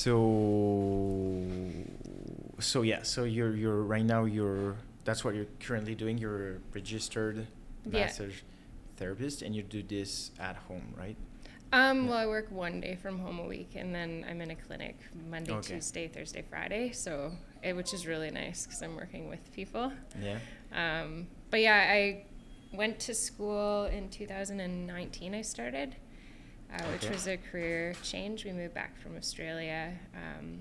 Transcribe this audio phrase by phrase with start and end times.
[0.00, 1.44] So,
[2.58, 3.02] so yeah.
[3.02, 6.16] So you're you're right now you're that's what you're currently doing.
[6.16, 7.46] You're a registered
[7.84, 8.06] Yeah.
[8.06, 8.40] massage
[8.96, 11.16] therapist, and you do this at home, right?
[11.72, 12.08] Um, Yeah.
[12.08, 14.96] well, I work one day from home a week, and then I'm in a clinic
[15.28, 15.74] Monday, Okay.
[15.74, 16.92] Tuesday, Thursday, Friday.
[16.92, 17.32] So,
[17.62, 19.92] it, which is really nice because I'm working with people.
[20.18, 20.38] Yeah.
[20.72, 22.24] Um, but yeah, I
[22.72, 25.34] went to school in 2019.
[25.34, 25.96] I started,
[26.74, 27.12] uh, which Okay.
[27.12, 28.44] was a career change.
[28.44, 30.60] We moved back from Australia, um,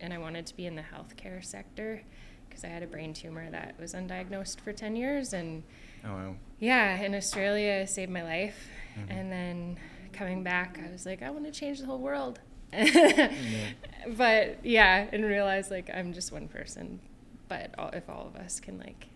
[0.00, 2.02] and I wanted to be in the healthcare sector
[2.48, 5.62] because I had a brain tumor that was undiagnosed for 10 years, and
[6.04, 6.34] Oh wow.
[6.58, 8.68] yeah, in Australia saved my life.
[8.98, 9.06] Mhm.
[9.10, 9.76] And then
[10.12, 12.40] coming back, I was like, I want to change the whole world.
[12.72, 13.32] Yeah.
[14.16, 17.00] But yeah, and realize like I'm just one person.
[17.48, 19.08] But all, if all of us can like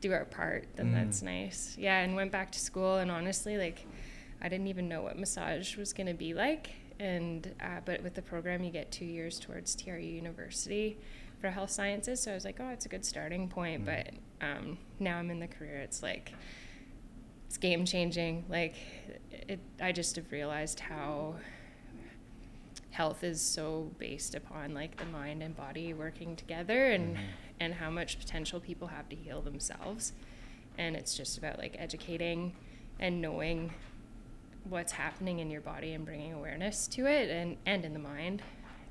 [0.00, 0.94] do our part, then Mm.
[0.94, 1.76] that's nice.
[1.78, 3.86] Yeah, and went back to school, and honestly, like
[4.42, 6.70] I didn't even know what massage was gonna be like.
[7.00, 10.98] And uh, but with the program, you get two years towards TRU University
[11.40, 12.20] for health sciences.
[12.20, 13.82] So I was like, oh, it's a good starting point.
[13.82, 13.86] Mm.
[13.86, 15.78] But um, now I'm in the career.
[15.78, 16.32] It's like
[17.46, 18.44] it's game changing.
[18.48, 18.74] Like
[19.30, 21.36] it, I just have realized how
[22.90, 27.20] health is so based upon like the mind and body working together and Mhm.
[27.60, 30.12] and how much potential people have to heal themselves
[30.76, 32.52] and it's just about like educating
[33.00, 33.72] and knowing
[34.68, 38.42] what's happening in your body and bringing awareness to it and and in the mind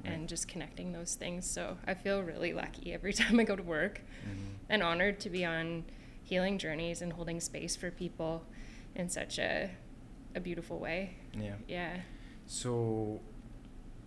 [0.04, 0.14] Right.
[0.14, 3.62] and just connecting those things so i feel really lucky every time i go to
[3.64, 4.56] work Mhm.
[4.70, 5.84] and honored to be on
[6.24, 8.44] healing journeys and holding space for people
[8.96, 9.70] in such a
[10.36, 11.56] a beautiful way Yeah.
[11.68, 11.98] yeah
[12.48, 13.22] So,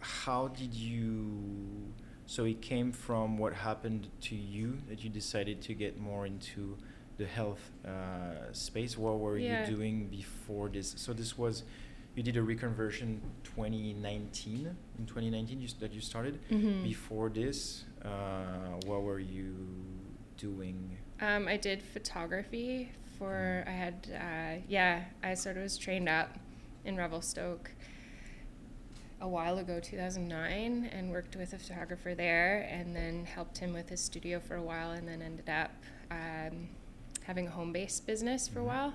[0.00, 1.92] how did you?
[2.26, 6.76] So it came from what happened to you that you decided to get more into
[7.16, 8.98] the health uh, space.
[8.98, 9.68] What were Yeah.
[9.68, 10.94] you doing before this?
[10.96, 11.62] So this was,
[12.16, 14.76] you did a reconversion 2019.
[14.98, 16.40] In 2019, you, that you started.
[16.50, 16.82] Mhm.
[16.82, 19.54] Before this, uh, what were you
[20.36, 20.96] doing?
[21.20, 26.36] Um, I did photography for, I had, uh, yeah, I sort of was trained up
[26.84, 27.70] in Revelstoke
[29.20, 33.88] a while ago, 2009, and worked with a photographer there and then helped him with
[33.88, 35.70] his studio for a while and then ended up
[36.10, 36.68] um,
[37.26, 38.66] having a home based business for a Mhm.
[38.66, 38.94] while,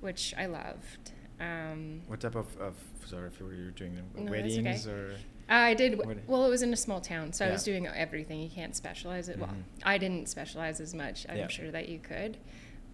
[0.00, 1.12] which I loved.
[1.40, 2.74] Um, What type of, of
[3.04, 4.94] sorry if you were doing No, weddings okay.
[4.96, 5.16] or?
[5.48, 6.00] I did.
[6.26, 8.40] Well, it was in a small town, so I was doing everything.
[8.40, 9.38] You can't specialize it.
[9.38, 9.62] Well, Mhm.
[9.84, 11.26] I didn't specialize as much.
[11.28, 11.48] I'm Yeah.
[11.48, 12.36] sure that you could,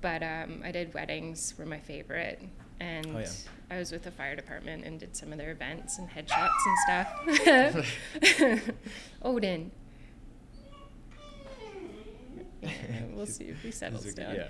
[0.01, 2.43] but um, I did weddings were my favorite,
[2.81, 3.31] and Oh, yeah.
[3.71, 6.79] I was with the fire department and did some of their events and headshots and
[6.85, 8.69] stuff.
[9.23, 9.71] Odin.
[12.63, 12.71] Yeah,
[13.13, 14.35] we'll see if he settles okay, down.
[14.37, 14.49] yeah.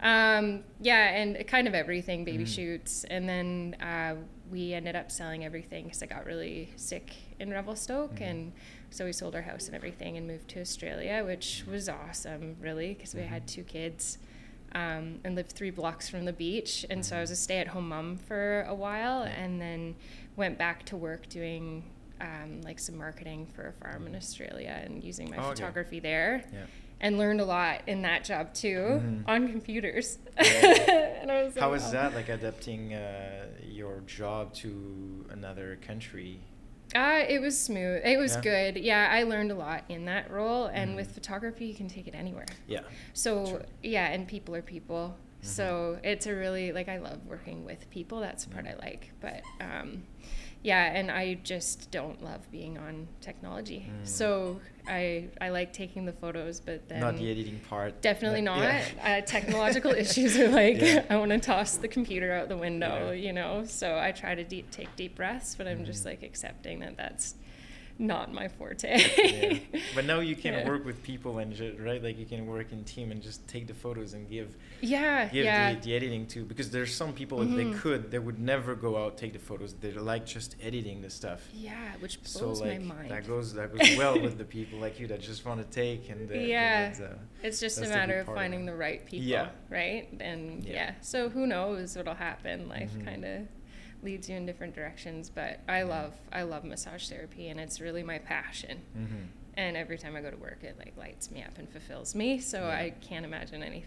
[0.00, 2.54] Um, yeah, and kind of everything, baby Mhm.
[2.54, 3.04] shoots.
[3.04, 4.16] And then uh,
[4.50, 8.16] we ended up selling everything because I got really sick in Revelstoke.
[8.16, 8.30] Mhm.
[8.30, 8.52] And
[8.90, 12.94] so we sold our house and everything and moved to Australia, which was awesome, really,
[12.94, 13.48] because we had Mhm.
[13.54, 14.18] two kids
[14.72, 16.84] um, and lived three blocks from the beach.
[16.90, 17.36] And so I was a Mhm.
[17.36, 19.94] stay at home mom for a while and then
[20.36, 21.84] went back to work doing.
[22.20, 25.50] Um, like some marketing for a farm in Australia and using my Oh, okay.
[25.50, 26.66] photography there Yeah.
[27.00, 29.24] And learned a lot in that job too Mhm.
[29.28, 30.18] on computers.
[30.38, 31.20] Yeah.
[31.22, 35.78] and I was How like, was "Wow." that like adapting uh, your job to another
[35.86, 36.40] country?
[36.94, 38.02] Uh, it was smooth.
[38.04, 38.40] It was Yeah.
[38.72, 38.76] good.
[38.82, 40.66] Yeah, I learned a lot in that role.
[40.66, 40.96] And Mhm.
[40.96, 42.46] with photography, you can take it anywhere.
[42.68, 42.80] Yeah.
[43.14, 43.62] So True.
[43.82, 45.16] yeah, and people are people.
[45.42, 45.46] Mhm.
[45.46, 48.20] So it's a really like I love working with people.
[48.20, 48.72] That's the part Yeah.
[48.80, 49.10] I like.
[49.20, 50.04] But um,
[50.62, 53.86] yeah, and I just don't love being on technology.
[53.90, 54.06] Mm.
[54.06, 58.00] So I I like taking the photos, but then Not the editing part.
[58.02, 58.62] Definitely but- not.
[58.62, 58.84] yeah.
[59.02, 61.04] Uh, technological issues are like Yeah.
[61.08, 63.12] I want to toss the computer out the window, Yeah.
[63.26, 63.64] you know.
[63.66, 66.06] So I try to deep, take deep breaths, but I'm just Mhm.
[66.10, 67.34] like accepting that that's
[67.98, 68.98] not my forte.
[68.98, 69.58] yeah.
[69.94, 70.68] But now you can Yeah.
[70.68, 73.66] work with people and ju- right, like you can work in team and just take
[73.68, 75.74] the photos and give Yeah, give yeah.
[75.74, 76.44] the, the editing too.
[76.44, 77.78] Because there's some people if they Mhm.
[77.78, 79.74] could, they would never go out take the photos.
[79.74, 81.40] They like just editing the stuff.
[81.54, 83.10] yeah, which So blows like my mind.
[83.12, 86.10] that goes that goes well with the people like you that just want to take
[86.10, 86.88] and uh, Yeah.
[86.88, 89.04] that's, uh, it's just a that's the big matter of part of finding the right
[89.06, 89.48] people, Yeah.
[89.70, 90.08] right?
[90.20, 90.72] And Yeah.
[90.72, 90.94] yeah.
[91.00, 92.68] so who knows what'll happen?
[92.68, 93.04] Life Mhm.
[93.04, 93.38] kind of
[94.04, 95.84] leads you in different directions, but I Yeah.
[95.84, 98.82] love I love massage therapy, and it's really my passion.
[98.96, 99.26] mhm.
[99.56, 102.38] and every time I go to work, it like lights me up and fulfills me.
[102.40, 102.68] So Yeah.
[102.84, 103.84] I can't imagine any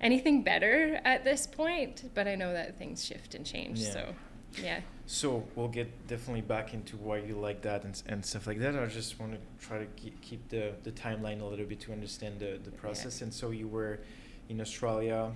[0.00, 2.10] anything better at this point.
[2.14, 3.80] But I know that things shift and change.
[3.80, 3.90] Yeah.
[3.92, 4.14] So
[4.62, 8.58] yeah, So we'll get definitely back into why you like that and, and stuff like
[8.60, 8.74] that.
[8.76, 11.92] I just want to try to keep, keep the, the timeline a little bit to
[11.92, 13.20] understand the, the process.
[13.20, 14.00] And so you were
[14.48, 15.32] in Australia.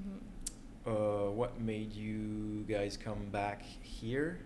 [0.00, 0.20] Mhm.
[0.86, 4.40] Uh, what made you guys come back here?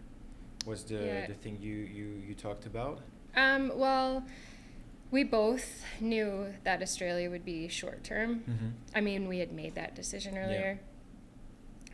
[0.66, 1.26] Was the, Yeah.
[1.26, 3.00] the thing you, you, you talked about?
[3.34, 4.22] Um, well,
[5.10, 8.40] we both knew that Australia would be short term.
[8.40, 8.68] Mm-hmm.
[8.94, 10.80] I mean, we had made that decision earlier.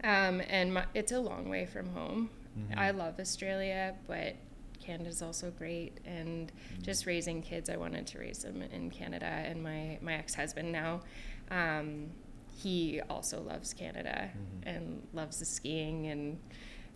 [0.02, 2.30] Um, and my, it's a long way from home.
[2.58, 2.76] Mhm.
[2.76, 4.34] I love Australia, but
[4.80, 5.98] Canada's also great.
[6.04, 6.82] And Mm-hmm.
[6.82, 9.26] just raising kids, I wanted to raise them in Canada.
[9.26, 11.02] And my, my ex husband now,
[11.50, 12.10] um,
[12.56, 14.62] he also loves Canada Mhm.
[14.66, 16.38] and loves the skiing and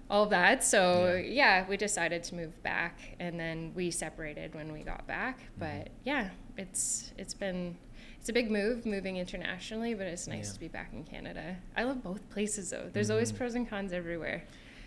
[0.08, 0.62] all of that.
[0.62, 1.61] So Yeah.
[1.62, 1.69] yeah.
[1.69, 5.41] we decided to move back, and then we separated when we got back.
[5.41, 5.58] Mm-hmm.
[5.58, 7.76] But yeah, it's it's been
[8.20, 10.55] it's a big move moving internationally, but it's nice Yeah.
[10.55, 11.56] to be back in Canada.
[11.76, 12.88] I love both places though.
[12.93, 13.37] There's always Mhm.
[13.38, 14.44] pros and cons everywhere.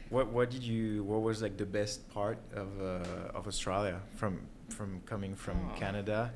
[0.09, 4.47] What what did you what was like the best part of uh, of Australia from
[4.69, 5.75] from coming from Aw.
[5.75, 6.33] Canada?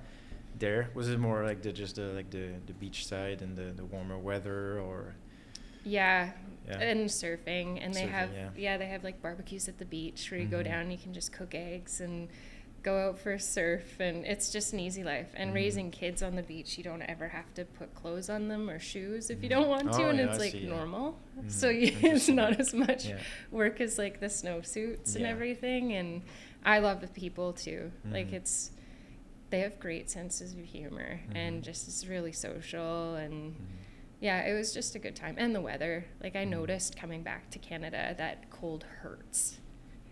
[0.64, 3.68] There was it more like the just the like the, the beach side and the,
[3.80, 5.14] the warmer weather or
[5.84, 6.32] Yeah,
[6.68, 6.80] Yeah.
[6.80, 8.50] and surfing, and they Surfing, have yeah.
[8.56, 8.78] yeah.
[8.78, 10.72] they have like barbecues at the beach where you go Mhm.
[10.72, 12.30] down, you can just cook eggs and
[12.82, 15.32] go out for a surf, and it's just an easy life.
[15.36, 15.56] And Mhm.
[15.56, 18.80] raising kids on the beach, you don't ever have to put clothes on them or
[18.80, 19.56] shoes if you Mhm.
[19.56, 20.70] don't want to, Oh, and yeah, it's I like see, yeah.
[20.78, 21.18] normal.
[21.38, 21.52] Mhm.
[21.52, 23.20] So you, it's not as much Yeah.
[23.52, 25.92] work as like the snowsuits and everything.
[25.94, 26.22] And
[26.66, 27.92] I love the people too.
[28.12, 28.40] Like Mhm.
[28.40, 28.72] it's
[29.54, 31.36] they have great senses of humor Mhm.
[31.36, 33.66] and just it's really social and Mhm.
[34.20, 35.36] yeah, it was just a good time.
[35.38, 36.06] And the weather.
[36.24, 36.50] Like, I Mhm.
[36.50, 39.60] noticed coming back to Canada that cold hurts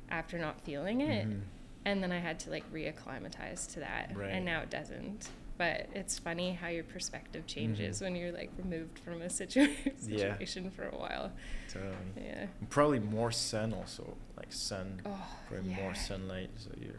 [0.10, 1.28] after not feeling it.
[1.28, 1.42] Mhm.
[1.86, 4.16] And then I had to, like, reacclimatize to that.
[4.16, 4.30] Right.
[4.30, 5.32] And now it doesn't.
[5.58, 8.02] But it's funny how your perspective changes Mhm.
[8.04, 9.26] when you're, like, removed from a
[9.58, 9.68] Yeah.
[9.98, 11.32] situation for a while.
[11.68, 11.96] Totally.
[12.16, 12.46] Yeah.
[12.70, 16.52] Probably more sun also, like sun, Oh, probably more sunlight.
[16.58, 16.94] So you're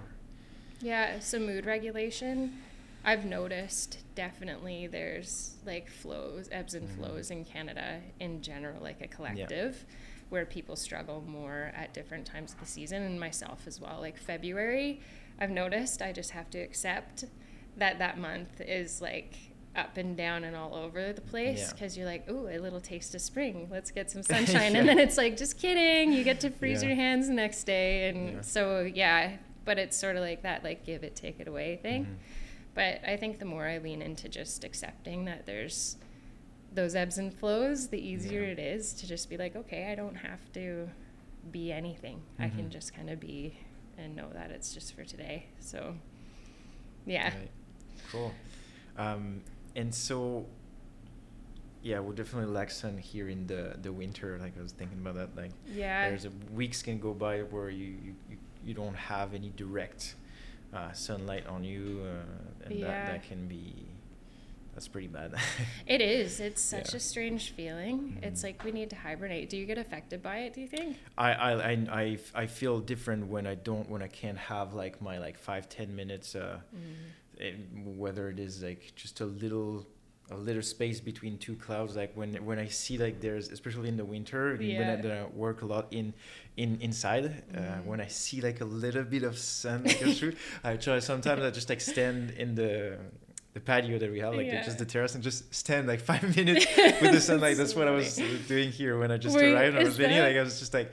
[0.83, 2.59] Yeah, so mood regulation,
[3.05, 6.97] I've noticed definitely there's like flows, ebbs and Mhm.
[6.97, 9.85] flows in Canada in general, like a collective,
[10.29, 13.99] where people struggle more at different times of the season, and myself as well.
[14.01, 15.01] Like February,
[15.39, 17.25] I've noticed I just have to accept
[17.77, 19.35] that that month is like
[19.75, 21.73] up and down and all over the place Yeah.
[21.73, 23.69] because you're like, ooh, a little taste of spring.
[23.71, 24.77] Let's get some sunshine.
[24.77, 26.13] And then it's like, just kidding.
[26.13, 26.89] You get to freeze Yeah.
[26.91, 28.09] your hands the next day.
[28.11, 28.41] And Yeah.
[28.43, 32.05] so, yeah, but it's sort of like that, like, give it, take it away thing.
[32.05, 32.17] Mhm.
[32.75, 35.97] But I think the more I lean into just accepting that there's
[36.75, 38.49] those ebbs and flows, the easier Yeah.
[38.53, 40.89] it is to just be like, okay, I don't have to
[41.51, 42.23] be anything.
[42.39, 42.71] I can Mhm.
[42.71, 43.59] just kind of be
[43.99, 45.47] and know that it's just for today.
[45.61, 45.97] So,
[47.05, 47.35] yeah.
[47.37, 47.51] Right.
[48.11, 48.33] Cool.
[48.97, 49.43] Um,
[49.77, 50.47] and so,
[51.83, 54.39] yeah, we definitely lack sun here in the the winter.
[54.39, 55.37] Like I was thinking about that.
[55.37, 56.09] Like, Yeah.
[56.09, 60.15] there's a, weeks can go by where you you, you, you don't have any direct
[60.75, 63.07] uh, sunlight on you, uh, and that Yeah.
[63.13, 63.87] that can be
[64.75, 65.35] that's pretty bad.
[65.87, 66.41] It is.
[66.41, 66.97] It's such Yeah.
[66.97, 68.19] a strange feeling.
[68.23, 68.45] It's Mhm.
[68.45, 69.51] like we need to hibernate.
[69.51, 70.97] Do you get affected by it, do you think?
[71.19, 71.73] I, I, I,
[72.03, 75.69] I, I feel different when I don't when I can't have like my like five
[75.69, 76.61] ten minutes uh,
[77.39, 77.53] eh,
[77.85, 79.87] whether it is like just a little
[80.31, 83.99] a little space between two clouds like when when i see like there's especially in
[83.99, 84.97] the winter when I, Yeah.
[84.97, 86.15] that I work a lot in
[86.57, 87.85] in inside uh, Mhm.
[87.87, 90.35] when i see like a little bit of sun goes through
[90.65, 92.99] i try sometimes i just like stand in the
[93.55, 94.63] the patio that we have like Yeah.
[94.65, 96.67] just the terrace and just stand like five minutes
[97.03, 98.17] with the sunlight that's what i was
[98.49, 100.91] doing here when i just Wait, arrived i was that- like i was just like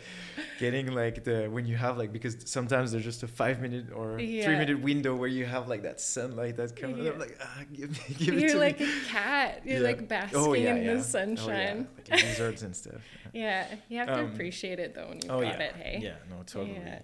[0.60, 4.18] getting like the when you have like because sometimes there's just a five minute or
[4.18, 7.12] three minute window where you have like that sunlight that's coming Yeah.
[7.12, 8.86] I'm like ah, give, me, give You're to like me.
[8.88, 9.62] a cat.
[9.64, 9.84] You're Yeah.
[9.88, 10.94] like basking oh, yeah, in yeah.
[10.96, 11.88] the sunshine.
[11.90, 12.16] Oh, yeah.
[12.16, 13.02] Like lizards and stuff.
[13.34, 16.00] Yeah, you have to Um, appreciate it though when you've oh got yeah, it, hey?
[16.04, 16.74] yeah, no, totally.
[16.76, 17.00] Yeah.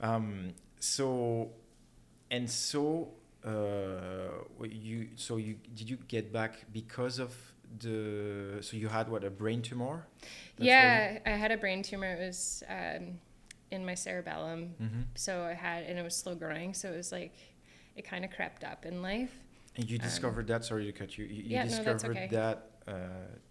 [0.00, 1.50] Um, so,
[2.30, 3.08] and so,
[3.44, 7.34] uh, you so you did you get back because of
[7.78, 10.06] the so you had what a brain tumor?
[10.58, 12.12] yeah, I had a brain tumor.
[12.12, 13.18] It was um,
[13.70, 14.74] in my cerebellum.
[14.80, 15.00] Mm-hmm.
[15.14, 16.74] So I had, and it was slow growing.
[16.74, 17.34] So it was like,
[17.96, 19.32] it kind of crept up in life.
[19.76, 20.64] And you Um, discovered that.
[20.64, 21.24] Sorry to cut you.
[21.24, 22.28] You, you Yeah, no, that's discovered okay.
[22.30, 22.92] that uh,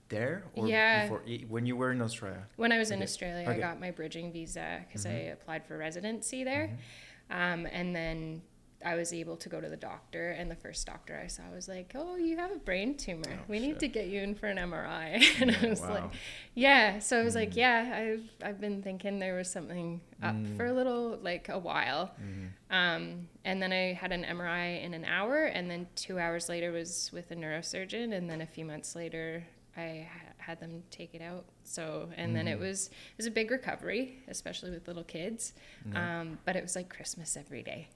[0.10, 1.04] there or Yeah.
[1.04, 2.48] before when you were in Australia.
[2.56, 3.58] When I was in Australia, Okay.
[3.58, 5.12] I got my bridging visa because Mhm.
[5.12, 6.68] I applied for residency there.
[6.68, 7.36] Mhm.
[7.36, 8.42] Um, and then
[8.86, 11.68] I was able to go to the doctor, and the first doctor I saw was
[11.68, 13.24] like, "Oh, you have a brain tumor.
[13.32, 15.90] Oh, we need to get you in for an MRI." and I was wow.
[15.94, 16.12] like,
[16.56, 17.56] "Yeah." So I was like, Mhm.
[17.58, 20.76] "Yeah, I've I've been thinking there was something up for a Mm.
[20.76, 22.50] little, like a while." Mhm.
[22.70, 26.72] Um, and then I had an MRI in an hour, and then two hours later
[26.72, 31.16] was with a neurosurgeon, and then a few months later I ha- had them take
[31.16, 31.46] it out.
[31.64, 32.62] So, and then it Mhm.
[32.62, 35.54] was it was a big recovery, especially with little kids.
[35.92, 36.22] Yeah.
[36.22, 37.88] Um, but it was like Christmas every day,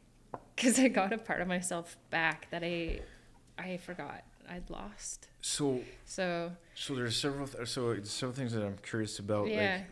[0.62, 3.00] because I got a part of myself back that I
[3.58, 5.28] I forgot I'd lost.
[5.42, 9.48] So, So so there's several th- so it's several things that I'm curious about.
[9.48, 9.86] yeah, Like,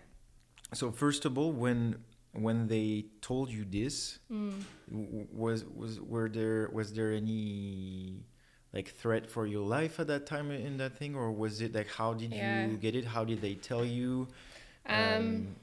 [0.80, 2.04] so first of all, when
[2.34, 4.64] when they told you this, Mm.
[4.92, 8.24] w- was was were there was there any
[8.74, 11.88] like threat for your life at that time in that thing, or was it like
[12.00, 12.68] how did Yeah.
[12.68, 13.06] you get it?
[13.06, 14.28] How did they tell you?
[14.88, 15.56] Um,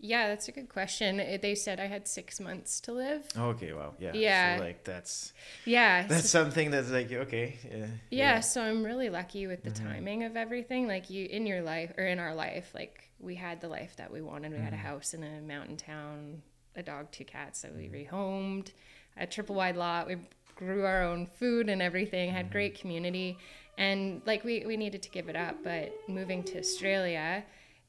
[0.00, 1.16] yeah, that's a good question.
[1.42, 3.26] They said I had six months to live.
[3.36, 4.56] okay, wow, yeah, Yeah.
[4.56, 5.32] So like that's
[5.64, 6.02] Yeah.
[6.06, 9.82] so- that's something that's like okay, yeah, yeah, so i'm really lucky with the Mhm.
[9.84, 13.60] timing of everything like you in your life or in our life like we had
[13.60, 14.90] the life that we wanted we had a Mhm.
[14.90, 16.42] house in a mountain town
[16.76, 18.14] a dog two cats that we Mm-hmm.
[18.16, 18.68] rehomed
[19.16, 20.16] a triple wide lot we
[20.54, 22.52] grew our own food and everything had Mhm.
[22.52, 23.36] great community
[23.76, 27.44] and like we, we needed to give it up but moving to australia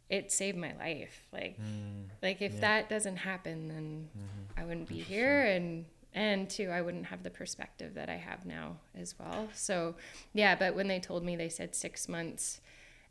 [0.10, 2.60] it saved my life like Mm, like if Yeah.
[2.62, 4.60] that doesn't happen then mhm.
[4.60, 8.46] I wouldn't be here and and two I wouldn't have the perspective that I have
[8.46, 9.48] now as well.
[9.54, 9.96] So
[10.34, 12.60] yeah, but when they told me they said 6 months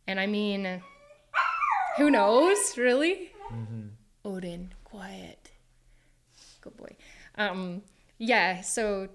[0.06, 0.82] and I mean
[1.96, 3.32] who knows, really?
[3.52, 3.90] Mhm.
[4.24, 5.50] Odin, quiet.
[6.60, 6.96] Good boy.
[7.36, 7.82] Um
[8.18, 9.08] yeah, so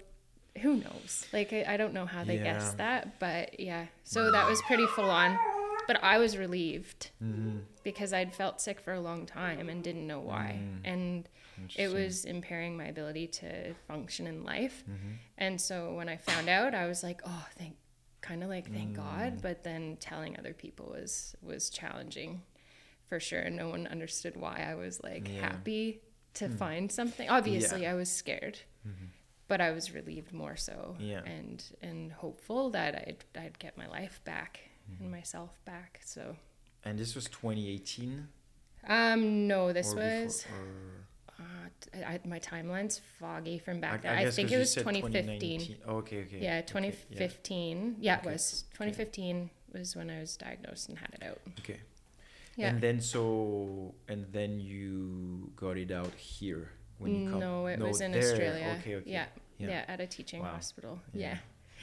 [0.62, 1.26] who knows?
[1.32, 3.86] Like I, I don't know how they guessed that, but yeah.
[4.04, 5.38] So that was pretty full on.
[5.86, 7.62] But I was relieved Mhm.
[7.82, 10.58] because I'd felt sick for a long time and didn't know why.
[10.60, 10.80] Mm.
[10.84, 11.28] And
[11.76, 14.82] it was impairing my ability to function in life.
[14.88, 15.16] Mhm.
[15.38, 17.76] And so when I found out, I was like, oh, thank,
[18.22, 18.96] kind of like thank Mm.
[18.96, 19.42] God.
[19.42, 22.42] But then telling other people was was challenging,
[23.04, 23.40] for sure.
[23.40, 25.40] And no one understood why I was like Yeah.
[25.50, 26.00] happy
[26.34, 26.56] to Hmm.
[26.56, 27.28] find something.
[27.28, 27.92] Obviously, Yeah.
[27.92, 29.10] I was scared, Mhm.
[29.46, 31.22] but I was relieved more so, Yeah.
[31.24, 34.60] and and hopeful that I'd I'd get my life back
[34.90, 35.02] Mm-hmm.
[35.04, 36.00] and myself back.
[36.04, 36.36] So.
[36.84, 38.28] And this was 2018.
[38.86, 44.16] Um, no, this or before- was or- uh, I, my timeline's foggy from back then.
[44.16, 45.76] I I, think it was 2015.
[45.86, 46.38] Oh, okay, okay.
[46.40, 47.96] Yeah, okay, 2015.
[48.00, 51.40] Yeah, Okay, it was 2015 was when I was diagnosed and had it out.
[51.60, 51.80] Okay.
[52.56, 52.68] Yeah.
[52.68, 57.40] And then so and then you got it out here when you come.
[57.40, 58.22] no, it was in there.
[58.22, 58.76] Australia.
[58.80, 59.10] Okay, okay.
[59.10, 59.26] Yeah,
[59.58, 59.68] Yeah.
[59.68, 60.52] yeah, at a teaching Wow.
[60.52, 61.00] hospital.
[61.12, 61.20] Yeah.
[61.30, 61.38] Yeah,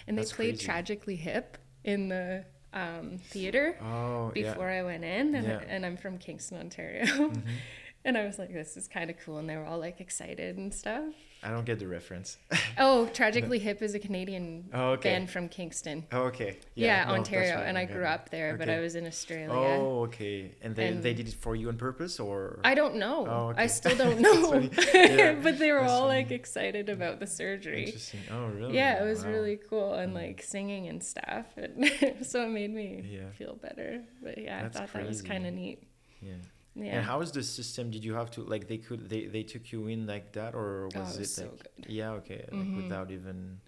[0.08, 0.65] and they played crazy.
[0.65, 4.80] Tragically Hip in the um, theater Oh, before yeah.
[4.80, 5.62] I went in, and, Yeah.
[5.68, 7.06] and I'm from Kingston, Ontario.
[7.06, 7.42] Mhm.
[8.06, 10.58] and I was like, this is kind of cool, and they were all like excited
[10.58, 11.13] and stuff.
[11.44, 12.38] I don't get the reference.
[12.78, 15.10] Oh, Tragically Hip is a Canadian Oh, okay.
[15.12, 16.06] band from Kingston.
[16.12, 16.58] Oh, okay.
[16.74, 19.78] Yeah, no, Ontario, and I grew up there, but I was in Australia.
[19.80, 20.56] Oh, okay.
[20.62, 23.28] And they they did it for you on purpose, or I don't know.
[23.28, 23.64] Oh, okay.
[23.64, 24.70] I still don't know.
[24.94, 26.22] Yeah, but they were that's all funny.
[26.24, 27.86] like excited about the surgery.
[27.86, 28.22] interesting.
[28.32, 28.76] Oh, really?
[28.76, 29.32] Yeah, it was Wow.
[29.32, 30.16] really cool and Mm.
[30.24, 31.46] like singing and stuff.
[31.58, 33.30] And so it made me Yeah.
[33.38, 34.02] feel better.
[34.24, 35.84] But yeah, That's I thought that was kind of neat.
[36.22, 36.34] Yeah.
[36.75, 36.98] Yeah.
[36.98, 37.92] And how is the system?
[37.92, 40.86] Did you have to like they could they they took you in like that, or
[40.88, 41.86] was oh, it it was so like good.
[41.90, 42.75] yeah okay like Mhm.
[42.84, 43.60] without even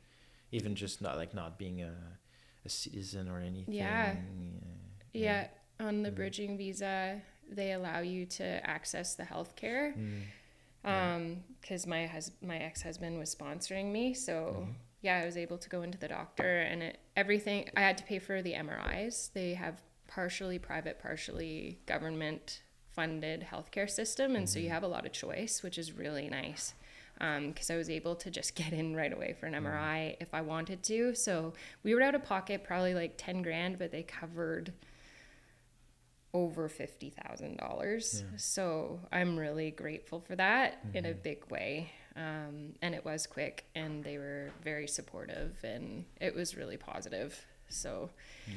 [0.51, 1.93] even just not like not being a
[2.65, 3.73] a citizen or anything?
[3.73, 4.15] Yeah.
[5.13, 5.47] Yeah.
[5.79, 6.15] On the Mm.
[6.15, 9.93] bridging visa, they allow you to access the health care.
[9.97, 10.21] Mm.
[10.85, 11.15] Yeah.
[11.15, 14.73] Um, because my hus- my ex husband was sponsoring me, so Mhm.
[15.01, 17.69] yeah, I was able to go into the doctor and it everything.
[17.75, 19.29] I had to pay for the MRIs.
[19.33, 22.62] They have partially private, partially government
[22.95, 24.73] funded healthcare system, and so you Mhm.
[24.73, 26.73] have a lot of choice, which is really nice.
[27.19, 29.53] Because I was able to just get in right away for an.
[29.53, 31.13] MRI if I wanted to.
[31.15, 34.73] So we were out of pocket probably like ten grand, but they covered
[36.33, 38.23] over fifty thousand dollars.
[38.31, 38.37] Yeah.
[38.37, 41.21] So I'm really grateful for that in a Mhm.
[41.23, 41.91] big way.
[42.15, 47.45] Um, and it was quick, and they were very supportive, and it was really positive.
[47.69, 48.09] So
[48.47, 48.53] Yeah.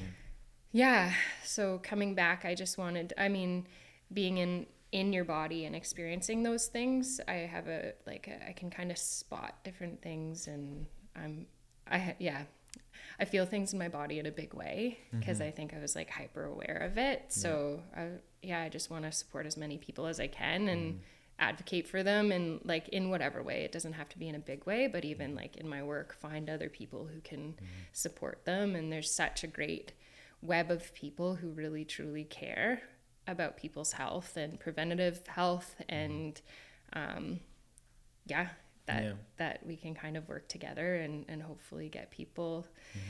[0.72, 1.14] yeah.
[1.44, 3.12] So coming back, I just wanted.
[3.18, 3.66] I mean,
[4.12, 8.52] being in in your body and experiencing those things, I have a like a, I
[8.52, 11.46] can kind of spot different things, and I'm
[11.90, 12.42] I yeah.
[13.18, 15.46] I feel things in my body in a big way because Mhm.
[15.46, 17.24] I think I was like hyper aware of it.
[17.28, 18.08] So I,
[18.42, 20.98] yeah, I just want to support as many people as I can and Mhm.
[21.38, 23.62] advocate for them and like in whatever way.
[23.64, 26.12] It doesn't have to be in a big way, but even like in my work,
[26.14, 27.64] find other people who can Mm-hmm.
[27.92, 28.74] support them.
[28.76, 29.92] And there's such a great
[30.42, 32.82] web of people who really truly care
[33.26, 36.40] about people's health and preventative health and
[36.92, 37.40] um,
[38.26, 38.48] yeah
[38.86, 39.12] that Yeah.
[39.38, 43.00] that we can kind of work together and and hopefully get people Mhm.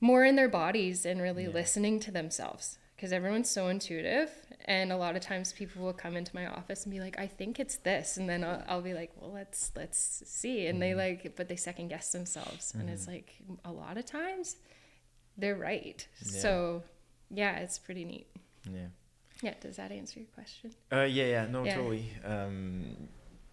[0.00, 1.50] more in their bodies and really Yeah.
[1.50, 4.30] listening to themselves because everyone's so intuitive
[4.66, 7.26] and a lot of times people will come into my office and be like i
[7.26, 10.90] think it's this and then i'll, I'll be like well let's let's see and they
[10.92, 10.96] Mhm.
[10.96, 13.08] like but they second guess themselves and it's Mhm.
[13.08, 14.56] like a lot of times
[15.38, 16.40] they're right Yeah.
[16.40, 16.82] so
[17.30, 18.26] yeah it's pretty neat
[18.70, 18.88] Yeah.
[19.42, 21.74] Yeah does that answer your question Uh, yeah, yeah, no, Yeah.
[21.74, 22.06] totally.
[22.24, 23.08] Um,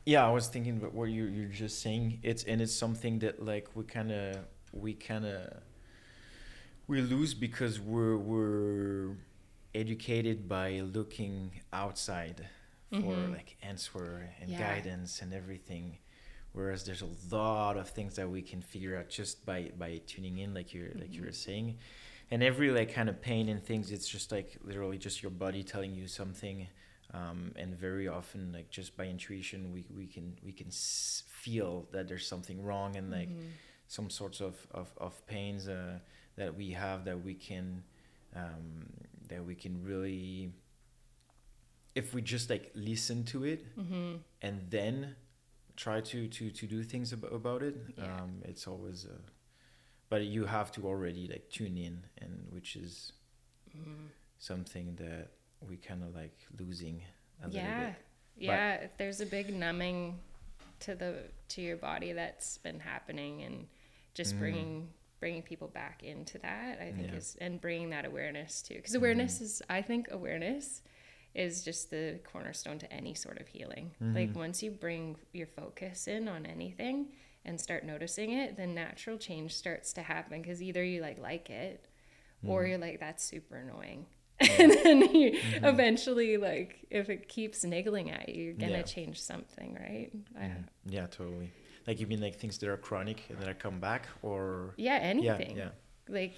[0.06, 2.20] yeah, I was thinking about what you you're just saying.
[2.24, 4.38] It's and it's something that like we kind of
[4.74, 5.42] we kind of
[6.88, 9.16] we lose because we're we're
[9.74, 12.48] educated by looking outside
[12.92, 13.32] for Mhm.
[13.32, 14.60] like answer and Yeah.
[14.60, 15.98] guidance and everything
[16.52, 20.38] whereas there's a lot of things that we can figure out just by by tuning
[20.38, 21.26] in like you're like you Mhm.
[21.26, 21.78] were saying
[22.34, 25.64] and every like kind of pain and things it's just like literally just your body
[25.74, 26.58] telling you something
[27.20, 31.72] um, and very often like just by intuition we, we can we can s- feel
[31.94, 33.52] that there's something wrong and like Mhm.
[33.88, 36.00] some sorts of, of, of pains uh,
[36.40, 37.84] that we have that we can
[38.36, 38.66] um,
[39.32, 40.52] that we can really
[41.96, 44.20] if we just like listen to it Mhm.
[44.42, 45.16] and then
[45.76, 48.22] try to to to do things about, about it Yeah.
[48.24, 49.12] um it's always uh
[50.14, 53.14] but you have to already like tune in and which is
[53.76, 54.10] Mhm.
[54.38, 55.26] something that
[55.68, 57.02] we kind of like losing
[57.42, 57.96] a little yeah bit
[58.38, 60.20] yeah there's a big numbing
[60.86, 61.12] to the
[61.54, 63.68] to your body that's been happening and
[64.14, 64.40] just Mm.
[64.40, 64.74] bringing
[65.20, 67.18] bringing people back into that i think Yeah.
[67.22, 70.84] is and bringing that awareness too because awareness is i think awareness
[71.34, 73.88] is just the cornerstone to any sort of healing
[74.20, 74.36] like Mhm.
[74.46, 76.98] once you bring your focus in on anything
[77.46, 81.50] and start noticing it then natural change starts to happen because either you like like
[81.50, 81.86] it
[82.46, 82.70] or Mhm.
[82.70, 84.06] you're like that's super annoying
[84.40, 85.64] and then you Mhm.
[85.74, 88.82] eventually like if it keeps niggling at you you're gonna Yeah.
[88.84, 90.68] change something right I- Mhm.
[90.86, 91.52] yeah totally
[91.88, 95.56] like you mean like things that are chronic and that come back or yeah anything
[95.58, 95.70] yeah yeah.
[96.08, 96.34] like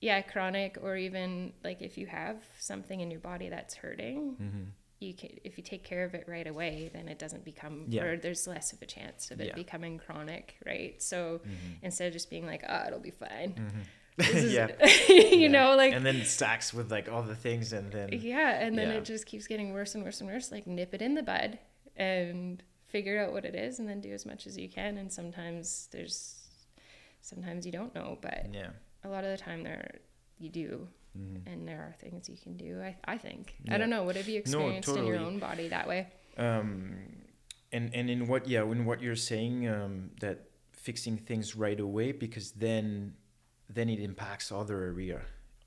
[0.00, 4.64] yeah chronic or even like if you have something in your body that's hurting hmm
[5.02, 8.04] you can if you take care of it right away then it doesn't become Yeah.
[8.04, 9.54] or there's less of a chance of it Yeah.
[9.54, 11.00] becoming chronic right?
[11.02, 11.50] So hmm
[11.82, 13.50] instead of just being like oh it'll be fine.
[13.72, 13.80] Hmm
[14.18, 14.68] is- yeah.
[15.08, 15.48] you Yeah.
[15.48, 18.76] know like and then it stacks with like all the things and then yeah and
[18.78, 20.52] then it just keeps getting worse and worse and worse.
[20.52, 21.58] Like nip it in the bud
[21.96, 24.98] and figure out what it is and then do as much as you can.
[24.98, 26.38] And sometimes there's
[27.22, 28.70] sometimes you don't know but yeah.
[29.04, 30.00] a lot of the time there
[30.38, 33.54] you do hmm and there are things you can do i, I think.
[33.64, 33.74] Yeah.
[33.74, 34.04] i don't know.
[34.04, 36.08] What have you experienced in your own body that way?
[36.38, 36.96] Um
[37.72, 40.38] and and in what yeah in what you're saying um that
[40.72, 43.14] fixing things right away because then
[43.68, 45.20] then it impacts other area.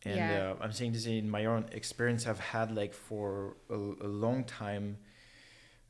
[0.06, 0.52] And Yeah.
[0.52, 2.22] uh, i'm saying this in my own experience.
[2.28, 4.98] I've had like for a, a long time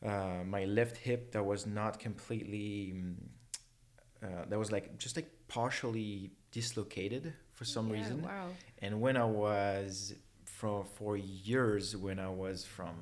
[0.05, 3.15] uh, my left hip that was not completely mm,
[4.23, 8.47] uh, that was like just like partially dislocated for some Yeah, reason wow
[8.83, 10.13] and when I was
[10.59, 12.95] for for years, when I was from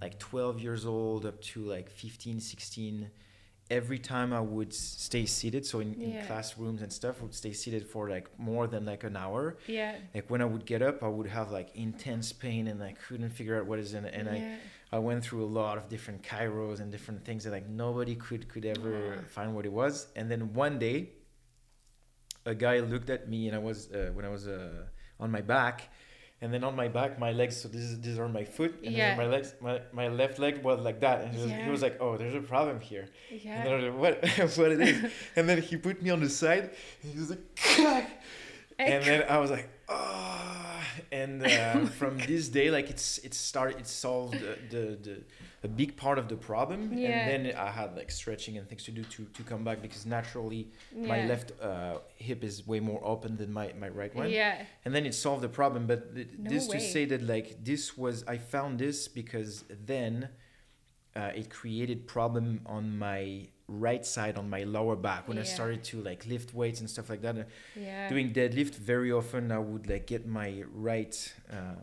[0.00, 3.10] like 12 years old up to like 15, 16,
[3.70, 6.06] every time I would stay seated, so in, Yeah.
[6.20, 9.58] in classrooms and stuff, I would stay seated for like more than like an hour.
[9.66, 12.92] yeah Like when I would get up, I would have like intense pain and I
[13.04, 14.14] couldn't figure out what is in it.
[14.14, 14.56] And I, yeah.
[14.92, 18.42] I went through a lot of different chiros and different things that like nobody could
[18.52, 19.24] could ever Ah.
[19.36, 19.94] find what it was.
[20.16, 21.10] And then one day,
[22.46, 24.86] a guy looked at me and I was uh, when I was uh,
[25.18, 25.90] on my back,
[26.40, 27.56] and then on my back, my legs.
[27.60, 29.08] So this is these are my foot, and Yeah.
[29.08, 29.54] then my legs.
[29.60, 32.34] My, my left leg was like that, and he was, he was like, "Oh, there's
[32.34, 33.08] a problem here."
[33.54, 34.14] And then I yeah was like, "What?
[34.58, 36.70] what it is?" and then he put me on the side,
[37.02, 38.22] and he was like, "Crack!"
[38.86, 40.80] and then I was like, oh,
[41.12, 45.24] and uh, from this day, like it's it started, it solved the, the the
[45.62, 47.08] a big part of the problem, Yeah.
[47.08, 50.06] and then I had like stretching and things to do to to come back because
[50.06, 50.62] naturally
[51.12, 54.94] my left uh, hip is way more open than my my right one, yeah and
[54.94, 55.86] then it solved the problem.
[55.86, 60.28] But th- No this to say that like this was I found this because then.
[61.16, 65.82] Uh, it created problem on my right side on my lower back when I started
[65.90, 69.88] to like lift weights and stuff like that yeah doing deadlift very often i would
[69.92, 71.16] like get my right
[71.52, 71.74] uh,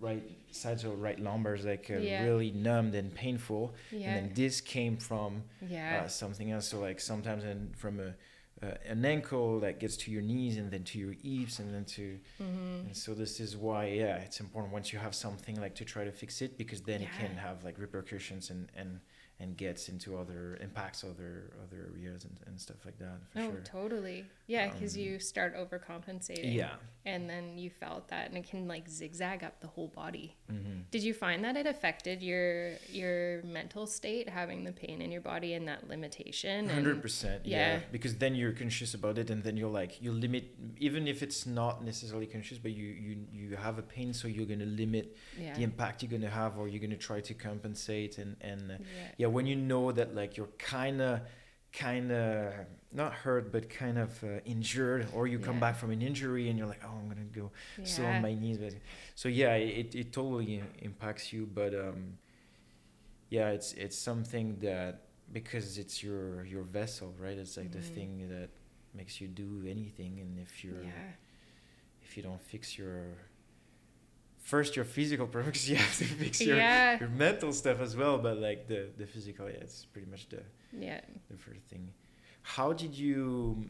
[0.00, 0.22] right
[0.56, 2.22] sides or right lumbars like uh, Yeah.
[2.24, 3.74] really numbed and painful.
[3.90, 6.02] Yeah and then this came from yeah.
[6.04, 6.68] uh, something else.
[6.68, 8.14] So like sometimes in, from a
[8.62, 11.84] uh, an ankle that gets to your knees and then to your hips and then
[11.84, 15.74] to hmm and so this is why yeah it's important once you have something like
[15.74, 19.00] to try to fix it because then it can have like repercussions and and
[19.40, 23.48] and gets into other impacts other other areas and, and stuff like that for oh
[23.50, 23.60] sure.
[23.64, 24.24] totally.
[24.46, 26.54] Yeah because Um, you start overcompensating.
[26.54, 26.76] Yeah
[27.12, 30.80] and then you felt that and it can like zigzag up the whole body hmm
[30.94, 35.20] did you find that it affected your your mental state having the pain in your
[35.32, 37.56] body and that limitation and- Hundred percent, yeah.
[37.56, 37.80] yeah.
[37.96, 40.44] Because then you're conscious about it, and then you're like you limit,
[40.78, 44.46] even if it's not necessarily conscious, but you you you have a pain, so you're
[44.52, 45.06] gonna limit
[45.38, 48.74] yeah the impact you're gonna have, or you're gonna try to compensate, and and uh,
[48.78, 51.20] yeah yeah, when you know that like you're kind of
[51.84, 52.52] kind of
[53.00, 56.54] not hurt but kind of uh, injured or you come back from an injury and
[56.58, 57.46] you're like oh i'm gonna go
[57.84, 58.10] still Yeah.
[58.16, 58.72] on my knees but
[59.14, 62.00] so yeah it, it totally impacts you but um
[63.36, 64.92] yeah it's it's something that
[65.38, 67.94] because it's your your vessel right it's like the Mhm.
[67.96, 68.48] thing that
[68.94, 71.12] makes you do anything and if you're yeah
[72.04, 72.98] if you don't fix your
[74.38, 76.98] first your physical problem because you have to fix your, Yeah.
[77.00, 80.42] your mental stuff as well but like the the physical yeah it's pretty much the
[80.72, 81.00] Yeah.
[81.30, 81.92] the first thing
[82.42, 83.68] how did you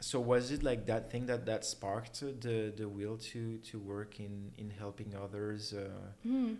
[0.00, 4.20] so was it like that thing that that sparked the the will to to work
[4.20, 5.88] in in helping others uh,
[6.22, 6.54] Hmm.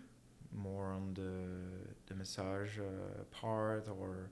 [0.53, 1.33] more on the
[2.07, 4.31] the massage uh, part or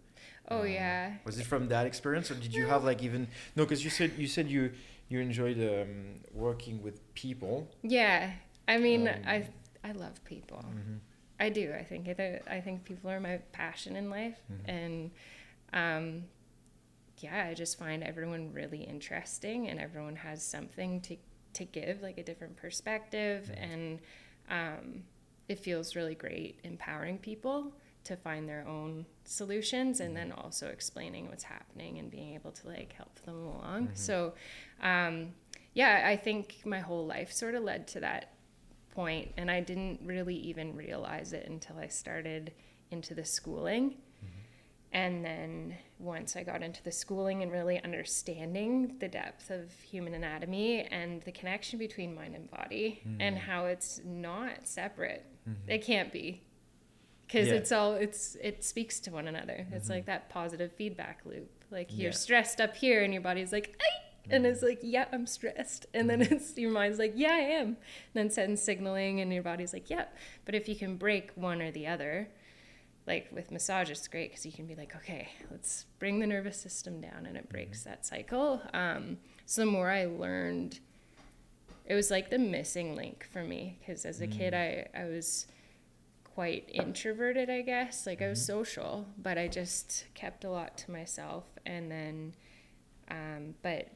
[0.49, 1.15] Oh uh, yeah.
[1.25, 4.13] was it from that experience or did you have like even no because you said
[4.17, 4.73] you said you
[5.09, 8.33] you enjoyed um, working with people Yeah.
[8.69, 9.37] I mean, Um, I
[9.85, 10.59] I love people.
[10.65, 10.99] Mhm.
[11.39, 11.73] I do.
[11.81, 12.09] I think
[12.57, 14.69] I think people are my passion in life, Mhm.
[14.77, 15.11] and
[15.77, 16.25] um,
[17.19, 21.17] yeah, I just find everyone really interesting, and everyone has something to
[21.55, 24.01] to give, like a different perspective, and
[24.51, 25.05] um,
[25.49, 27.73] it feels really great empowering people
[28.05, 32.69] to find their own solutions, and then also explaining what's happening and being able to
[32.69, 33.89] like help them along.
[33.89, 33.97] Mhm.
[33.97, 34.35] So,
[34.83, 35.35] um,
[35.75, 38.33] yeah, I think my whole life sort of led to that
[38.91, 42.53] point and I didn't really even realize it until I started
[42.91, 43.97] into the schooling.
[44.93, 50.15] And then once I got into the schooling and really understanding the depth of human
[50.15, 53.41] anatomy and the connection between mind and body and Mhm.
[53.41, 55.25] how it's not separate.
[55.49, 55.55] Mhm.
[55.69, 56.43] It can't be.
[57.29, 57.55] Cuz Yeah.
[57.55, 59.67] it's all it's it speaks to one another.
[59.73, 59.91] It's Mhm.
[59.91, 61.51] like that positive feedback loop.
[61.71, 64.69] Like you're stressed up here and your body's like, "Ay!" and it's Mhm.
[64.69, 66.31] like, "Yeah, I'm stressed." And then Mhm.
[66.33, 67.77] it's your mind's like, "Yeah, I am." And
[68.15, 70.07] then sends signaling and your body's like, "Yeah."
[70.45, 72.29] But if you can break one or the other,
[73.07, 76.61] like with massage it's great because you can be like okay let's bring the nervous
[76.61, 78.61] system down and it breaks that cycle.
[78.75, 80.81] Um, so the more i learned
[81.85, 85.47] it was like the missing link for me because as a kid I, I was
[86.35, 88.07] quite introverted i guess.
[88.07, 88.47] Like i was Mhm.
[88.47, 91.45] social but i just kept a lot to myself.
[91.65, 92.35] And then
[93.11, 93.89] um, but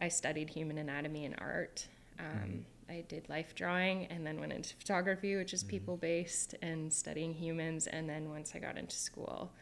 [0.00, 1.88] i studied human anatomy and art
[2.20, 5.68] um, I did life drawing and then went into photography, which is Mhm.
[5.68, 7.86] people based and studying humans.
[7.86, 9.52] And then once I got into school,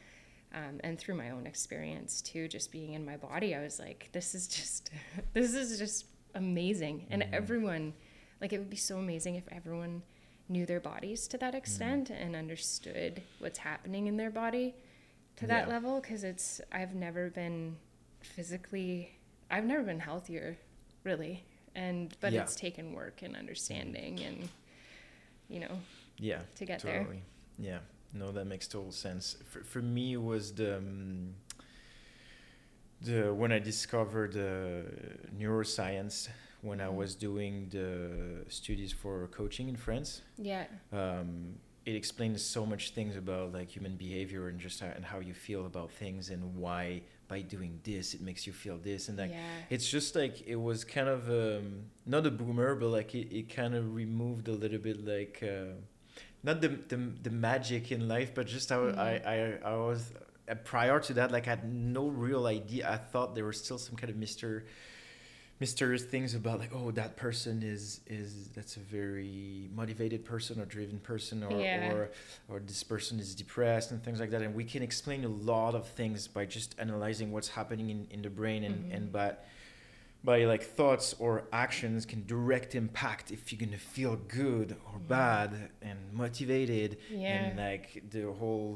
[0.52, 4.08] um, and through my own experience too, just being in my body, I was like,
[4.12, 4.90] this is just,
[5.32, 7.06] this is just amazing.
[7.10, 7.32] And Mhm.
[7.32, 7.94] everyone,
[8.40, 10.02] like, it would be so amazing if everyone
[10.48, 14.74] knew their bodies to that extent and understood what's happening in their body
[15.36, 15.74] to that Yeah.
[15.74, 16.00] level.
[16.02, 17.78] Cause it's, I've never been
[18.20, 19.18] physically,
[19.50, 20.58] I've never been healthier,
[21.04, 21.44] really.
[21.74, 22.42] And, but Yeah.
[22.42, 24.48] it's taken work and understanding and,
[25.48, 25.78] you know,
[26.18, 27.22] yeah to get totally
[27.58, 27.78] yeah
[28.12, 31.34] no that makes total sense for, for me it was the um,
[33.00, 34.88] the when i discovered uh,
[35.36, 36.28] neuroscience
[36.60, 36.94] when i Mhm.
[36.96, 40.22] was doing the studies for coaching in france.
[40.38, 40.66] Yeah.
[40.92, 41.54] um,
[41.84, 45.34] it explains so much things about like human behavior and just how, and how you
[45.34, 49.30] feel about things and why by doing this it makes you feel this and like
[49.30, 49.74] yeah.
[49.74, 51.66] it's just like it was kind of um,
[52.06, 55.74] not a boomer, but like it, it kind of removed a little bit like uh,
[56.42, 60.12] not the, the the magic in life, but just how I, I I was
[60.48, 62.90] uh, prior to that like I had no real idea.
[62.90, 64.66] I thought there was still some kind of mister
[65.66, 70.66] mysterious things about like oh that person is is that's a very motivated person or
[70.76, 71.92] driven person or Yeah.
[71.92, 72.00] or
[72.50, 75.72] or this person is depressed and things like that and we can explain a lot
[75.80, 78.96] of things by just analyzing what's happening in, in the brain and Mhm.
[78.96, 79.28] and by
[80.30, 81.32] by like thoughts or
[81.66, 85.50] actions can direct impact if you're gonna feel good or bad
[85.88, 87.28] and motivated Yeah.
[87.34, 88.70] and like the whole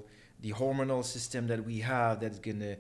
[0.47, 2.77] the hormonal system that we have that's gonna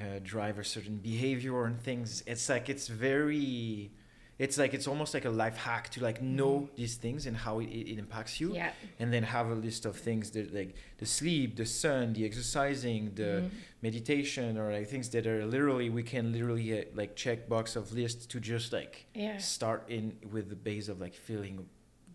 [0.00, 3.90] uh, drive a certain behavior and things it's like it's very
[4.38, 7.60] it's like it's almost like a life hack to like know these things and how
[7.60, 8.72] it, it, impacts you yeah.
[8.98, 13.12] and then have a list of things that like the sleep the sun the exercising
[13.14, 13.50] the Mhm.
[13.82, 17.92] meditation or like things that are literally we can literally uh, like check box of
[17.92, 19.38] lists to just like Yeah.
[19.38, 21.66] start in with the base of like feeling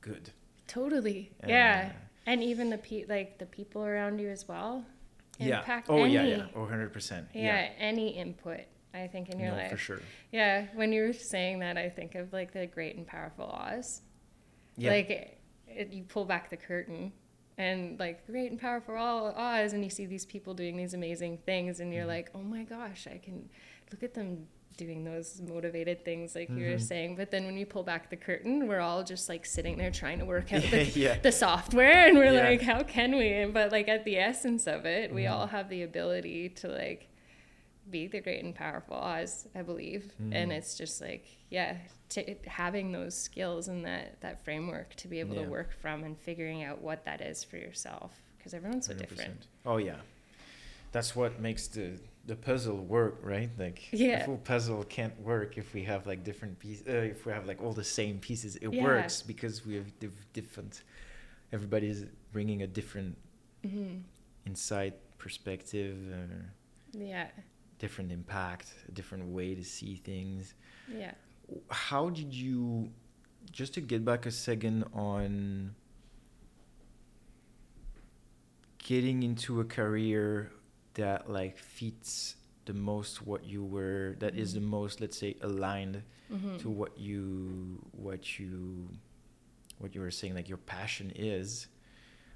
[0.02, 0.32] good
[0.68, 1.32] Totally.
[1.44, 1.92] Uh, yeah.
[2.28, 4.86] And even the pe- like the people around you as well.
[5.42, 5.82] Oh, yeah.
[5.88, 6.24] oh any, yeah.
[6.24, 8.62] Yeah oh 100% Yeah, any input
[8.94, 9.72] I think in your no, life.
[9.72, 10.02] for sure.
[10.32, 14.02] Yeah, when you were saying that, I think of like the Great and Powerful Oz.
[14.78, 14.92] yeah.
[14.92, 17.12] Like it, it, you pull back the curtain,
[17.60, 21.38] and like Great and Powerful all Oz, and you see these people doing these amazing
[21.46, 22.16] things, and you're Mhm.
[22.16, 23.50] like, oh my gosh, I can
[23.92, 26.82] look at them doing those motivated things like you were Mhm.
[26.82, 27.16] saying.
[27.18, 30.20] But then when you pull back the curtain, we're all just like sitting there trying
[30.20, 32.48] to work out the, yeah the software, and we're Yeah.
[32.50, 33.44] like, how can we?
[33.52, 35.32] But like at the essence of it, we Mhm.
[35.32, 37.10] all have the ability to like
[37.90, 40.14] be the great and powerful Oz, I believe.
[40.20, 40.58] And Mhm.
[40.58, 41.78] it's just like, yeah,
[42.10, 45.44] t- having those skills and that, that framework to be able Yeah.
[45.46, 48.22] to work from and figuring out what that is for yourself.
[48.38, 49.42] Because everyone's so different.
[49.42, 49.48] 100%.
[49.66, 50.00] Oh yeah,
[50.92, 53.50] that's what makes the the puzzle work, right?
[53.58, 54.20] Like Yeah.
[54.20, 56.88] the full puzzle can't work if we have like different pieces.
[56.88, 58.84] Uh, if we have like all the same pieces, it Yeah.
[58.84, 60.84] works because we have diff- different.
[61.52, 63.18] Everybody's bringing a different
[63.64, 64.02] hmm
[64.46, 66.44] insight, perspective, uh,
[66.94, 67.30] Yeah.
[67.80, 70.54] Different impact, a different way to see things.
[70.94, 71.14] Yeah.
[71.70, 72.92] How did you?
[73.52, 75.74] Just to get back a second on
[78.78, 80.52] getting into a career
[80.96, 84.64] that like fits the most what you were that is the Mhm.
[84.78, 88.88] most let's say aligned hmm to what you what you
[89.80, 91.68] what you were saying like your passion is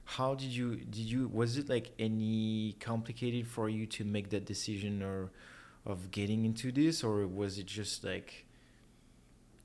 [0.06, 4.46] how did you did you was it like any complicated for you to make that
[4.46, 5.32] decision or
[5.86, 7.04] of getting into this?
[7.04, 8.46] Or was it just like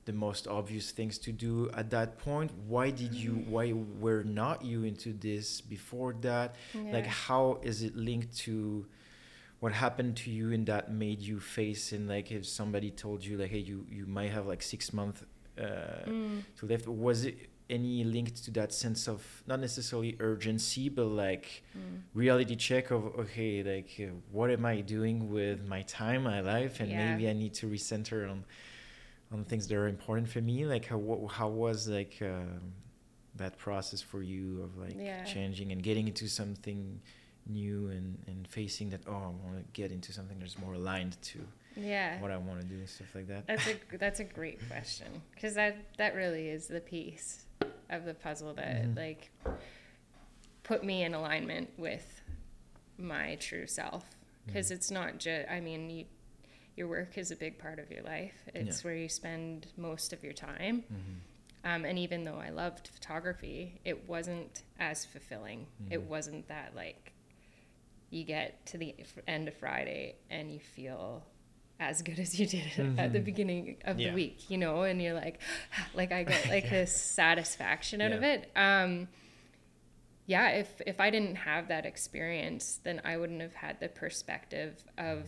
[0.05, 2.51] the most obvious things to do at that point?
[2.67, 6.55] Why did you why were not you into this before that?
[6.93, 8.85] Like how is it linked to
[9.59, 13.37] what happened to you and that made you face and like if somebody told you
[13.37, 15.21] like hey you you might have like six months
[15.59, 15.63] uh
[16.07, 16.43] Mm.
[16.57, 21.63] to live was it any linked to that sense of not necessarily urgency but like
[21.77, 22.01] Mm.
[22.13, 26.79] reality check of okay like uh, what am i doing with my time my life
[26.79, 26.97] and Yeah.
[26.97, 28.43] maybe i need to recenter on
[29.31, 30.99] on things that are important for me like how
[31.31, 32.73] how was like um
[33.35, 35.23] that process for you of like Yeah.
[35.23, 36.99] changing and getting into something
[37.45, 41.15] new and and facing that oh i want to get into something that's more aligned
[41.21, 41.39] to
[41.75, 42.19] Yeah.
[42.21, 45.07] what i want to do and stuff like that That's a that's a great question
[45.35, 47.45] because that that really is the piece
[47.89, 48.95] of the puzzle that Mhm.
[48.95, 49.31] like
[50.63, 52.21] put me in alignment with
[52.97, 54.05] my true self
[54.45, 54.75] because Mhm.
[54.75, 56.05] it's not just I mean you,
[56.75, 58.47] your work is a big part of your life.
[58.53, 58.87] It's Yeah.
[58.89, 60.83] where you spend most of your time.
[60.83, 61.19] Mhm.
[61.65, 65.67] Um, and even though I loved photography, it wasn't as fulfilling.
[65.89, 66.05] It Mhm.
[66.07, 67.11] wasn't that like
[68.11, 68.95] you get to the
[69.27, 71.25] end of Friday and you feel
[71.79, 73.23] as good as you did at the Mhm.
[73.23, 74.09] beginning of Yeah.
[74.09, 75.39] the week, you know, and you're like,
[75.93, 76.69] like I get like Yeah.
[76.71, 78.51] this satisfaction out of it.
[78.55, 79.07] Um,
[80.25, 84.83] yeah, if if I didn't have that experience, then I wouldn't have had the perspective
[84.97, 85.27] of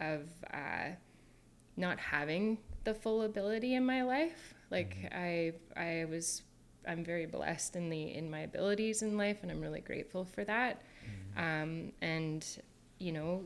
[0.00, 0.90] of uh,
[1.76, 4.54] not having the full ability in my life.
[4.70, 6.42] Like I I was
[6.86, 10.44] I'm very blessed in the in my abilities in life, and I'm really grateful for
[10.44, 10.82] that.
[11.36, 12.44] Um, and
[12.98, 13.44] you know,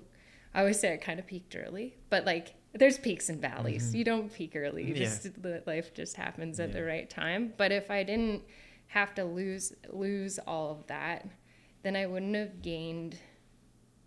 [0.55, 3.93] I always say I kind of peaked early, but like there's peaks and valleys.
[3.93, 3.99] Mhm.
[3.99, 4.85] You don't peak early.
[4.85, 5.05] You Yeah.
[5.05, 7.53] just the life just happens at the right time.
[7.57, 8.43] But if I didn't
[8.89, 11.27] have to lose lose all of that,
[11.83, 13.19] then I wouldn't have gained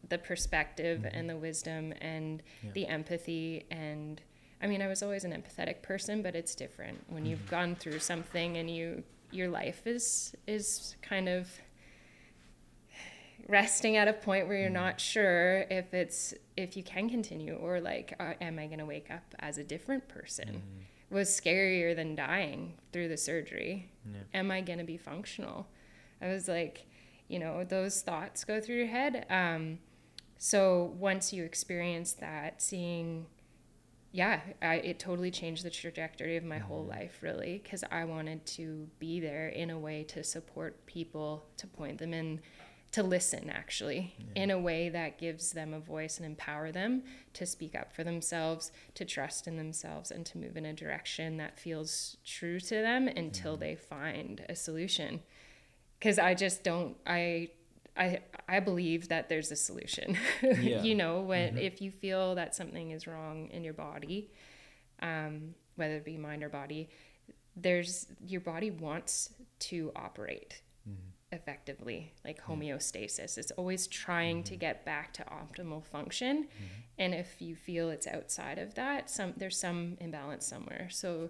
[0.07, 1.09] the perspective Mhm.
[1.13, 2.71] and the wisdom and Yeah.
[2.73, 4.21] the empathy and
[4.61, 7.49] I mean I was always an empathetic person but it's different when you've Mhm.
[7.49, 11.59] gone through something and you your life is is kind of
[13.47, 14.73] resting at a point where you're Mhm.
[14.73, 18.85] not sure if it's if you can continue or like uh, am I going to
[18.85, 21.13] wake up as a different person Mhm.
[21.13, 24.21] was scarier than dying through the surgery Yeah.
[24.33, 25.67] am I going to be functional?
[26.21, 26.85] I was like,
[27.27, 29.25] you know, those thoughts go through your head.
[29.29, 29.79] Um,
[30.37, 33.27] so once you experience that, seeing,
[34.11, 36.89] yeah, I, it totally changed the trajectory of my whole Mhm.
[36.89, 41.67] life, really, because I wanted to be there in a way to support people, to
[41.67, 42.41] point them in,
[42.95, 44.43] to listen, actually, Yeah.
[44.43, 47.03] in a way that gives them a voice and empower them
[47.33, 51.35] to speak up for themselves, to trust in themselves, and to move in a direction
[51.37, 53.59] that feels true to them until Mhm.
[53.59, 55.21] they find a solution.
[55.99, 57.49] Because I just don't, I,
[57.97, 60.17] I, I believe that there's a solution.
[60.41, 60.81] Yeah.
[60.81, 61.61] you know, when Mhm.
[61.61, 64.31] if you feel that something is wrong in your body,
[65.01, 66.87] um, whether it be mind or body,
[67.57, 70.61] there's your body wants to operate.
[71.35, 72.43] Effectively, like Yeah.
[72.55, 73.37] homeostasis.
[73.37, 74.59] It's always trying to Mhm.
[74.59, 76.45] get back to optimal function.
[76.45, 76.49] Mhm.
[76.97, 80.89] And if you feel it's outside of that, some there's some imbalance somewhere.
[80.89, 81.29] So,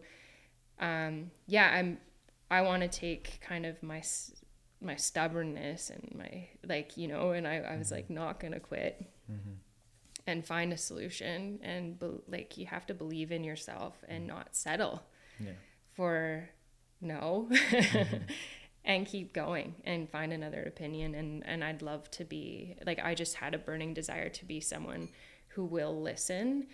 [0.79, 1.99] um, yeah, I'm.
[2.51, 4.03] I want to take kind of my
[4.81, 7.95] my stubbornness and my like you know, and I, I was Mhm.
[7.97, 9.57] like not gonna quit Mhm.
[10.27, 14.55] and find a solution and be, like you have to believe in yourself and not
[14.55, 15.01] settle
[15.39, 15.53] Yeah.
[15.95, 16.49] for
[17.01, 18.21] no Mhm.
[18.85, 23.15] and keep going and find another opinion and and I'd love to be like I
[23.15, 25.09] just had a burning desire to be someone
[25.49, 26.67] who will listen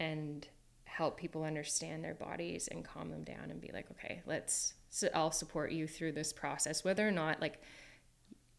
[0.00, 0.48] and
[0.84, 5.08] help people understand their bodies and calm them down and be like okay let's so
[5.14, 7.60] I'll support you through this process whether or not like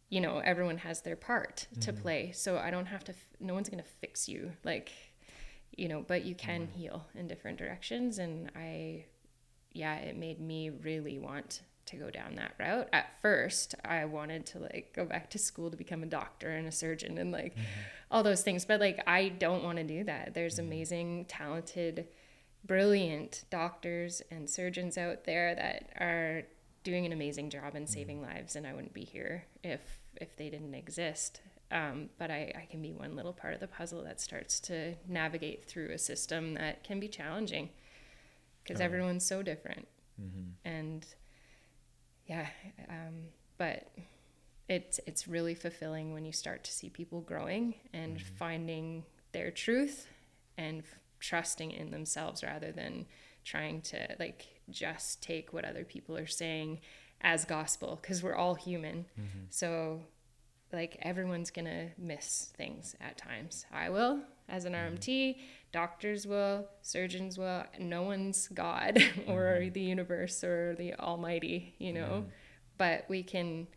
[0.09, 2.01] you know everyone has their part to Mhm.
[2.01, 4.91] play so I don't have to no one's going to fix you like
[5.75, 6.71] you know but you can Mhm.
[6.73, 9.05] heal in different directions and I
[9.71, 12.87] yeah, it made me really want to go down that route.
[12.93, 16.67] At first, I wanted to like go back to school to become a doctor and
[16.67, 17.55] a surgeon and like
[18.09, 20.33] all those things, but like I don't want to do that.
[20.33, 22.07] There's amazing, talented,
[22.65, 26.43] brilliant doctors and surgeons out there that are
[26.83, 29.81] doing an amazing job and saving lives and I wouldn't be here if
[30.15, 31.41] if they didn't exist.
[31.71, 34.95] Um, but I, I can be one little part of the puzzle that starts to
[35.07, 37.69] navigate through a system that can be challenging
[38.63, 38.85] because Oh.
[38.85, 39.87] everyone's so different
[40.21, 40.49] Mm-hmm.
[40.67, 41.05] and
[42.29, 42.47] yeah
[42.89, 43.15] um,
[43.57, 43.89] but
[44.67, 48.35] it's it's really fulfilling when you start to see people growing and Mm-hmm.
[48.35, 50.07] finding their truth
[50.57, 53.05] and f- trusting in themselves rather than
[53.43, 56.79] trying to like just take what other people are saying
[57.21, 59.45] as gospel because we're all human Mm-hmm.
[59.49, 60.01] so
[60.71, 65.35] like everyone's gonna miss things at times i will as an rmt
[65.71, 72.25] doctors will surgeons will no one's god or the universe or the almighty you know?
[72.77, 73.67] But we can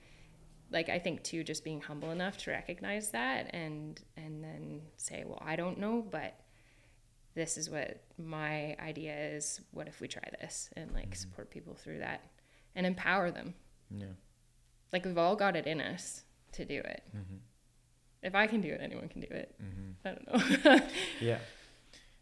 [0.71, 5.25] like i think too just being humble enough to recognize that and and then say
[5.27, 6.39] well i don't know but
[7.35, 9.61] this is what my idea is.
[9.71, 10.69] What if we try this?
[10.77, 12.23] and like support people through that
[12.75, 13.55] and empower them.
[13.91, 14.07] Yeah.
[14.93, 17.03] like we've all got it in us to do it.
[17.17, 17.37] Mm-hmm.
[18.23, 19.55] if i can do it anyone can do it.
[19.63, 20.09] Mm-hmm.
[20.09, 20.87] i don't know.
[21.21, 21.39] Yeah.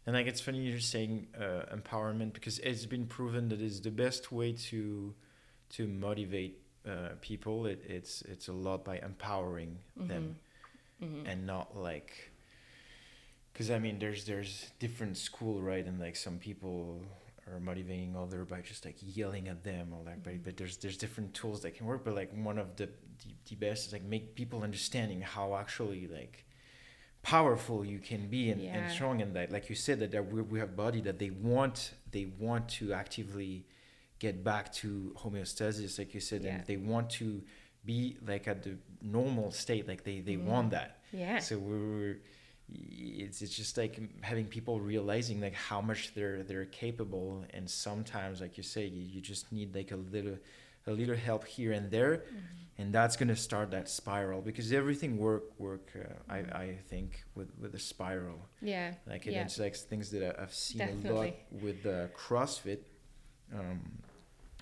[0.05, 3.91] And like it's funny you're saying uh, empowerment because it's been proven that it's the
[3.91, 5.13] best way to
[5.71, 7.65] to motivate uh, people.
[7.67, 10.35] It, it's it's a lot by empowering them
[11.03, 11.27] Mhm.
[11.27, 12.31] and not like
[13.53, 17.01] because I mean there's there's different school right and like some people
[17.51, 20.97] are motivating other by just like yelling at them or like but, but there's there's
[20.97, 24.03] different tools that can work but like one of the the, the best is like
[24.03, 26.45] make people understanding how actually like
[27.23, 28.77] powerful you can be and, Yeah.
[28.77, 31.29] and strong and that like you said that, that we, we have body that they
[31.29, 33.65] want they want to actively
[34.19, 36.55] get back to homeostasis like you said Yeah.
[36.55, 37.41] and they want to
[37.85, 40.45] be like at the normal state like they they Mhm.
[40.45, 42.17] want that yeah so we're
[42.73, 48.39] it's it's just like having people realizing like how much they're they're capable and sometimes
[48.41, 50.37] like you say you, you just need like a little
[50.87, 52.37] a little help here and there Mm-hmm.
[52.81, 57.49] And that's gonna start that spiral because everything work work uh, I, I think with
[57.61, 59.43] with a spiral yeah like Yeah.
[59.45, 61.35] it's like things that I've seen a lot Definitely.
[61.65, 62.81] with uh, CrossFit
[63.59, 63.79] um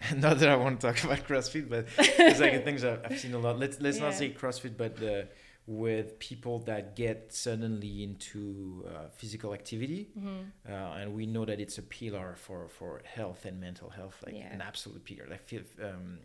[0.09, 3.19] and not that I want to talk about CrossFit but it's like things I've, I've
[3.23, 5.23] seen a lot let's let's not say CrossFit but uh,
[5.67, 11.59] with people that get suddenly into uh, physical activity hmm uh, and we know that
[11.59, 14.53] it's a pillar for for health and mental health like Yeah.
[14.55, 16.19] an absolute pillar like feel, um,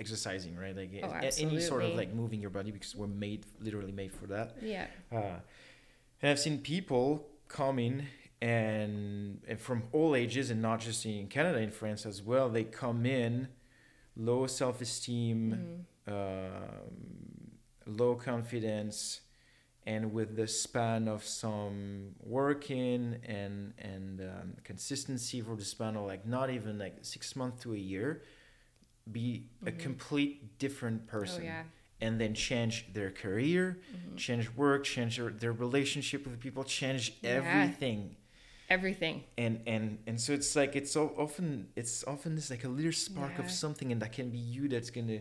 [0.00, 1.12] exercising right like Oh,
[1.46, 4.86] any sort of like moving your body because we're made literally made for that yeah
[5.12, 5.38] uh,
[6.20, 7.06] and I've seen people
[7.48, 8.06] come in
[8.42, 12.48] and, and from all ages and not just in Canada, in France as well.
[12.48, 13.48] They come in
[14.16, 16.12] low self esteem, Mhm.
[16.12, 17.50] um,
[17.86, 19.20] low confidence,
[19.86, 26.04] and with the span of some working and and um, consistency for the span of
[26.06, 28.22] like not even like six months to a year,
[29.12, 29.78] be a Mhm.
[29.78, 31.64] complete different person oh yeah
[32.02, 34.16] and then change their career, Mhm.
[34.16, 37.30] change work, change their, their relationship with people, change Yeah.
[37.40, 38.16] everything.
[38.70, 42.68] everything And and and so it's like it's so often it's often this like a
[42.68, 43.44] little spark Yeah.
[43.44, 45.20] of something, and that can be you that's gonna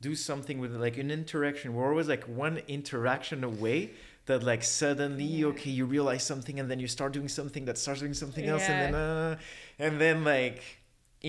[0.00, 1.74] do something with like an interaction.
[1.74, 3.90] We're always like one interaction away
[4.26, 5.46] that like suddenly Yeah.
[5.46, 8.68] okay you realize something and then you start doing something that starts doing something else
[8.68, 9.38] and then uh,
[9.78, 10.62] and then like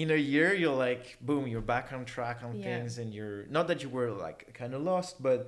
[0.01, 2.63] in a year you're like boom you're back on track on Yeah.
[2.65, 5.39] things and you're not that you were like kind of lost but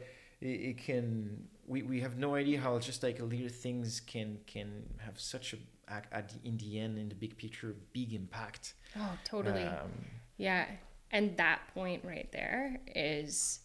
[0.49, 1.05] it, it can
[1.73, 4.69] we, we have no idea how just like little things can can
[5.05, 5.57] have such a
[6.17, 9.91] at the, in the end in the big picture big impact oh totally um,
[10.37, 10.65] Yeah.
[11.11, 12.79] And that point right there
[13.13, 13.61] is,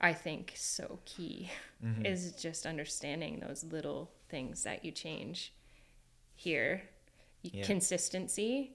[0.00, 1.50] I think, so key,
[1.84, 2.04] mhm.
[2.12, 5.52] is just understanding those little things that you change
[6.34, 6.82] here.
[7.42, 7.64] Yeah.
[7.72, 8.72] Consistency,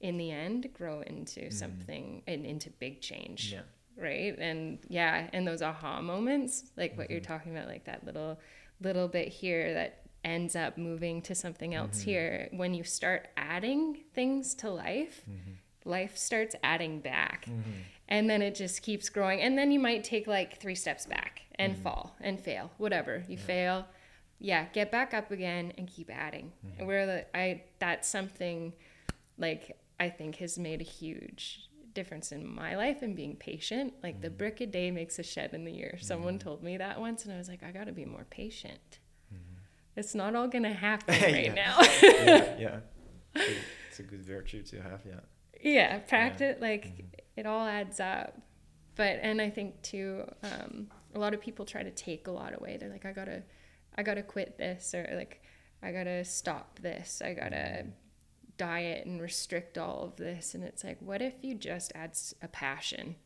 [0.00, 1.52] in the end, grow into Mhm.
[1.52, 3.52] something and into big change.
[3.52, 3.62] yeah
[3.96, 4.38] Right.
[4.38, 7.24] And yeah, and those aha moments, like what you're Mhm.
[7.26, 8.40] talking about, like that little,
[8.80, 12.04] little bit here that ends up moving to something else Mhm.
[12.04, 12.48] here.
[12.52, 15.56] When you start adding things to life, Mhm.
[15.84, 17.62] life starts adding back Mhm.
[18.08, 21.42] and then it just keeps growing and then you might take like three steps back
[21.56, 21.82] and Mhm.
[21.82, 23.44] fall and fail whatever you Yeah.
[23.44, 23.88] fail
[24.38, 28.72] yeah get back up again and keep adding and where the i that's something
[29.38, 34.20] like i think has made a huge difference in my life and being patient like
[34.20, 34.38] the Mhm.
[34.38, 36.40] brick a day makes a shed in the year someone Mhm.
[36.42, 39.00] told me that once and i was like i got to be more patient
[39.32, 39.38] Mhm.
[39.96, 41.32] it's not all gonna happen Yeah.
[41.32, 42.80] right now yeah, yeah.
[43.88, 45.20] It's a, good virtue to have, yeah.
[45.60, 47.06] yeah practice like mm-hmm.
[47.36, 48.40] it all adds up
[48.94, 52.54] but and i think too um, a lot of people try to take a lot
[52.58, 53.42] away they're like i gotta
[53.96, 55.42] i gotta quit this or like
[55.82, 57.88] i gotta stop this i gotta mm-hmm.
[58.60, 62.48] Diet and restrict all of this and it's like what if you just add a
[62.48, 63.16] passion?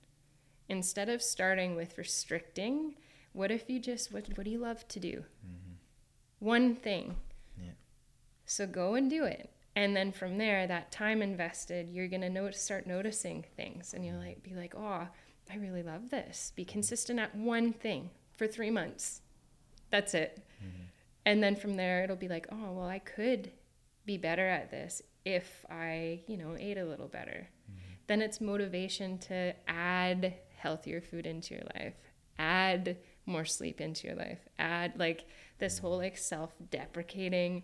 [0.69, 2.95] Instead of starting with restricting
[3.33, 5.25] what if you just what, what do you love to do?
[5.45, 5.75] Mm-hmm.
[6.39, 7.17] one thing.
[7.61, 7.73] Yeah.
[8.47, 9.51] so go and do it.
[9.75, 14.21] And then from there that time invested you're going to start noticing things and you'll
[14.21, 15.09] like be like oh
[15.51, 16.53] i really love this.
[16.55, 19.21] Be consistent at one thing for three months.
[19.91, 20.47] That's it.
[20.63, 20.85] Mm-hmm.
[21.27, 23.51] and then from there it'll be like oh well i could
[24.07, 27.81] be better at this if i you know ate a little better mm-hmm.
[28.07, 31.95] then it's motivation to add healthier food into your life
[32.39, 32.97] add
[33.27, 35.27] more sleep into your life add like
[35.59, 37.63] this whole like self-deprecating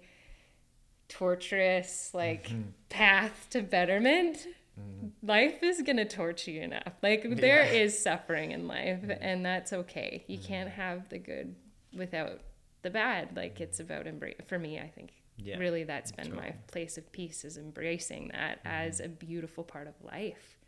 [1.09, 2.63] torturous like mm-hmm.
[2.89, 4.47] path to betterment
[4.79, 5.09] mm-hmm.
[5.23, 7.35] life is going to torture you enough like yeah.
[7.35, 11.55] there is suffering in life and that's okay you can't have the good
[11.97, 12.41] without
[12.83, 15.11] the bad like it's about embrace for me i think
[15.43, 15.59] yeah.
[15.59, 16.49] really that's been totally.
[16.49, 18.69] my place of peace is embracing that mm-hmm.
[18.69, 20.59] as a beautiful part of life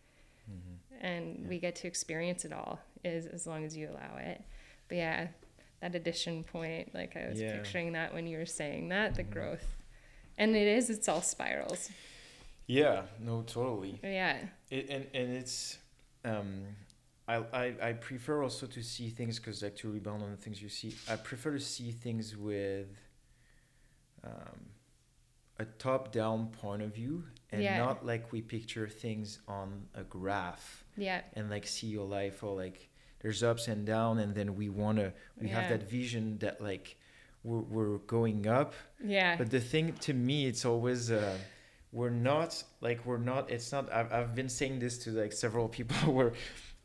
[0.50, 1.04] mm-hmm.
[1.04, 1.48] and yeah.
[1.48, 4.42] we get to experience it all is as long as you allow it
[4.88, 5.26] but yeah
[5.80, 9.76] that addition point like i was picturing that when you were saying that the growth
[10.38, 11.90] and it is it's all spirals
[12.66, 14.36] yeah no totally yeah
[14.70, 15.78] it, and and it's
[16.24, 16.62] um
[17.28, 20.60] I, I, I prefer also to see things because like to rebound on the things
[20.62, 22.88] you see i prefer to see things with
[24.24, 24.72] um,
[25.58, 27.78] a top down point of view and yeah.
[27.78, 32.56] not like we picture things on a graph yeah and like see your life or
[32.56, 32.88] like
[33.20, 35.60] there's ups and down and then we want to we yeah.
[35.60, 36.96] have that vision that like
[37.44, 41.36] we're, we're going up yeah but the thing to me it's always uh,
[41.92, 45.68] we're not like we're not it's not I've, I've been saying this to like several
[45.68, 46.32] people where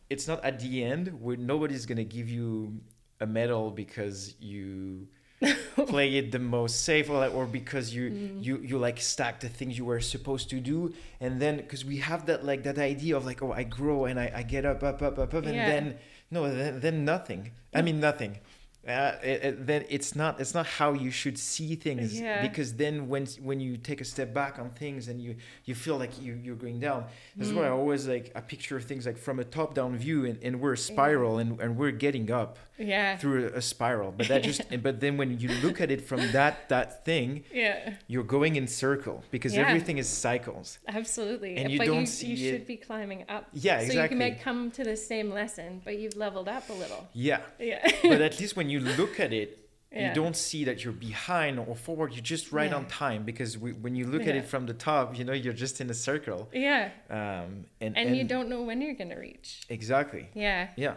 [0.09, 2.79] it's not at the end where nobody's gonna give you
[3.19, 5.07] a medal because you
[5.87, 8.43] play it the most safe or, like, or because you mm.
[8.43, 11.97] you you like stack the things you were supposed to do and then because we
[11.97, 14.81] have that like that idea of like oh i grow and i, I get up
[14.83, 15.67] up up up up and yeah.
[15.67, 15.97] then
[16.31, 18.39] no then, then nothing i mean nothing
[18.87, 22.41] uh, it, it, then it's not it's not how you should see things yeah.
[22.41, 25.35] because then when when you take a step back on things and you
[25.65, 27.03] you feel like you you're going down
[27.35, 27.51] this mm.
[27.51, 30.25] is why i always like i picture of things like from a top down view
[30.25, 31.41] and, and we're a spiral yeah.
[31.41, 35.17] and, and we're getting up yeah through a, a spiral but that just but then
[35.17, 39.53] when you look at it from that that thing yeah you're going in circle because
[39.53, 39.63] yeah.
[39.67, 42.51] everything is cycles absolutely and you but don't you, see you it.
[42.51, 45.97] should be climbing up yeah exactly so you can come to the same lesson but
[45.97, 49.67] you've leveled up a little yeah yeah but at least when you look at it
[49.91, 50.09] yeah.
[50.09, 52.77] you don't see that you're behind or forward you're just right yeah.
[52.77, 53.23] on time.
[53.23, 54.29] Because we, when you look yeah.
[54.29, 56.49] at it from the top you know you're just in a circle.
[56.53, 56.91] Yeah.
[57.09, 59.61] Um and, and, and you don't know when you're gonna reach.
[59.69, 60.29] Exactly.
[60.33, 60.69] Yeah.
[60.75, 60.95] Yeah.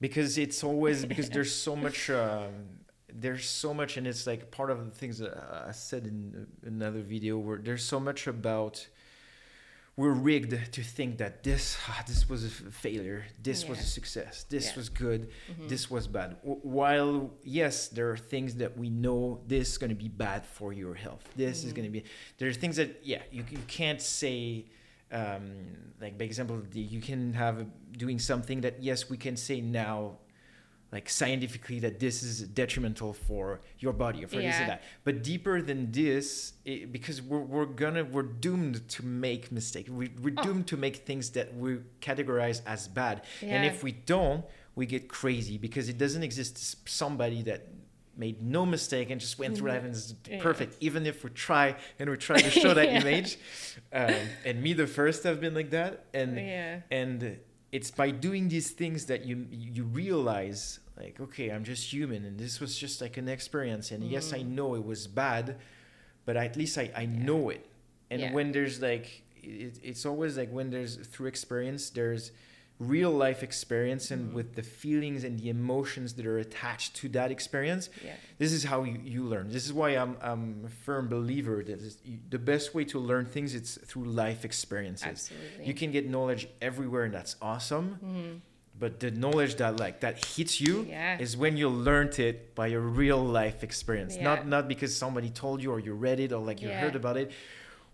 [0.00, 2.52] Because it's always because there's so much um,
[3.16, 5.32] there's so much and it's like part of the things that
[5.68, 8.84] i said in another video where there's so much about
[9.96, 13.70] we're rigged to think that this ah, this was a failure, this yeah.
[13.70, 14.76] was a success, this yeah.
[14.76, 15.68] was good, mm-hmm.
[15.68, 16.36] this was bad.
[16.42, 20.44] W- while yes, there are things that we know this is going to be bad
[20.44, 21.24] for your health.
[21.36, 21.66] This mm-hmm.
[21.68, 22.04] is going to be.
[22.38, 24.66] There are things that yeah you you can't say.
[25.12, 25.52] Um,
[26.00, 30.18] like by example, you can have doing something that yes we can say now
[30.94, 34.50] like scientifically that this is detrimental for your body or for yeah.
[34.50, 39.04] this and that but deeper than this it, because we're, we're gonna we're doomed to
[39.04, 40.42] make mistakes we, we're oh.
[40.42, 43.56] doomed to make things that we categorize as bad yeah.
[43.56, 44.44] and if we don't
[44.76, 47.66] we get crazy because it doesn't exist somebody that
[48.16, 50.86] made no mistake and just went through life and is perfect yeah.
[50.86, 53.36] even if we try and we try to show that image
[53.92, 54.14] um,
[54.44, 56.38] and me the first have been like that and
[56.92, 57.38] and
[57.72, 62.38] it's by doing these things that you you realize like okay i'm just human and
[62.38, 64.10] this was just like an experience and mm.
[64.10, 64.48] yes i mm.
[64.48, 65.56] know it was bad
[66.24, 67.24] but at least i, I yeah.
[67.24, 67.66] know it
[68.10, 68.32] and yeah.
[68.32, 72.30] when there's like it, it's always like when there's through experience there's
[72.80, 74.34] real life experience and mm.
[74.34, 78.14] with the feelings and the emotions that are attached to that experience yeah.
[78.38, 81.96] this is how you, you learn this is why i'm, I'm a firm believer that
[82.30, 85.66] the best way to learn things it's through life experiences Absolutely.
[85.66, 88.40] you can get knowledge everywhere and that's awesome mm
[88.78, 91.18] but the knowledge that like that hits you yeah.
[91.18, 94.24] is when you learned it by a real life experience yeah.
[94.24, 96.80] not not because somebody told you or you read it or like you yeah.
[96.80, 97.30] heard about it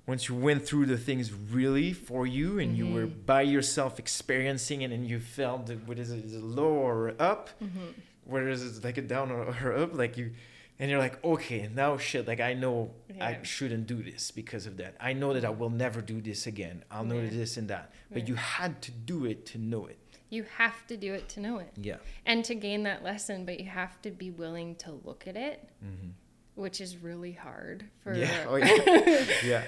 [0.07, 2.87] once you went through the things really for you and mm-hmm.
[2.87, 3.20] you were mm-hmm.
[3.26, 7.51] by yourself experiencing it and you felt what is it, is it low or up
[7.62, 7.89] mm-hmm.
[8.24, 10.33] whether it's like a down or, or up like you
[10.78, 14.78] and you're like okay now shit like i know i shouldn't do this because of
[14.78, 17.28] that i know that i will never do this again i'll know Yeah.
[17.31, 18.28] this and that but Yeah.
[18.28, 19.99] you had to do it to know it
[20.31, 23.61] You have to do it to know it yeah and to gain that lesson, but
[23.61, 26.11] you have to be willing to look at it, mm-hmm.
[26.55, 29.62] which is really hard for yeah oh, yeah yeah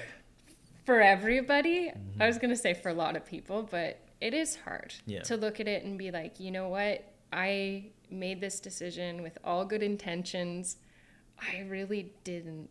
[0.85, 1.91] for everybody.
[2.19, 5.21] I was gonna say for a lot of people, but it is hard Yeah.
[5.23, 7.03] to look at it and be like, you know what?
[7.31, 10.77] I made this decision with all good intentions.
[11.41, 12.69] I really didn't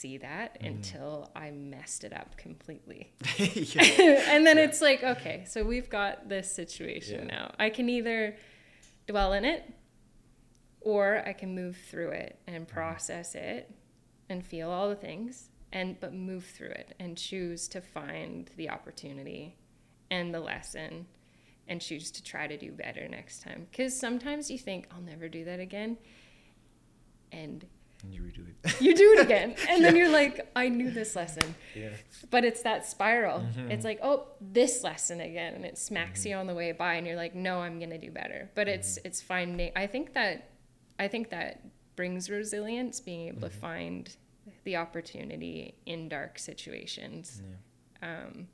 [0.00, 3.12] see that until I messed it up completely.
[3.38, 4.64] and then Yeah.
[4.64, 7.36] it's like, okay, so we've got this situation Yeah.
[7.38, 7.54] now.
[7.58, 8.36] I can either
[9.06, 9.62] dwell in it
[10.80, 12.74] or I can move through it and Mm-hmm.
[12.74, 13.70] process it
[14.28, 18.70] and feel all the things and but move through it and choose to find the
[18.70, 19.56] opportunity
[20.10, 21.06] and the lesson
[21.66, 25.28] and choose to try to do better next time cuz sometimes you think I'll never
[25.28, 25.98] do that again
[27.32, 27.66] and
[28.04, 28.80] and you redo it?
[28.80, 29.54] You do it again.
[29.68, 31.54] And then you're like I knew this lesson.
[31.74, 31.90] Yeah.
[32.30, 33.40] But it's that spiral.
[33.40, 33.70] Mhm.
[33.70, 37.06] It's like, oh, this lesson again, and it smacks you on the way by, and
[37.06, 38.50] you're like, no, I'm gonna do better.
[38.54, 39.72] But it's it's finding.
[39.76, 40.50] I think that,
[40.98, 41.62] I think that
[41.96, 44.16] brings resilience, being able to find
[44.64, 47.42] the opportunity in dark situations,
[48.02, 48.24] yeah.
[48.24, 48.48] Um,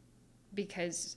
[0.55, 1.16] because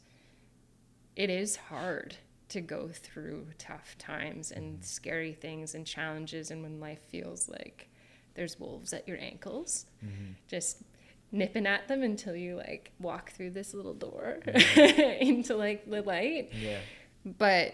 [1.16, 2.16] it is hard
[2.50, 7.90] to go through tough times and scary things and challenges, and when life feels like
[8.36, 10.32] there's wolves at your ankles mm-hmm.
[10.48, 10.84] just
[11.32, 15.24] nipping at them until you like walk through this little door Mm-hmm.
[15.28, 16.80] into like the light yeah
[17.26, 17.74] but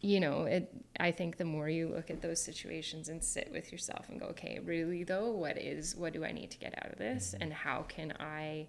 [0.00, 3.72] you know it i think the more you look at those situations and sit with
[3.72, 6.92] yourself and go okay really though what is what do i need to get out
[6.92, 7.42] of this Mm-hmm.
[7.42, 8.68] and how can i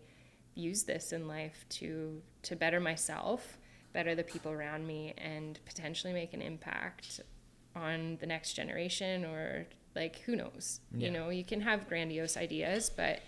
[0.56, 3.58] use this in life to to better myself
[3.94, 7.22] better the people around me and potentially make an impact
[7.76, 9.68] on the next generation or
[10.00, 11.08] like who knows Yeah.
[11.08, 13.20] you know you can have grandiose ideas but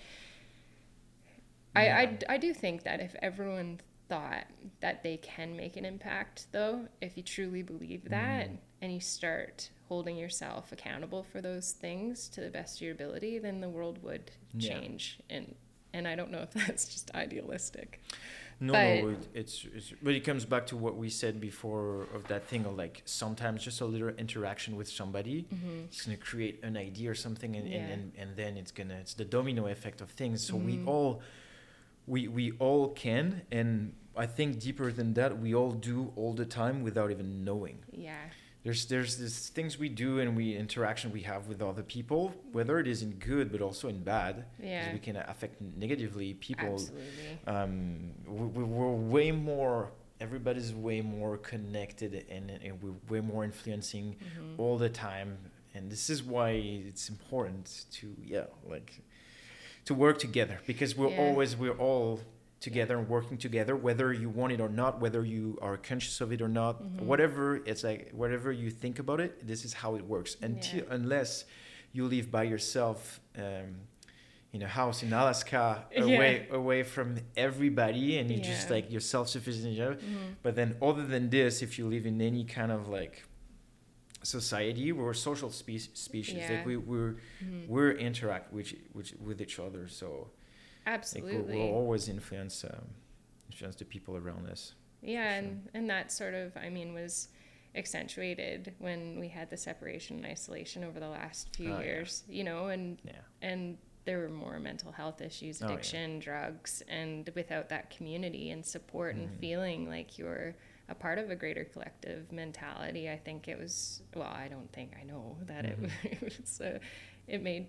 [1.76, 1.98] I, Yeah.
[2.30, 4.46] I, I do think that if everyone thought
[4.82, 8.58] that they can make an impact, though, if you truly believe that Mm.
[8.82, 13.40] and you start holding yourself accountable for those things to the best of your ability,
[13.40, 14.70] then the world would Yeah.
[14.80, 15.20] change.
[15.30, 15.56] And
[15.94, 18.02] and I don't know if that's just idealistic.
[18.64, 22.03] No, But- no, it, it's, it's but it comes back to what we said before
[22.14, 25.86] of that thing of like sometimes just a little interaction with somebody Mm-hmm.
[25.89, 27.78] it's gonna create an idea or something and, Yeah.
[27.78, 30.45] and, and, and then it's gonna it's the domino effect of things.
[30.47, 30.88] So we Mhm.
[30.88, 31.22] all
[32.05, 36.45] we we all can and I think deeper than that we all do all the
[36.45, 37.80] time without even knowing.
[37.91, 38.26] Yeah.
[38.64, 42.78] There's there's these things we do and we interaction we have with other people, whether
[42.80, 44.45] it is in good but also in bad.
[44.62, 44.93] Yeah.
[44.93, 47.39] we can affect negatively people Absolutely.
[47.47, 53.43] um, we, we, we're way more everybody's way more connected and, and we're way more
[53.43, 54.59] influencing Mhm.
[54.59, 55.38] all the time
[55.74, 59.01] and this is why it's important to yeah like
[59.86, 61.22] to work together because we're Yeah.
[61.26, 62.20] always we're all
[62.62, 66.32] together and working together whether you want it or not whether you are conscious of
[66.32, 67.01] it or not Mhm.
[67.01, 70.97] whatever it's like whatever you think about it this is how it works until Yeah.
[70.97, 71.45] unless
[71.91, 73.70] you live by yourself um,
[74.53, 76.01] in a house in Alaska Yeah.
[76.03, 79.99] away away from everybody and you just like you're self-sufficient?
[79.99, 80.36] Mhm.
[80.43, 83.24] but then other than this if you live in any kind of like
[84.24, 86.51] society we're a social spe- species Yeah.
[86.57, 87.68] like we, we're Mhm.
[87.68, 90.30] we're interact with, with with each other so
[90.86, 91.38] like Absolutely.
[91.38, 92.86] we'll, we'll always influence um,
[93.50, 95.38] influence the people around us Yeah, Sure.
[95.40, 97.30] and, and that sort of, I mean, was
[97.76, 101.86] accentuated when we had the separation and isolation over the last few Oh, yeah.
[101.86, 105.74] years, you know, and yeah and there were more mental health issues, Oh, yeah.
[105.74, 109.40] addiction, drugs, and without that community and support and Mhm.
[109.40, 110.56] feeling like you're
[110.90, 114.02] a part of a greater collective mentality, I think it was.
[114.16, 115.90] Well, I don't think I know that Mhm.
[116.04, 116.60] it, it was.
[116.62, 116.80] Uh,
[117.28, 117.68] it made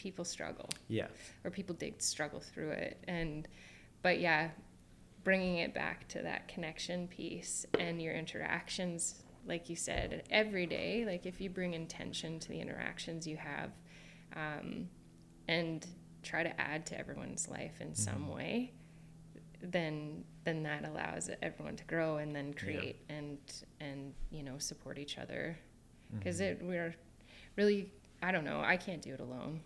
[0.00, 0.68] people struggle.
[0.88, 1.08] Yeah.
[1.44, 3.04] Or people did struggle through it.
[3.06, 3.46] And
[4.02, 4.50] but yeah
[5.22, 11.04] bringing it back to that connection piece and your interactions like you said every day
[11.04, 13.70] like if you bring intention to the interactions you have
[14.34, 14.88] um,
[15.48, 15.86] and
[16.22, 18.34] try to add to everyone's life in some Mhm.
[18.34, 18.72] way
[19.62, 23.36] then then that allows everyone to grow and then create and
[23.80, 25.58] and you know support each other.
[26.18, 26.44] Because Mhm.
[26.52, 26.94] it we're
[27.56, 27.92] really
[28.22, 29.60] I don't know I can't do it alone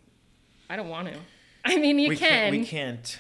[0.75, 1.15] I don't want to.
[1.65, 3.19] I mean you we can can't we can't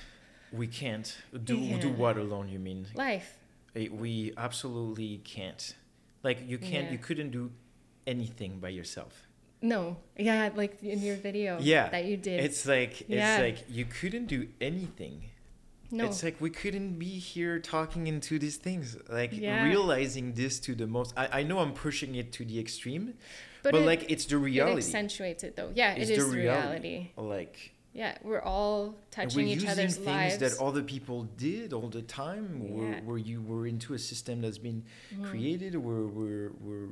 [0.52, 1.16] we can't.
[1.44, 2.88] Do do what alone you mean?
[2.96, 3.38] Life.
[3.76, 5.64] Eh, we absolutely can't.
[6.24, 6.92] Like you can't Yeah.
[6.94, 7.52] you couldn't do
[8.08, 9.28] anything by yourself.
[9.62, 9.98] No.
[10.18, 12.42] Yeah like in your video Yeah, that you did.
[12.42, 13.38] It's like it's Yeah.
[13.46, 15.16] like you couldn't do anything.
[15.92, 16.06] No.
[16.06, 19.62] It's like we couldn't be here talking into these things, like Yeah.
[19.70, 21.14] realizing this to the most.
[21.16, 23.14] I, I know I'm pushing it to the extreme,
[23.64, 24.74] but, But it- like it's the reality.
[24.74, 25.70] It accentuates it though.
[25.74, 26.88] Yeah, it's it is the the reality.
[27.16, 27.34] reality.
[27.36, 27.56] like
[27.94, 30.38] Yeah, we're all touching we're each using other's things lives.
[30.38, 33.00] that other people did all the time where, Yeah.
[33.08, 35.24] where you were into a system that's been Mhm.
[35.30, 36.88] created where we're, we're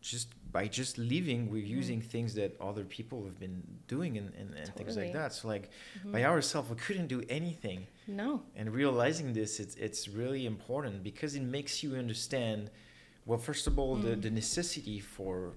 [0.00, 1.78] just by just living we're Mhm.
[1.80, 5.46] using things that other people have been doing and, and, and things like that so
[5.46, 5.68] like
[6.02, 6.12] Mhm.
[6.14, 8.42] by ourselves we couldn't do anything No.
[8.56, 12.70] and realizing this it's, it's really important because it makes you understand
[13.26, 14.22] well first of all the, Mm.
[14.22, 15.52] the necessity for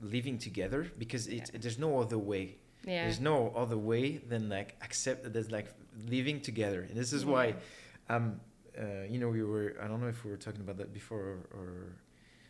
[0.00, 1.60] living together because it, Yeah.
[1.60, 3.04] there's no other way Yeah.
[3.04, 5.68] there's no other way than like accept that there's like
[6.08, 8.16] living together and this is why Yeah.
[8.16, 8.40] um
[8.78, 11.20] uh, you know we were i don't know if we were talking about that before
[11.20, 11.68] or, or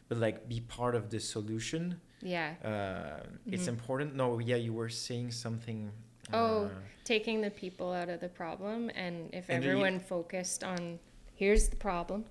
[0.09, 2.55] but like be part of the solution Yeah.
[2.71, 3.69] uh, it's Mhm.
[3.77, 5.91] important no yeah you were saying something
[6.33, 6.71] Oh, uh,
[7.05, 11.01] Taking the people out of the problem, and if And do you- everyone focused on
[11.35, 12.25] here's the problem,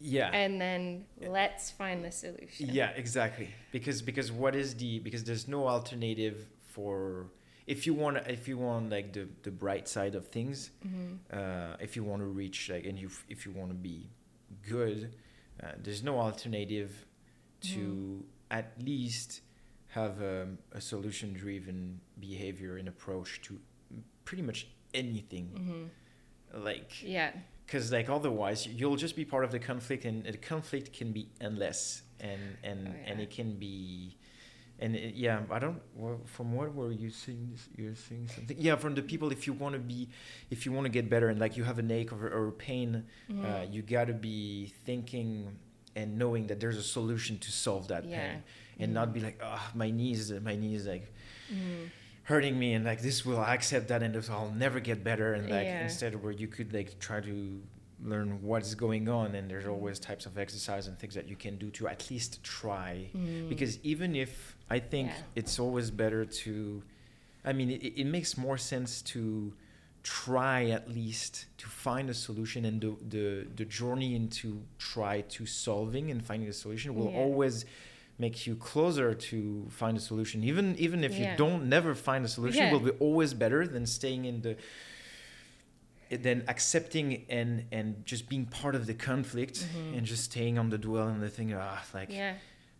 [0.00, 2.68] yeah and then let's find the solution.
[2.72, 3.48] Yeah, exactly.
[3.72, 7.26] Because because what is the because there's no alternative for
[7.66, 11.76] if you want if you want like the the bright side of things, hmm uh,
[11.80, 14.08] if you want to reach like and you if you want to be
[14.68, 15.14] good,
[15.62, 16.90] uh, there's no alternative
[17.72, 18.22] to Mhm.
[18.50, 19.40] at least
[19.88, 23.58] have um, a solution driven behavior and approach to
[24.24, 27.32] pretty much anything hmm like Yeah.
[27.66, 31.28] Because like otherwise you'll just be part of the conflict and the conflict can be
[31.40, 34.16] endless and and Oh, and it can be
[34.78, 38.56] and it, yeah i don't well, from what were you saying this you're saying something
[38.58, 40.08] yeah from the people if you want to be
[40.50, 43.04] if you want to get better and like you have an ache or, or pain
[43.30, 43.72] uh, mm-hmm.
[43.72, 45.56] you got to be thinking
[45.94, 48.18] and knowing that there's a solution to solve that Yeah.
[48.18, 48.42] pain
[48.78, 49.26] and not be mm-hmm.
[49.26, 51.12] like oh my knees my knees like
[51.52, 51.90] Mhm.
[52.26, 55.34] Hurting me and like this will I accept that and this, I'll never get better
[55.34, 55.84] and like Yeah.
[55.84, 57.62] instead where you could like try to
[58.02, 59.70] learn what's going on and there's Mm.
[59.74, 63.48] always types of exercise and things that you can do to at least try Mhm.
[63.48, 65.22] because even if I think Yeah.
[65.40, 66.82] it's always better to
[67.44, 69.52] I mean it, it makes more sense to
[70.02, 75.46] try at least to find a solution and the the, the journey into try to
[75.46, 77.18] solving and finding a solution will Yeah.
[77.18, 77.64] always
[78.18, 81.32] make you closer to find a solution even even if Yeah.
[81.32, 82.72] you don't never find a solution Yeah.
[82.72, 84.56] will be always better than staying in the
[86.10, 89.98] than accepting and and just being part of the conflict Mhm.
[89.98, 92.34] and just staying on the dwell and the thing ah like yeah.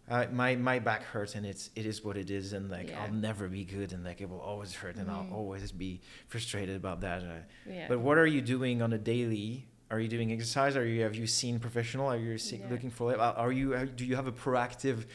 [0.08, 3.02] uh, my my back hurts and it's it is what it is and like Yeah.
[3.02, 5.32] I'll never be good and like it will always hurt and I'll Mhm.
[5.32, 7.22] always be frustrated about that.
[7.24, 7.88] Uh, Yeah.
[7.88, 9.66] But what are you doing on a daily?
[9.90, 10.76] Are you doing exercise?
[10.76, 12.06] Are you have you seen professional?
[12.08, 12.70] Are you see, Yeah.
[12.70, 13.16] looking for?
[13.18, 15.06] Are you do you have a proactive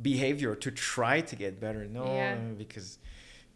[0.00, 1.86] behavior to try to get better?
[1.86, 2.36] No, Yeah.
[2.56, 2.98] because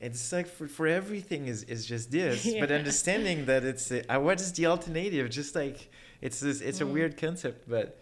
[0.00, 2.54] it's like for, for everything is is just this.
[2.60, 5.30] But understanding that it's uh, what is the alternative?
[5.30, 5.90] Just like
[6.20, 6.92] it's this, it's a Mm.
[6.92, 7.98] weird concept, but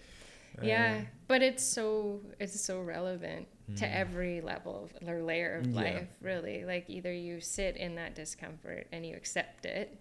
[0.61, 3.95] uh, yeah, but it's so it's so relevant to Mm.
[4.03, 5.81] every level of, or layer of Yeah.
[5.83, 6.65] life, really.
[6.65, 9.97] Like either you sit in that discomfort and you accept it,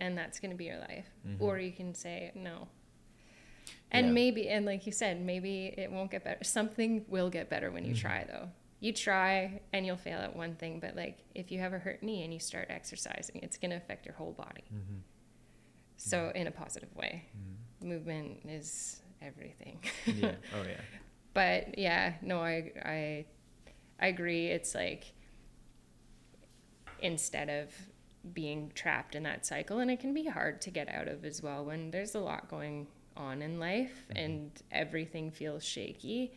[0.00, 1.40] and that's going to be your life, Mhm.
[1.40, 2.68] or you can say no.
[3.90, 4.12] And Yeah.
[4.12, 6.42] maybe, and like you said, maybe it won't get better.
[6.44, 8.00] Something will get better when you Mhm.
[8.00, 8.50] try, though.
[8.80, 12.02] You try and you'll fail at one thing, but like if you have a hurt
[12.02, 14.64] knee and you start exercising, it's going to affect your whole body.
[14.72, 15.00] Mhm.
[15.96, 17.86] So, in a positive way, Mhm.
[17.86, 19.80] movement is everything.
[20.06, 20.34] yeah.
[20.52, 20.80] Oh yeah.
[21.32, 23.26] but yeah, no, I, I,
[23.98, 24.46] I agree.
[24.48, 25.12] It's like
[27.00, 27.74] instead of
[28.32, 31.42] being trapped in that cycle, and it can be hard to get out of as
[31.42, 34.24] well when there's a lot going on in life Mhm.
[34.24, 36.32] and everything feels shaky.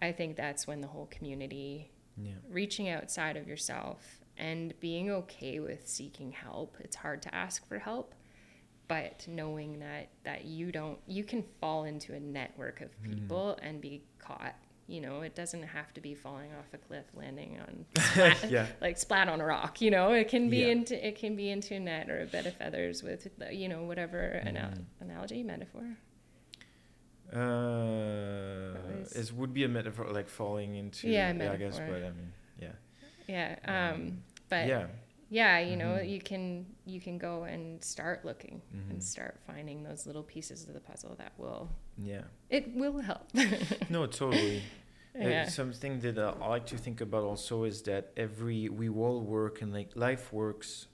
[0.00, 2.32] I think that's when the whole community Yeah.
[2.48, 6.76] reaching outside of yourself and being okay with seeking help.
[6.80, 8.14] It's hard to ask for help,
[8.88, 13.14] but knowing that that you don't you can fall into a network of Mhm.
[13.14, 14.56] people and be caught.
[14.90, 18.66] You know, it doesn't have to be falling off a cliff, landing on splat, yeah.
[18.80, 19.80] like splat on a rock.
[19.80, 20.66] You know, it can be Yeah.
[20.74, 23.84] into it can be into a net or a bed of feathers with you know
[23.84, 24.84] whatever Mhm.
[25.00, 25.96] analogy metaphor.
[27.32, 28.74] Uh,
[29.14, 31.08] it would be a metaphor, like falling into.
[31.08, 32.72] Yeah, I guess, but I mean, yeah.
[33.28, 33.56] Yeah.
[33.64, 34.86] Um, Um, but yeah.
[35.28, 36.10] yeah you know Mhm.
[36.10, 38.90] you can you can go and start looking Mhm.
[38.90, 42.22] and start finding those little pieces of the puzzle that will Yeah.
[42.48, 43.32] it will help
[43.88, 44.62] No, totally.
[45.14, 48.88] Uh, yeah something that uh, I like to think about also is that every we
[48.88, 50.86] all work and like life works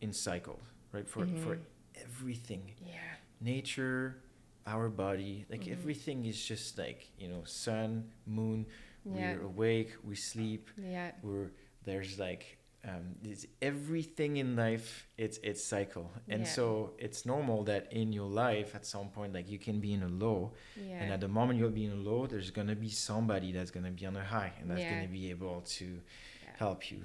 [0.00, 1.08] in cycles, right?
[1.08, 1.64] For for Mhm.
[1.96, 4.22] everything, yeah nature,
[4.66, 5.72] our body, like Mhm.
[5.72, 8.66] everything is just like you know, sun, moon.
[9.04, 10.70] yeah We're awake, we sleep.
[10.76, 11.50] yeah We're
[11.84, 12.57] there's like
[12.88, 16.54] um, it's everything in life it's it's cycle and Yeah.
[16.58, 16.64] so
[16.98, 20.08] it's normal that in your life at some point like you can be in a
[20.24, 20.40] low
[20.76, 21.00] Yeah.
[21.02, 23.90] and at the moment you'll be in a low there's gonna be somebody that's gonna
[24.00, 24.94] be on a high and that's Yeah.
[24.94, 26.50] gonna be able to Yeah.
[26.64, 27.04] help you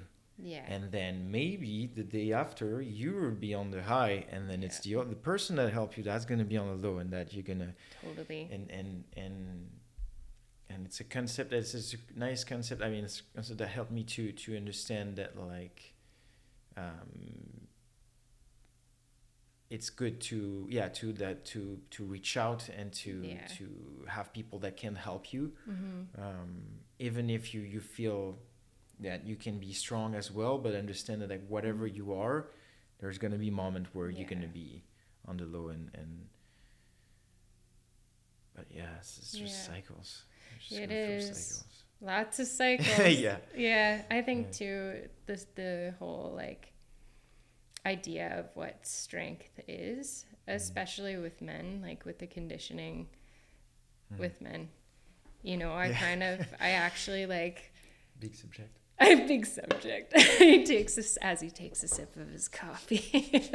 [0.52, 0.64] yeah.
[0.74, 4.80] and then maybe the day after you will be on the high and then it's
[4.80, 7.48] the the person that helped you that's gonna be on the low and that you're
[7.52, 8.42] gonna totally.
[8.54, 9.36] and and and
[10.70, 13.68] and it's a concept that's it's a nice concept i mean it's a concept that
[13.68, 15.92] helped me to to understand that like
[16.76, 17.66] um
[19.70, 23.46] it's good to yeah to that to to reach out and to Yeah.
[23.58, 23.66] to
[24.08, 26.20] have people that can help you mm-hmm.
[26.22, 26.62] um
[26.98, 28.38] even if you you feel
[29.00, 32.46] that you can be strong as well but understand that like whatever you are
[33.00, 34.52] there's going to be a moment where you're going to Mm-hmm.
[34.76, 34.84] Be
[35.26, 36.26] on the low and and
[38.54, 39.74] but yeah it's, it's just Yeah.
[39.74, 40.24] cycles
[40.70, 41.64] It is.
[42.00, 43.18] Lots of cycles.
[43.18, 44.52] yeah Yeah, I think Yeah.
[44.52, 46.72] too this the whole like
[47.86, 50.56] idea of what strength is, Mm-hmm.
[50.56, 53.08] especially with men, like with the conditioning
[54.12, 54.18] Mhm.
[54.18, 54.68] with men.
[55.42, 55.98] You know, I Yeah.
[55.98, 57.72] kind of I actually like
[58.18, 60.16] big subject a big subject.
[60.38, 63.50] he takes this as he takes a sip of his coffee.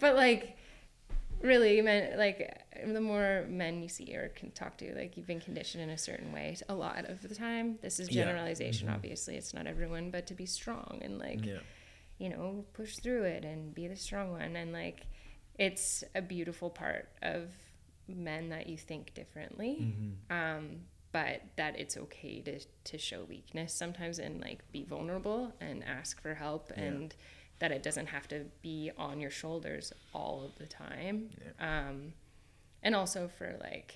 [0.00, 0.56] but like
[1.40, 5.40] really men like the more men you see or can talk to like you've been
[5.40, 8.24] conditioned in a certain way a lot of the time this is Yeah.
[8.24, 8.94] generalization Mhm.
[8.94, 11.58] obviously it's not everyone but to be strong and like yeah
[12.18, 15.06] you know push through it and be the strong one and like
[15.58, 17.50] it's a beautiful part of
[18.08, 20.32] men that you think differently mm-hmm.
[20.36, 20.80] um,
[21.12, 26.20] but that it's okay to to show weakness sometimes and like be vulnerable and ask
[26.20, 26.84] for help Yeah.
[26.84, 27.14] and
[27.58, 32.12] that it doesn't have to be on your shoulders all of the time um,
[32.86, 33.90] and also for like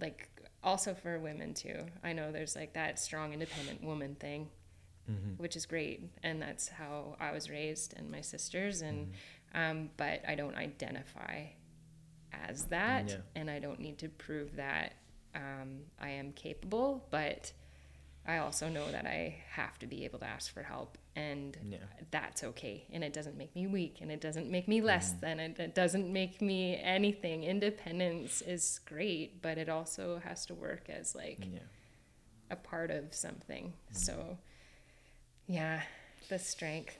[0.00, 0.28] like
[0.62, 4.48] also for women too i know there's like that strong independent woman thing
[5.08, 5.40] Mm-hmm.
[5.40, 9.06] which is great and that's how i was raised and my sisters and
[9.54, 9.60] Mm-hmm.
[9.70, 11.44] um, but i don't identify
[12.48, 13.16] as that Yeah.
[13.36, 14.94] and i don't need to prove that
[15.36, 17.52] um, i am capable but
[18.26, 21.78] i also know that i have to be able to ask for help and yeah.
[22.10, 22.84] that's okay.
[22.92, 25.20] And it doesn't make me weak and it doesn't make me less Mhm.
[25.20, 27.42] than it, it doesn't make me anything.
[27.42, 31.60] Independence is great but it also has to work as like yeah.
[32.50, 33.72] a part of something.
[33.92, 33.96] Mm.
[33.96, 34.38] so
[35.48, 35.82] yeah
[36.28, 36.98] the strength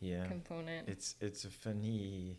[0.00, 0.26] yeah.
[0.26, 0.88] component.
[0.88, 2.36] It's it's a funny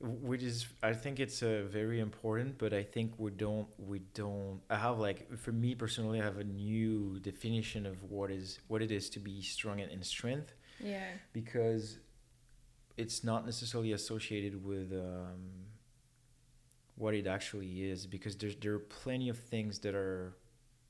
[0.00, 4.58] which is i think it's a very important but i think we don't we don't
[4.70, 8.80] i have like for me personally i have a new definition of what is what
[8.80, 11.08] it is to be strong and in strength yeah.
[11.32, 11.98] Because
[12.96, 15.40] it's not necessarily associated with um,
[16.96, 20.34] what it actually is because there's there are plenty of things that are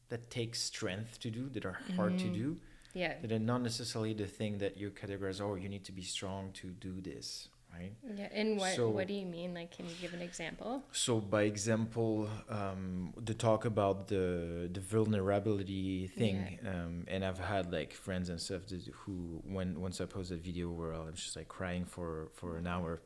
[0.09, 2.35] that take strength to do that are hard to Mhm.
[2.35, 2.61] do.
[2.95, 3.21] Yeah.
[3.21, 6.51] That are not necessarily the thing that you categorize oh you need to be strong
[6.55, 7.93] to do this right?
[8.17, 9.55] Yeah and what So- what do you mean?
[9.55, 10.83] Like can you give an example?
[10.93, 17.73] So by example um, the talk about the the vulnerability thing um, and i've had
[17.73, 21.15] like friends and stuff that, who when once i posted a video where i was
[21.15, 23.01] just like crying for for an hour.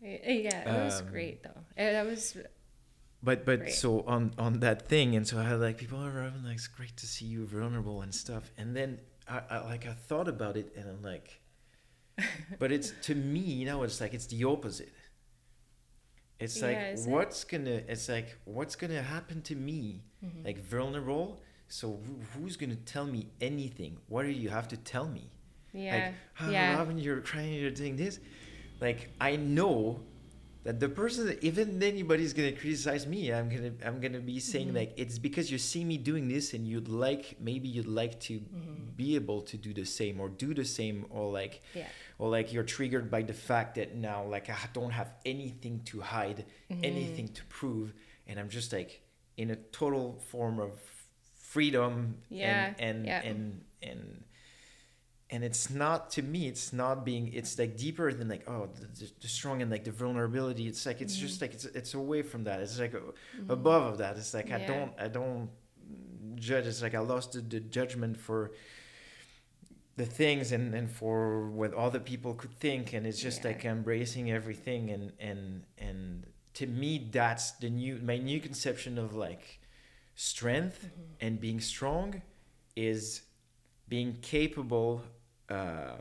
[0.00, 1.60] Yeah it was Um, great though.
[1.76, 2.36] Eh, that was
[3.22, 3.74] but but Great.
[3.74, 6.96] so on on that thing and so i had like people around like it's great
[6.96, 8.50] to see you vulnerable and stuff.
[8.56, 8.98] And then
[9.28, 11.39] I, I like i thought about it and i'm like
[12.58, 14.92] but it's to me you know it's like it's the opposite
[16.38, 17.10] it's like Yeah, is it?
[17.10, 20.44] what's gonna it's like what's gonna happen to me Mhm.
[20.44, 25.08] like vulnerable so who- who's gonna tell me anything what do you have to tell
[25.08, 25.30] me
[25.72, 28.18] yeah oh, yeah Robin, you're crying, you're doing this.
[28.80, 30.00] Like I know
[30.64, 34.74] that the person, even anybody's gonna criticize me, I'm gonna, I'm gonna be saying Mhm.
[34.80, 38.40] like it's because you see me doing this and you'd like, maybe you'd like to
[38.40, 38.96] Mhm.
[38.96, 41.86] be able to do the same or do the same or like, yeah
[42.20, 45.96] or like you're triggered by the fact that now like I don't have anything to
[46.14, 46.84] hide, Mhm.
[46.92, 47.94] anything to prove,
[48.26, 48.92] and I'm just like
[49.36, 50.72] in a total form of
[51.52, 51.92] freedom
[52.28, 53.22] Yeah, and and yeah.
[53.30, 54.24] and and
[55.32, 58.68] and it's not to me it's not being it's like deeper than like oh
[58.98, 60.64] the, the, strong and like the vulnerability.
[60.72, 62.60] It's like it's just like it's it's away from that.
[62.60, 63.12] It's like uh,
[63.48, 64.12] above of that.
[64.18, 65.48] It's like i don't i don't
[66.34, 66.66] judge.
[66.66, 68.40] It's like i lost the, the judgment for
[70.00, 71.18] the things and and for
[71.60, 73.48] what other people could think and it's just Yeah.
[73.50, 75.40] like embracing everything and and
[75.88, 76.00] and
[76.58, 79.44] to me that's the new my new conception of like
[80.30, 81.24] strength Mhm.
[81.24, 82.06] and being strong
[82.76, 83.02] is
[83.88, 84.92] being capable
[85.58, 85.96] uh,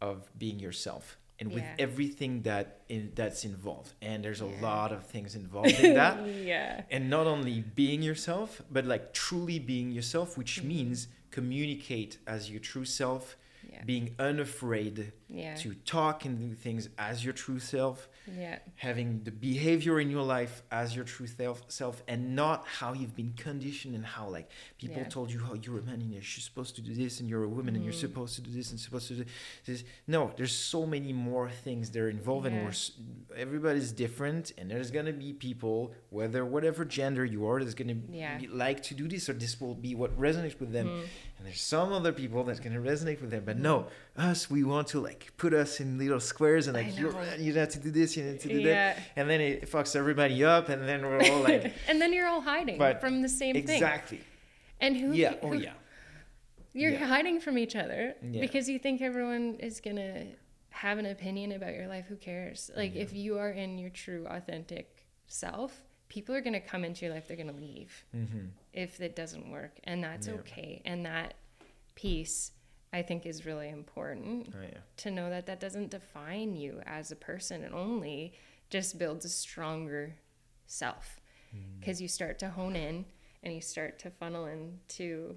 [0.00, 1.04] of being yourself
[1.40, 1.86] and with Yeah.
[1.86, 4.70] everything that in, that's involved and there's a Yeah.
[4.70, 6.14] lot of things involved in that
[6.52, 10.64] yeah and not only being yourself but like truly being yourself which Mhm.
[10.74, 10.98] means
[11.42, 13.36] communicate as your true self
[13.72, 13.82] Yeah.
[13.84, 15.54] being unafraid Yeah.
[15.62, 18.08] to talk and do things as your true self
[18.42, 18.58] Yeah.
[18.76, 23.16] having the behavior in your life as your true self, self and not how you've
[23.22, 26.72] been conditioned and how like people told you how you're a man and you're supposed
[26.76, 28.06] to do this and you're a woman and you're Mhm.
[28.06, 29.24] supposed to do this and supposed to do
[29.68, 32.74] this no there's so many more things that are involved and we're
[33.36, 38.46] everybody's different and there's gonna be people whether whatever gender you are that's gonna be,
[38.64, 41.04] like to do this or this will be what resonates with them Mhm.
[41.38, 43.86] And there's some other people that's gonna resonate with them but no
[44.16, 47.78] us we want to like put us in little squares and like you have to
[47.78, 51.02] do this you have to do that and then it fucks everybody up and then
[51.02, 53.62] we're all like and then you're all hiding from the same thing.
[53.68, 54.20] exactly
[54.80, 55.12] And who?
[55.12, 55.72] yeah ca- oh yeah
[56.74, 57.06] You're Yeah.
[57.06, 58.40] hiding from each other Yeah.
[58.40, 60.26] because you think everyone is gonna
[60.70, 62.06] have an opinion about your life.
[62.08, 62.70] Who cares?
[62.76, 63.02] Like Yeah.
[63.02, 64.86] if you are in your true, authentic
[65.26, 65.72] self,
[66.08, 67.26] people are gonna come into your life.
[67.28, 68.46] They're gonna leave mm-hmm.
[68.72, 70.34] if it doesn't work, and that's Yeah.
[70.34, 70.82] okay.
[70.84, 71.34] And that
[71.94, 72.52] piece,
[72.92, 77.10] I think, is really important oh yeah to know that that doesn't define you as
[77.12, 77.62] a person.
[77.62, 78.32] It only
[78.70, 80.16] just builds a stronger
[80.66, 81.20] self
[81.56, 81.80] Mm.
[81.80, 83.06] because you start to hone in
[83.42, 85.34] and you start to funnel into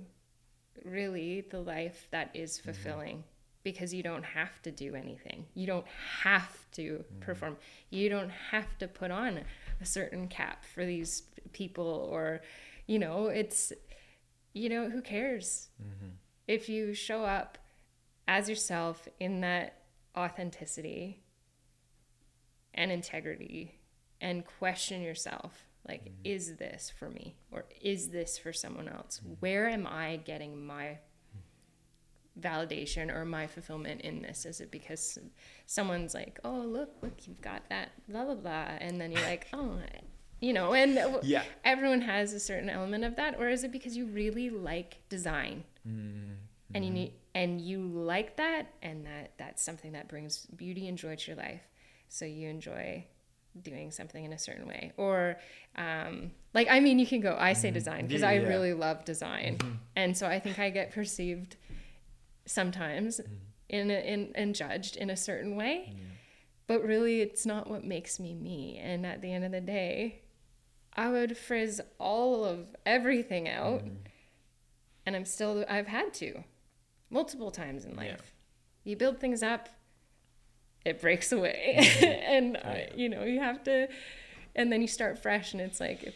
[0.84, 3.24] really the life that is fulfilling
[3.64, 5.46] because you don't have to do anything.
[5.54, 5.86] You don't
[6.24, 7.58] have to perform.
[7.92, 9.40] You don't have to put on
[9.82, 11.24] a certain cap for these
[11.54, 12.42] people or
[12.88, 13.74] you know, it's
[14.54, 15.70] you know, who cares?
[15.82, 16.10] Mm-hmm.
[16.48, 17.58] If you show up
[18.28, 19.84] as yourself in that
[20.18, 21.24] authenticity
[22.74, 23.80] and integrity
[24.20, 29.68] and question yourself like is this for me or is this for someone else where
[29.68, 30.98] am i getting my
[32.40, 34.46] validation or my fulfillment in this?
[34.46, 35.18] Is it because
[35.66, 39.48] someone's like oh look look you've got that blah blah blah and then you're like
[39.54, 39.78] oh
[40.42, 41.44] you know and yeah.
[41.64, 45.64] everyone has a certain element of that or is it because you really like design?
[45.88, 46.34] Mm-hmm.
[46.76, 50.98] and you need and you like that and that that's something that brings beauty and
[50.98, 51.62] joy to your life.
[52.08, 53.06] So you enjoy
[53.62, 54.92] doing something in a certain way.
[54.98, 55.38] Or
[55.76, 59.06] um, like i mean you can go i say design because Yeah, i really love
[59.06, 59.58] design.
[59.96, 61.56] And so i think i get perceived
[62.46, 63.28] sometimes mm.
[63.70, 65.96] in, a, in and judged in a certain way.
[66.68, 68.80] But really it's not what makes me me.
[68.82, 70.22] And at the end of the day
[70.96, 73.96] i would frizz all of everything out mm-hmm.
[75.06, 76.44] and i'm still i've had to
[77.10, 78.08] multiple times in life.
[78.86, 78.92] Yeah.
[78.92, 79.70] you build things up
[80.84, 81.78] it breaks away.
[81.80, 82.06] Mm-hmm.
[82.32, 82.90] And uh, Yeah.
[82.96, 83.88] you know you have to
[84.56, 86.16] and then you start fresh and it's like if,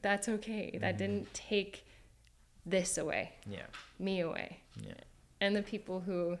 [0.00, 0.70] that's okay.
[0.80, 0.98] That mm-hmm.
[0.98, 1.84] didn't take
[2.64, 3.32] this away.
[3.46, 3.66] Yeah.
[3.98, 4.60] Me away.
[4.80, 4.94] Yeah
[5.40, 6.36] and the people who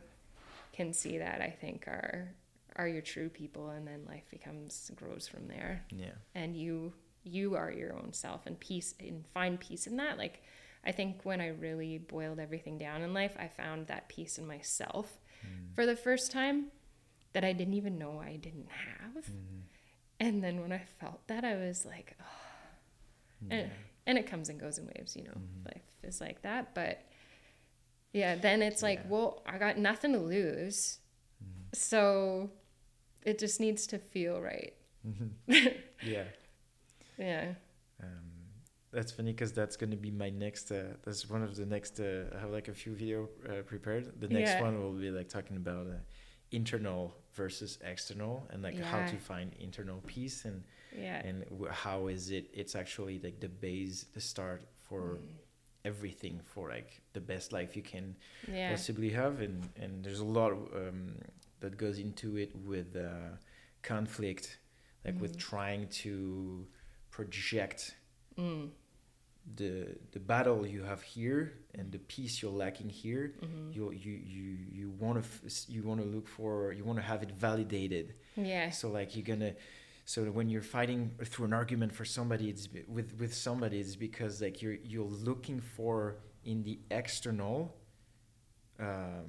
[0.72, 2.34] can see that i think are
[2.76, 5.84] are your true people and then life becomes grows from there.
[5.90, 6.12] Yeah.
[6.34, 6.92] And you
[7.24, 10.18] you are your own self and peace and find peace in that.
[10.18, 10.42] Like
[10.84, 14.46] i think when i really boiled everything down in life i found that peace in
[14.46, 15.74] myself mm.
[15.74, 16.66] for the first time
[17.32, 19.24] that i didn't even know i didn't have.
[19.24, 19.60] Mm-hmm.
[20.20, 23.46] And then when i felt that i was like oh.
[23.50, 23.70] and,
[24.06, 25.66] and it comes and goes in waves you know mm-hmm.
[25.74, 26.74] life is like that.
[26.74, 27.02] But
[28.20, 29.10] yeah then it's like Yeah.
[29.12, 30.78] well i got nothing to lose.
[31.74, 32.50] So
[33.30, 34.74] it just needs to feel right.
[36.14, 36.24] Yeah.
[37.18, 37.46] Yeah.
[38.02, 38.30] Um,
[38.92, 41.94] that's funny because that's going to be my next uh, that's one of the next
[42.00, 44.04] uh, i have like a few video uh, prepared.
[44.24, 44.62] The next Yeah.
[44.66, 45.98] one will be like talking about uh,
[46.60, 47.02] internal
[47.40, 50.62] versus external and like how to find internal peace and
[51.06, 51.26] yeah.
[51.26, 55.18] and w- how is it it's actually like the base the start for
[55.90, 58.06] everything for like the best life you can
[58.58, 61.00] yeah possibly have and and there's a lot of, um,
[61.62, 63.30] that goes into it with uh,
[63.82, 64.58] conflict
[65.04, 65.48] like with Mhm.
[65.50, 66.12] trying to
[67.16, 67.80] project
[68.38, 68.68] mm.
[69.60, 69.72] the
[70.14, 71.42] the battle you have here
[71.78, 73.74] and the peace you're lacking here Mhm.
[73.76, 74.46] you you you
[74.78, 78.06] you want to f- you want to look for you want to have it validated
[78.52, 79.54] yeah so like you're gonna
[80.12, 84.34] so when you're fighting through an argument for somebody it's with with somebody it's because
[84.40, 85.96] like you're you're looking for
[86.44, 87.74] in the external
[88.78, 89.24] um,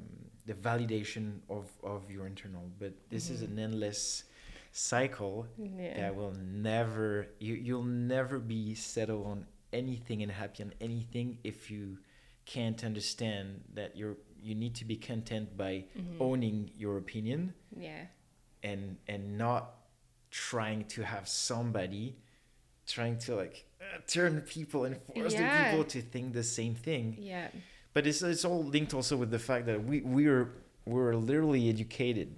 [0.46, 3.48] the validation of of your internal but this is Mhm.
[3.52, 4.24] an endless
[4.72, 6.34] cycle yeah that will
[6.72, 11.98] never you you'll never be settled on anything and happy on anything if you
[12.46, 14.18] can't understand that you're
[14.48, 16.22] you need to be content by Mhm.
[16.22, 18.06] owning your opinion yeah
[18.64, 19.64] and and not
[20.32, 22.16] trying to have somebody
[22.86, 27.16] trying to like uh, turn people and force the people to think the same thing.
[27.20, 27.50] Yeah.
[27.94, 30.50] But it's it's all linked also with the fact that we we're
[30.86, 32.30] we're literally educated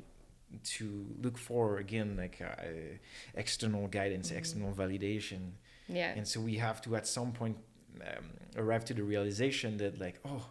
[0.64, 2.98] to look for again like uh,
[3.36, 4.38] external guidance Mhm.
[4.38, 5.52] external validation.
[5.88, 6.14] Yeah.
[6.18, 7.58] And so we have to at some point
[8.02, 8.26] um,
[8.56, 10.46] arrive to the realization that like oh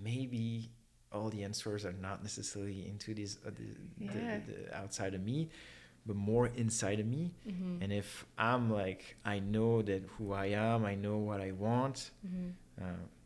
[0.00, 0.70] maybe
[1.12, 3.64] all the answers are not necessarily into this uh, the,
[4.04, 4.40] Yeah.
[4.46, 5.50] the, the outside of me
[6.08, 7.82] but more inside of me Mhm.
[7.82, 12.10] and if i'm like i know that who i am i know what i want
[12.26, 12.52] Mhm.
[12.82, 12.84] uh,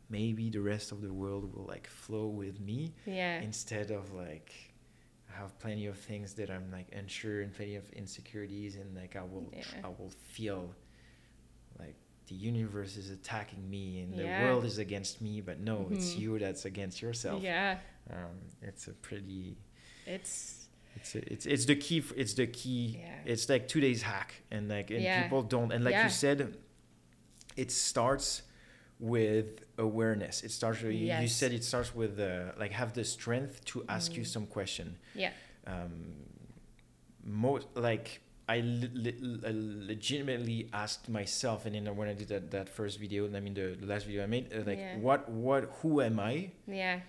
[0.09, 3.41] maybe the rest of the world will like flow with me Yeah.
[3.41, 4.51] instead of like
[5.33, 9.15] I have plenty of things that I'm like unsure and plenty of insecurities and like
[9.15, 9.87] I will Yeah.
[9.87, 10.75] I will feel
[11.79, 11.95] like
[12.27, 14.21] the universe is attacking me and Yeah.
[14.23, 16.19] the world is against me but no it's Mhm.
[16.21, 17.79] you that's against yourself Yeah.
[18.11, 19.57] um, it's a pretty
[20.05, 20.62] It's
[20.95, 23.31] it's it's it's the key it's the key Yeah.
[23.31, 25.23] it's like today's hack and like and Yeah.
[25.23, 26.03] people don't and like Yeah.
[26.05, 26.57] you said
[27.55, 28.43] it starts
[28.99, 33.03] with awareness it starts with, you- you said it starts with uh, like have the
[33.03, 34.27] strength to ask you Mhm.
[34.35, 35.31] some question yeah.
[35.67, 35.93] um
[37.25, 42.67] most like I le- le- legitimately asked myself, and then when I did that, that
[42.67, 44.97] first video, I mean the, the last video I made, uh, like Yeah.
[44.97, 46.99] what what who am I, Yeah.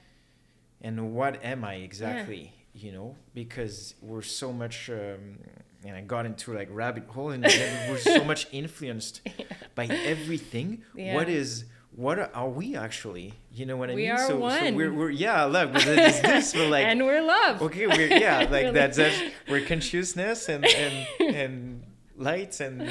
[0.80, 2.52] and what am I exactly?
[2.76, 5.38] You know, because we're so much, um,
[5.84, 9.20] and I got into like rabbit hole, and we're so much influenced
[9.76, 10.82] by everything.
[10.92, 11.34] What Yeah.
[11.36, 11.64] is
[11.94, 13.34] what are, are we actually?
[13.52, 14.10] You know what I We mean?
[14.10, 14.74] are so, so one.
[14.74, 17.62] we're, we're yeah, look, it's this, but like and we're love.
[17.62, 19.16] okay we're yeah like that's that's
[19.48, 21.82] we're consciousness and and and
[22.16, 22.90] lights and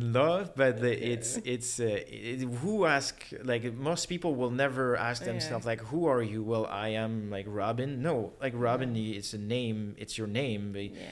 [0.00, 3.14] love but the, it's it's uh, it, who ask
[3.44, 5.32] like most people will never ask Yeah.
[5.32, 6.42] themselves like who are you?
[6.42, 8.00] Well i am like robin.
[8.02, 10.72] No like robin it's a name it's your name.
[10.72, 11.10] But Yeah.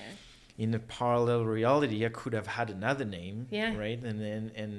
[0.58, 3.76] in a parallel reality i could have had another name Yeah.
[3.76, 4.00] right?
[4.02, 4.72] And then and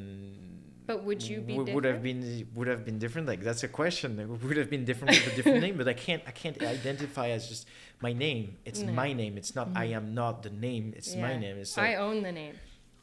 [0.87, 2.21] But would you be would, would have been
[2.55, 3.27] would have been different?
[3.27, 4.19] Like that's a question.
[4.19, 7.27] It would have been different with a different name but i can't i can't identify
[7.37, 7.63] as just
[8.01, 8.45] my name.
[8.65, 8.91] It's No.
[9.03, 9.33] my name.
[9.41, 9.97] It's not i Mhm.
[9.99, 10.85] am not the name.
[10.97, 11.55] It's my name.
[11.63, 12.55] It's I own the name.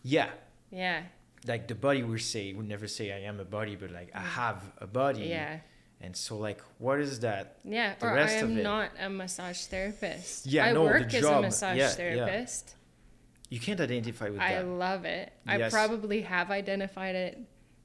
[0.03, 0.31] yeah
[0.71, 1.03] Yeah.
[1.47, 4.19] like the body we say we never say i am a body but like i
[4.21, 4.25] Mm.
[4.43, 5.61] have a body Yeah.
[6.01, 7.95] and so like what is that Yeah.
[7.99, 10.47] The or rest I of am not a massage therapist.
[10.47, 11.95] Yeah, I no, the work as a massage Yeah, yeah.
[12.03, 12.75] therapist.
[13.51, 15.33] you can't identify with I that love it.
[15.47, 17.39] I probably have identified it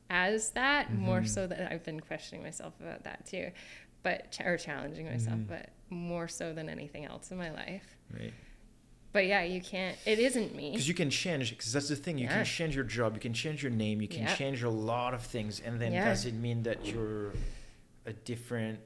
[0.09, 1.27] as that more Mhm.
[1.35, 3.51] so that I've been questioning myself about that too,
[4.03, 5.47] but or challenging myself, Mhm.
[5.47, 7.95] but more so than anything else in my life.
[8.11, 8.33] right
[9.13, 9.95] But yeah, you can't.
[10.05, 10.71] It isn't me.
[10.71, 12.37] because you can change because that's the thing you Yeah.
[12.37, 14.35] can change your job you can change your name you can Yeah.
[14.35, 16.05] change a lot of things and then Yeah.
[16.09, 17.31] does it mean that you're
[18.05, 18.79] a different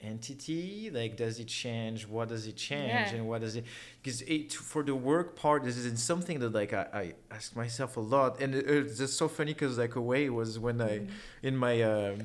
[0.00, 3.14] entity like does it change what does it change Yeah.
[3.14, 3.64] and what does it
[4.02, 7.96] because it for the work part this is something that like i, I ask myself
[7.96, 10.98] a lot and it, it's just so funny because like a way was when i
[10.98, 11.08] Mhm.
[11.42, 12.18] in my um,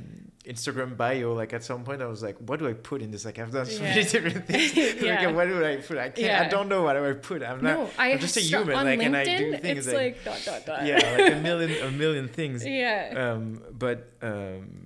[0.45, 3.25] instagram bio like at some point i was like what do i put in this
[3.25, 3.89] like i've done so Yeah.
[3.89, 5.31] many different things like, Yeah.
[5.31, 7.77] what do i put i can't i don't know what do i put i'm not
[7.77, 10.25] no, I I'm just a human, like, LinkedIn, and I do things it's like- like,
[10.25, 10.85] dot dot dot.
[10.85, 13.13] yeah like a million a million things yeah.
[13.33, 14.80] um, but um,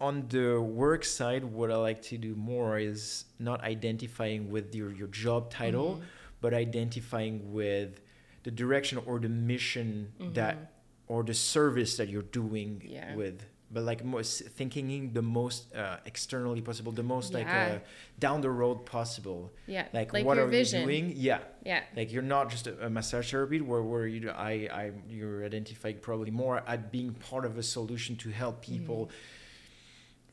[0.00, 4.90] on the work side, what I like to do more is not identifying with your,
[4.92, 6.04] your job title, Mhm.
[6.40, 8.00] but identifying with
[8.42, 10.34] the direction or the mission Mhm.
[10.34, 10.72] that
[11.06, 13.14] or the service that you're doing Yeah.
[13.14, 13.44] with.
[13.72, 17.78] But like most thinking the most uh, externally possible, the most like uh,
[18.18, 19.52] down the road possible.
[19.66, 19.86] yeah.
[19.92, 20.80] Like, Like what your are vision.
[20.80, 21.12] you doing?
[21.16, 21.82] Yeah, Yeah.
[21.94, 25.98] like you're not just a, a massage therapy where, where you I, I you're identifying
[25.98, 29.10] probably more at being part of a solution to help people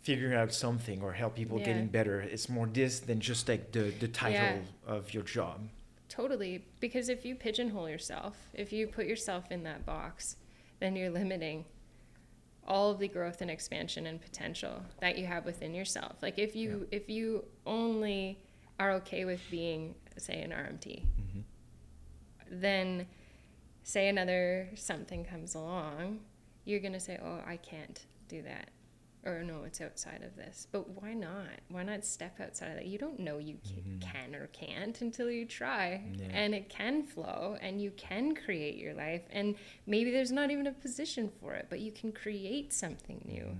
[0.07, 1.65] figuring out something or help people Yeah.
[1.69, 4.57] getting better it's more this than just like the the title
[4.95, 5.57] of your job
[6.09, 6.53] Totally.
[6.79, 8.33] Because if you pigeonhole yourself,
[8.63, 10.37] if you put yourself in that box,
[10.81, 11.65] then you're limiting
[12.65, 16.13] all of the growth and expansion and potential that you have within yourself.
[16.25, 18.19] Like if you if you only
[18.79, 20.87] are okay with being say an RMT,
[21.21, 21.43] Mhm.
[22.49, 23.05] then
[23.83, 26.21] say another something comes along,
[26.65, 27.99] you're going to say, "Oh, I can't
[28.29, 28.69] do that."
[29.25, 30.67] Or no, it's outside of this.
[30.71, 31.49] But why not?
[31.69, 32.85] Why not step outside of that?
[32.85, 33.99] You don't know you Mhm.
[34.01, 36.01] can or can't until you try.
[36.13, 36.27] Yeah.
[36.31, 39.23] And it can flow and you can create your life.
[39.31, 39.55] And
[39.85, 43.43] maybe there's not even a position for it, but you can create something new.
[43.45, 43.59] Mm.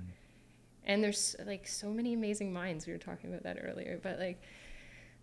[0.86, 2.88] And there's like so many amazing minds.
[2.88, 4.42] We were talking about that earlier, but like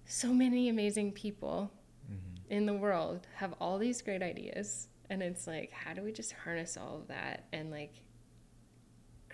[0.04, 1.72] so many amazing people
[2.10, 2.50] Mhm.
[2.50, 6.32] in the world have all these great ideas and it's like how do we just
[6.32, 7.94] harness all of that and like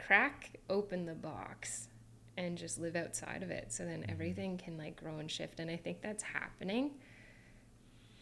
[0.06, 1.88] crack open the box
[2.36, 4.10] and just live outside of it so then Mhm.
[4.12, 6.92] everything can like grow and shift and i think that's happening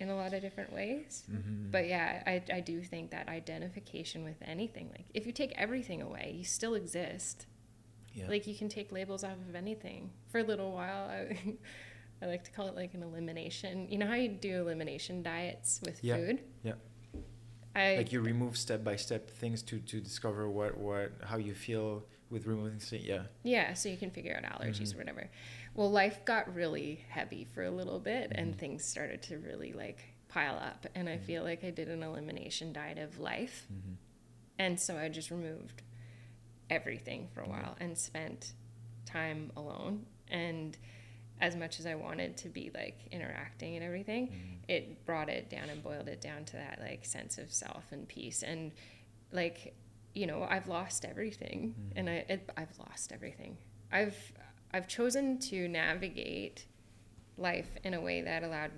[0.00, 1.70] in a lot of different ways Mhm.
[1.70, 6.02] but yeah I, I do think that identification with anything like if you take everything
[6.02, 7.46] away you still exist
[8.14, 8.28] yeah.
[8.28, 11.36] like you can take labels off of anything for a little while I,
[12.22, 15.80] I like to call it like an elimination you know how you do elimination diets
[15.84, 16.74] with Yeah, food yeah.
[17.78, 21.54] I like you remove step by step things to to discover what what how you
[21.54, 22.80] feel with removing.
[23.00, 23.22] Yeah.
[23.42, 24.94] Yeah, so you can figure out allergies Mhm.
[24.94, 25.30] or whatever.
[25.74, 28.58] Well, life got really heavy for a little bit and Mhm.
[28.58, 31.22] things started to really like pile up and I Mhm.
[31.22, 33.66] feel like I did an elimination diet of life.
[33.72, 33.94] Mm-hmm.
[34.58, 35.82] And so I just removed
[36.68, 37.50] everything for a Mhm.
[37.50, 38.52] while and spent
[39.06, 40.76] time alone and
[41.40, 44.54] as much as I wanted to be like interacting and everything, Mm-hmm.
[44.68, 48.06] it brought it down and boiled it down to that like sense of self and
[48.08, 48.72] peace and
[49.32, 49.74] like
[50.14, 51.92] you know i've lost everything Mhm.
[51.96, 53.56] and i it, i've lost everything
[53.92, 54.32] i've
[54.72, 56.64] i've chosen to navigate
[57.36, 58.72] life in a way that allowed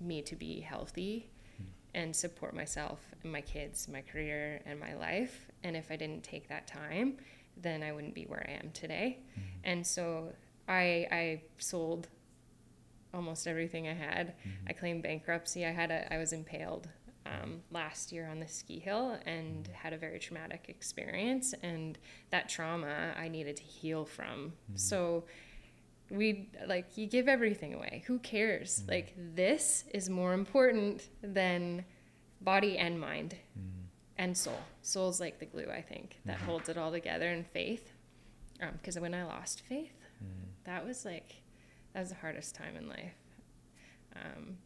[0.00, 1.30] me to be healthy
[1.60, 1.64] Mhm.
[1.94, 6.24] and support myself and my kids my career and my life and if i didn't
[6.24, 7.18] take that time
[7.56, 9.48] then i wouldn't be where i am today Mm-hmm.
[9.64, 10.32] and so
[10.80, 12.08] i i sold
[13.14, 14.68] almost everything i had Mm-hmm.
[14.70, 15.60] I claimed bankruptcy.
[15.66, 16.88] I had a I was impaled
[17.26, 21.98] um, last year on the ski hill and had a very traumatic experience, and
[22.30, 24.52] that trauma I needed to heal from.
[24.74, 25.24] So
[26.10, 28.02] we like you give everything away.
[28.06, 28.82] Who cares?
[28.88, 31.84] Like this is more important than
[32.40, 33.84] body and mind Mm-hmm.
[34.22, 34.60] and soul.
[34.82, 37.86] Soul's like the glue I think that holds it all together, and faith.
[38.78, 40.01] Because when I lost faith, Mm-hmm.
[40.64, 41.42] That was like
[41.92, 43.14] that was the hardest time in life
[44.16, 44.56] um,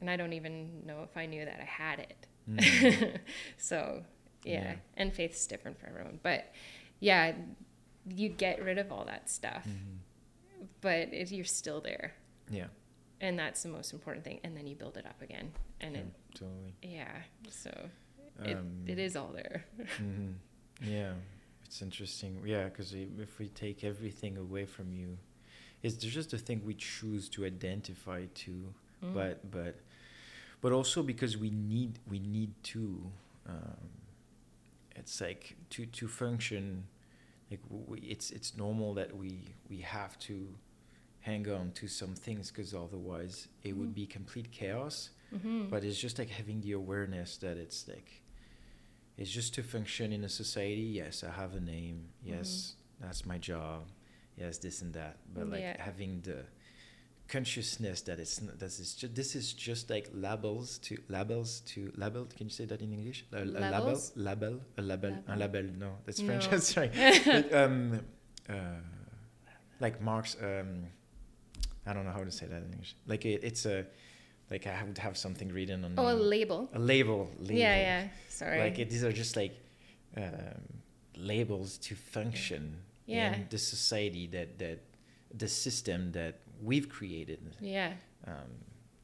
[0.00, 3.18] and i don't even know if i knew that i had it Mhm.
[3.58, 4.02] so
[4.44, 4.62] yeah.
[4.62, 4.74] Yeah.
[4.96, 6.50] and faith's different for everyone but
[7.00, 7.34] yeah
[8.08, 9.98] you get rid of all that stuff Mhm.
[10.80, 12.14] but it, you're still there
[12.50, 12.68] Yeah.
[13.20, 16.00] and that's the most important thing and then you build it up again and yeah,
[16.00, 16.74] it totally.
[16.82, 17.16] yeah
[17.50, 17.70] so
[18.44, 19.64] it, Um, it is all there
[19.98, 20.30] hmm
[20.80, 21.12] Yeah,
[21.68, 22.40] it's interesting.
[22.44, 25.18] Yeah, because if we take everything away from you,
[25.82, 28.74] it's just a thing we choose to identify to.
[29.04, 29.14] Mm.
[29.14, 29.76] But but
[30.60, 33.00] but also because we need we need to.
[33.46, 33.90] Um,
[34.96, 36.84] it's like to to function.
[37.50, 40.48] Like we, it's it's normal that we we have to
[41.20, 43.94] hang on to some things because otherwise it would Mhm.
[43.94, 45.68] be complete chaos mm-hmm.
[45.68, 48.22] but it's just like having the awareness that it's like
[49.18, 50.88] it's just to function in a society.
[51.00, 51.98] Yes i have a name.
[52.32, 53.80] Yes that's my job.
[54.36, 55.14] Yes this and that.
[55.34, 55.76] But like Yeah.
[55.82, 56.44] having the
[57.28, 61.92] consciousness that it's n- that is just this is just like labels to labels to
[61.96, 63.24] label can you say that in english?
[63.32, 64.00] A, a label?
[64.16, 64.60] Label?
[64.78, 65.14] A label?
[65.28, 65.60] A Label.
[65.60, 66.26] label no that's No.
[66.26, 66.90] french sorry
[67.26, 68.00] But, um
[68.48, 68.54] uh
[69.80, 70.36] like marks.
[70.42, 70.86] um
[71.86, 72.96] i don't know how to say that in english.
[73.06, 73.84] Like it, it's a
[74.50, 77.54] like i would have something written on oh a label A label, label.
[77.54, 79.54] yeah yeah sorry Like it, these are just like
[80.16, 80.62] um,
[81.16, 82.62] labels to function
[83.06, 83.34] Yeah.
[83.34, 84.78] in the society that that
[85.38, 87.92] the system that we've created yeah
[88.26, 88.50] um,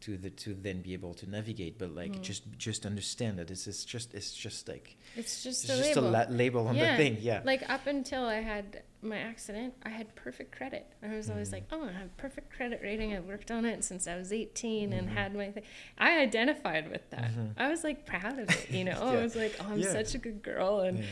[0.00, 1.78] to the to then be able to navigate.
[1.78, 2.22] But like Mhm.
[2.30, 5.88] just just understand that this is just it's just like it's just it's a just
[5.96, 6.84] label a la- label on Yeah.
[6.96, 7.16] the thing.
[7.20, 7.40] Yeah.
[7.44, 10.86] Like up until I had my accident, I had perfect credit.
[11.02, 11.52] I was always Mhm.
[11.52, 13.12] like, "Oh, I have perfect credit rating.
[13.14, 15.12] I've worked on it since I was 18 and Mhm.
[15.12, 15.64] had my thing."
[15.98, 17.30] I identified with that.
[17.32, 17.52] Mhm.
[17.56, 19.12] I was like proud of it, you know.
[19.12, 19.18] Yeah.
[19.18, 19.92] I was like, "Oh, I'm Yeah.
[19.92, 21.04] such a good girl." And Yeah.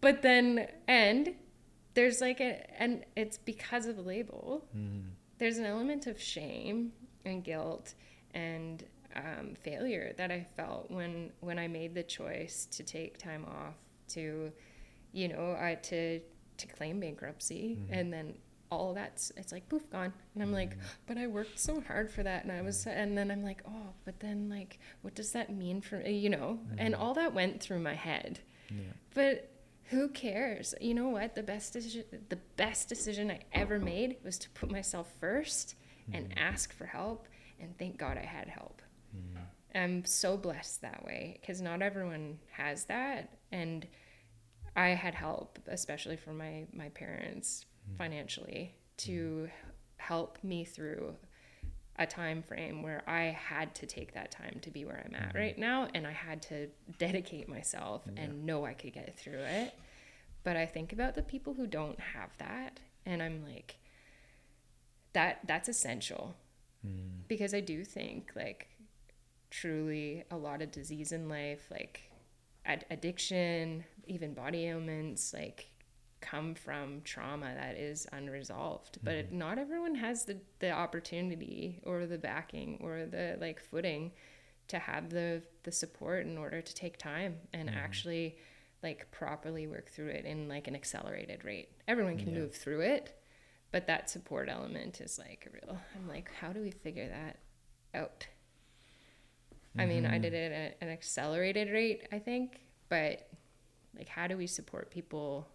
[0.00, 1.34] but then and
[1.94, 4.66] there's like a and it's because of the label.
[4.76, 5.10] Mhm.
[5.38, 6.92] There's an element of shame
[7.24, 7.94] and guilt
[8.34, 8.84] and
[9.14, 13.74] um, failure that I felt when when I made the choice to take time off
[14.08, 14.50] to,
[15.12, 16.20] you know, I to
[16.58, 17.88] to claim bankruptcy Mhm.
[17.98, 18.34] and then
[18.70, 20.82] all that's it's like poof gone and I'm like Mhm.
[21.06, 23.92] but I worked so hard for that and I was and then I'm like oh
[24.04, 26.98] but then like what does that mean for you know and Mhm.
[27.00, 28.40] all that went through my head
[28.70, 28.92] Yeah.
[29.14, 29.48] but
[29.90, 30.74] who cares?
[30.80, 31.34] You know what?
[31.34, 35.74] The best decision the best decision I ever made was to put myself first
[36.10, 36.38] and Mhm.
[36.38, 37.28] ask for help
[37.60, 38.80] and thank God I had help.
[39.14, 39.36] Mhm.
[39.74, 43.86] I'm so blessed that way because not everyone has that and
[44.76, 47.96] I had help especially from my my parents Mhm.
[47.98, 49.48] financially to
[49.96, 51.16] help me through
[51.96, 55.34] a time frame where I had to take that time to be where I'm at
[55.34, 55.38] Mhm.
[55.38, 56.68] right now and I had to
[56.98, 58.22] dedicate myself Yeah.
[58.22, 59.74] and know I could get through it.
[60.42, 63.76] But I think about the people who don't have that and I'm like
[65.12, 66.34] that that's essential
[66.86, 67.28] Mhm.
[67.28, 68.68] because I do think like
[69.50, 72.10] truly a lot of disease in life like
[72.64, 75.68] ad- addiction, even body ailments like
[76.20, 78.98] come from trauma that is unresolved.
[79.02, 84.12] But not everyone has the the opportunity or the backing or the like footing
[84.68, 87.76] to have the the support in order to take time and Mhm.
[87.76, 88.38] actually
[88.82, 91.70] like properly work through it in like an accelerated rate.
[91.88, 92.40] Everyone can Yeah.
[92.40, 93.18] move through it
[93.72, 95.80] but that support element is like real.
[95.96, 97.38] I'm like how do we figure that
[97.94, 98.26] out
[99.78, 100.22] I mean, I Mhm.
[100.22, 103.28] did it at an accelerated rate, I think, but
[103.96, 105.48] like, how do we support people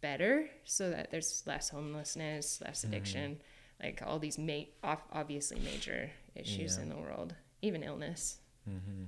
[0.00, 2.92] better so that there's less homelessness, less Mm-hmm.
[2.94, 3.40] addiction,
[3.82, 4.64] like all these ma-
[5.12, 6.82] obviously major issues Yeah.
[6.82, 8.40] in the world, even illness.
[8.68, 9.04] Mm-hmm.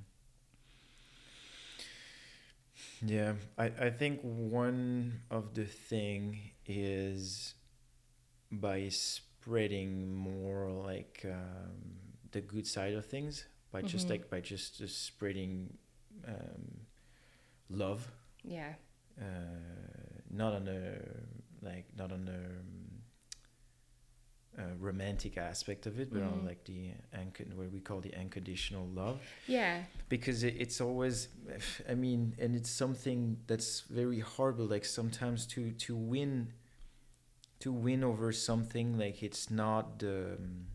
[3.05, 7.55] Yeah, I, I think one of the thing is
[8.51, 11.73] by spreading more like um,
[12.33, 14.11] the good side of things by just Mhm.
[14.11, 15.77] like by just, just spreading
[16.27, 16.87] um,
[17.69, 18.11] love,
[18.43, 18.75] Yeah.
[19.21, 19.25] uh,
[20.31, 20.99] not on a
[21.63, 23.03] like not on the um,
[24.59, 26.47] uh, romantic aspect of it, but on Mhm.
[26.47, 29.85] like the unco- what we call the unconditional love Yeah.
[30.09, 31.29] because it, it's always
[31.89, 36.53] i mean and it's something that's very hard but like sometimes to to win
[37.61, 40.67] to win over something like it's not the um,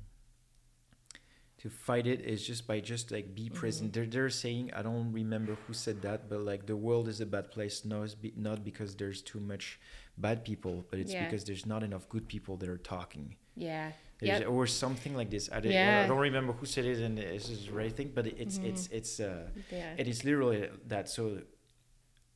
[1.66, 3.94] to fight it is just by just like be present Mhm.
[3.96, 7.30] they're, they're saying i don't remember who said that but like the world is a
[7.36, 9.66] bad place no it's be, not because there's too much
[10.26, 11.24] bad people but it's Yeah.
[11.26, 13.28] because there's not enough good people that are talking
[13.70, 13.88] Yeah.
[14.22, 14.48] Yep.
[14.56, 15.74] or something like this I, don't-
[16.04, 18.84] I don't remember who said it and this is the right thing but it's it's
[18.88, 18.98] Mhm.
[19.00, 19.48] it's uh
[19.80, 20.02] Yeah.
[20.02, 20.62] it is literally
[20.94, 21.24] that so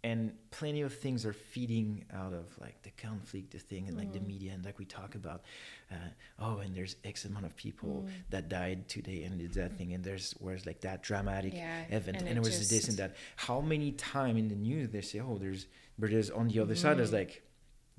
[0.04, 4.14] and plenty of things are feeding out of like the conflict the thing and like
[4.14, 4.28] the Mhm.
[4.28, 5.44] media and like we talk about
[5.92, 5.96] uh,
[6.40, 8.12] oh and there's x amount of people Mm.
[8.30, 12.20] that died today and it's that thing and there's where's like that dramatic Yeah, event
[12.20, 15.20] and and, it was this and that how many time in the news they say
[15.20, 15.68] oh there's
[15.98, 17.14] but there's on the other side there's Mhm.
[17.24, 17.44] like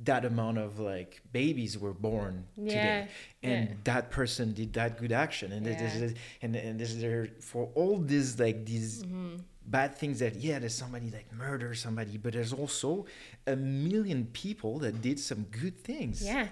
[0.02, 2.68] that amount of like babies were born Yeah.
[2.72, 3.08] today
[3.42, 3.74] and yeah.
[3.84, 6.04] that person did that good action and this Yeah.
[6.04, 9.42] is and and this is there for all these like these Mhm.
[9.66, 13.06] Bad things that yeah there's somebody that murder somebody but there's also
[13.46, 16.48] a million people that did some good things Yeah.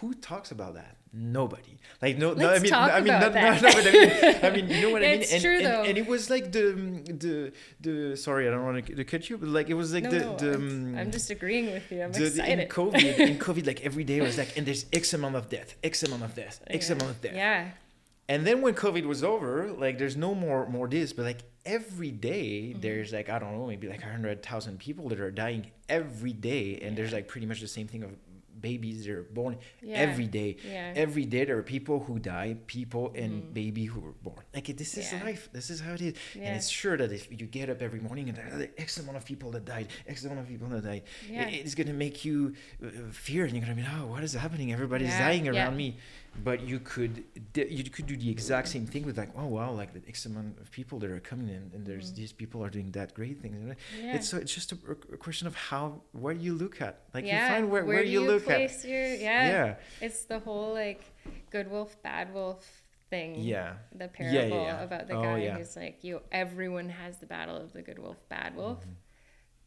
[0.00, 3.62] who talks about that nobody like no, no i mean i mean no, no, that.
[3.62, 5.66] no, but I mean, I mean you know what i mean It's and, true, and,
[5.66, 5.82] though.
[5.84, 6.66] and it was like the
[7.24, 10.10] the the sorry i don't want to cut you but like it was like no,
[10.10, 12.02] the, no, the it's- um, I'm just agreeing with you.
[12.02, 12.58] I'm the- excited.
[12.60, 15.74] in covid in covid like every day was like and there's x amount of death
[15.82, 16.96] x amount of death x yeah.
[16.96, 17.68] amount of death Yeah.
[18.28, 22.10] And then when COVID was over, like there's no more more this, but like every
[22.10, 22.80] day Mm-hmm.
[22.80, 26.32] there's like I don't know maybe like a hundred thousand people that are dying every
[26.32, 28.10] day, and there's like pretty much the same thing of
[28.60, 29.96] babies that are born Yeah.
[29.96, 30.56] every day.
[30.66, 30.94] Yeah.
[30.96, 33.52] Every day there are people who die, people and Mhm.
[33.52, 34.42] baby who were born.
[34.54, 35.22] Like this is Yeah.
[35.22, 35.50] life.
[35.52, 36.14] This is how it is.
[36.34, 36.44] Yeah.
[36.44, 39.18] And it's sure that if you get up every morning and there are X amount
[39.18, 41.46] of people that died, X amount of people that died, Yeah.
[41.48, 44.72] it's gonna make you uh, fear, and you're gonna be, like, oh, what is happening?
[44.72, 45.52] Everybody's Yeah, dying yeah.
[45.52, 45.98] around me.
[46.42, 47.24] But you could
[47.54, 50.58] you could do the exact same thing with like, oh wow, like the X amount
[50.60, 52.16] of people that are coming in, and there's Mhm.
[52.16, 53.52] these people are doing that great thing.
[54.02, 54.16] Yeah.
[54.16, 54.78] It's so it's just a,
[55.12, 57.02] a question of how where you look at.
[57.14, 57.46] Like yeah.
[57.48, 58.56] you find where, where, do you, look at.
[58.56, 59.48] place Your, yeah.
[59.48, 59.74] Yeah.
[60.00, 61.02] It's the whole like
[61.50, 63.36] good wolf, bad wolf thing.
[63.36, 63.74] Yeah.
[63.94, 64.82] The parable yeah.
[64.82, 66.20] about the Oh, guy who's like, you.
[66.32, 68.94] Everyone has the battle of the good wolf, bad wolf, Mhm.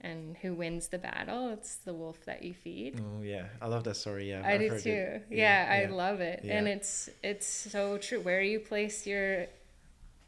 [0.07, 1.49] And who wins the battle?
[1.49, 2.99] It's the wolf that you feed.
[2.99, 4.29] Oh yeah, I love that story.
[4.29, 4.89] Yeah, I I've do too.
[4.89, 5.27] it.
[5.29, 8.21] Yeah, I love it, and it's it's so true.
[8.21, 9.47] Where you place your,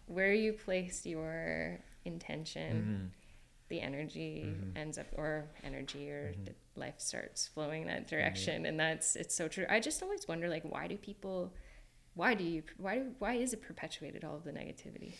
[0.07, 3.03] where you place your intention, Mhm.
[3.69, 4.77] the energy Mhm.
[4.77, 6.53] ends up, or energy or Mhm.
[6.75, 9.65] life starts flowing that direction, and that's it's so true.
[9.69, 11.53] I just always wonder, like, why do people,
[12.19, 15.13] why do you, why do, why is it perpetuated all of the negativity?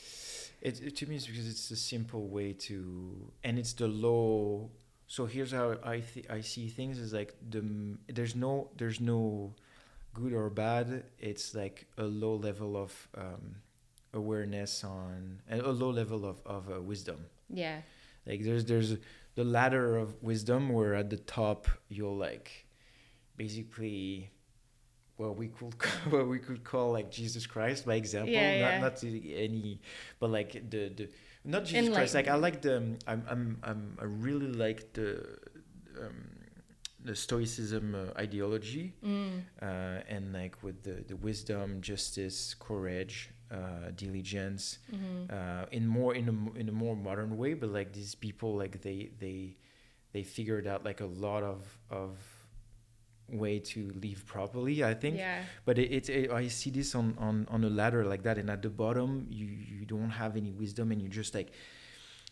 [0.62, 4.70] It, it to me is because it's a simple way to, and it's the low.
[5.08, 7.64] So here's how I th- I see things is like the
[8.18, 9.54] there's no there's no
[10.14, 11.06] good or bad.
[11.18, 13.46] It's like a low level of um,
[14.14, 17.20] awareness on and a low level of of uh, wisdom.
[17.50, 17.80] Yeah,
[18.28, 18.98] Like there's there's
[19.36, 22.68] the ladder of wisdom where at the top you'll like
[23.38, 24.32] basically
[25.20, 28.34] what we could call, what we could call like Jesus Christ by example.
[28.34, 28.80] Yeah, yeah.
[28.80, 29.82] not not any
[30.20, 31.10] but like the the
[31.44, 32.16] not Jesus Christ.
[32.16, 35.38] Like I like the um, I'm I'm I'm I really like the
[36.00, 36.30] um,
[37.04, 39.42] the stoicism uh, ideology mm.
[39.62, 39.66] uh,
[40.08, 46.28] and like with the the wisdom justice courage uh, diligence hmm uh, in more in
[46.30, 47.54] a in a more modern way.
[47.54, 49.58] But like these people like they they
[50.14, 52.18] they figured out like a lot of of
[53.34, 57.16] way to live properly i think yeah, but it, it's it, i see this on
[57.20, 60.52] on on a ladder like that and at the bottom you you don't have any
[60.52, 61.52] wisdom and you just like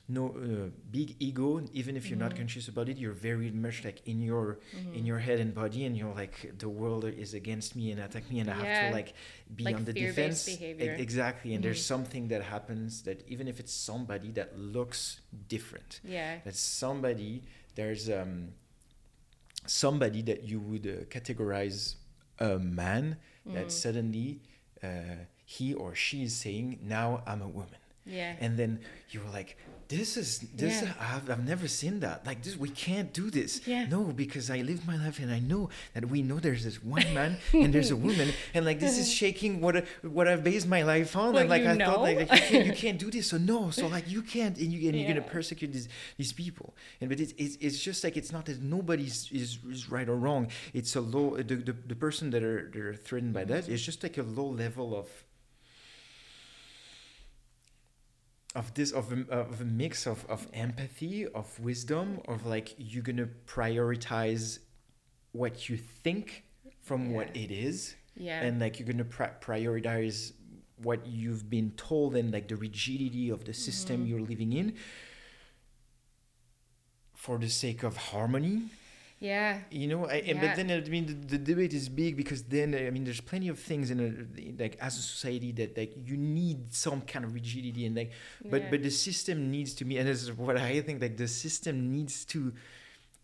[0.09, 2.37] no uh, big ego even if you're not Mhm.
[2.37, 4.95] conscious about it you're very much like in your mhm.
[4.97, 8.29] in your head and body and you're like the world is against me and attack
[8.31, 9.09] me and i have to like
[9.53, 10.93] be Like on the defense behavior.
[10.97, 11.93] exactly and there's Mhm.
[11.93, 15.19] something that happens that even if it's somebody that looks
[15.49, 17.43] different yeah, that somebody
[17.75, 18.53] there's um
[19.69, 21.95] somebody that you would uh, categorize
[22.39, 23.71] a man that Mm.
[23.71, 24.41] suddenly
[24.83, 24.87] uh,
[25.45, 28.35] he or she is saying now i'm a woman Yeah.
[28.39, 28.79] and then
[29.11, 29.57] you were like
[29.89, 30.93] this is this Yeah.
[30.99, 32.25] I've, I've never seen that.
[32.25, 33.61] Like this we can't do this.
[33.65, 33.85] Yeah.
[33.87, 37.13] no because i live my life and i know that we know there's this one
[37.17, 40.83] man and there's a woman and like this is shaking what what i've based my
[40.83, 43.27] life on What and like i thought like, like, you, can't, you can't do this.
[43.27, 45.87] So no so like you can't and, you, and you're gonna persecute these
[46.17, 46.75] these people.
[47.01, 50.15] And but it's, it's it's just like it's not that nobody's is, is right or
[50.15, 50.47] wrong.
[50.73, 53.85] It's a low the, the, the person that are that are threatened by that is
[53.85, 55.07] just like a low level of
[58.59, 63.03] of this of a, of a mix of, of empathy of wisdom of like you're
[63.09, 64.45] gonna prioritize
[65.31, 66.43] what you think
[66.81, 67.95] from what it is
[68.27, 68.41] Yeah.
[68.45, 70.19] and like you're gonna pri- prioritize
[70.87, 74.09] what you've been told and like the rigidity of the system Mhm.
[74.09, 74.67] you're living in
[77.13, 78.55] for the sake of harmony
[79.19, 79.59] yeah.
[79.71, 80.47] you know I, and Yeah.
[80.47, 83.47] but then i mean the, the debate is big because then i mean there's plenty
[83.47, 87.33] of things in a, like as a society that like you need some kind of
[87.33, 88.11] rigidity and like
[88.45, 88.69] but yeah.
[88.71, 91.91] but the system needs to be and this is what i think like the system
[91.91, 92.53] needs to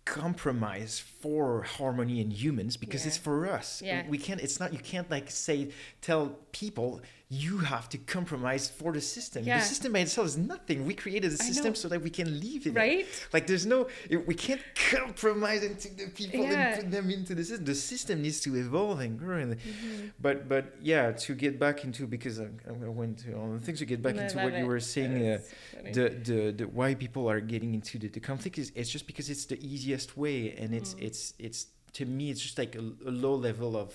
[0.05, 4.03] compromise for harmony in humans because it's for us Yeah.
[4.09, 5.69] we can't it's not you can't like say
[6.01, 6.99] tell people
[7.29, 9.59] you have to compromise for the system Yeah.
[9.59, 12.65] the system by itself is nothing we created a system so that we can live
[12.67, 13.27] in it right?
[13.33, 13.87] like there's no
[14.27, 16.51] we can't compromise and take the people Yeah.
[16.73, 20.11] and put them into the system the system needs to evolve and grow and Mhm.
[20.21, 23.79] but but yeah to get back into because i, I went to all the things
[23.79, 25.39] to get back I into what you were saying uh,
[25.97, 29.29] the, the the why people are getting into the, the conflict is it's just because
[29.29, 31.01] it's the easiest way and it's Mm.
[31.07, 33.89] it's it's to me it's just like a, a low level of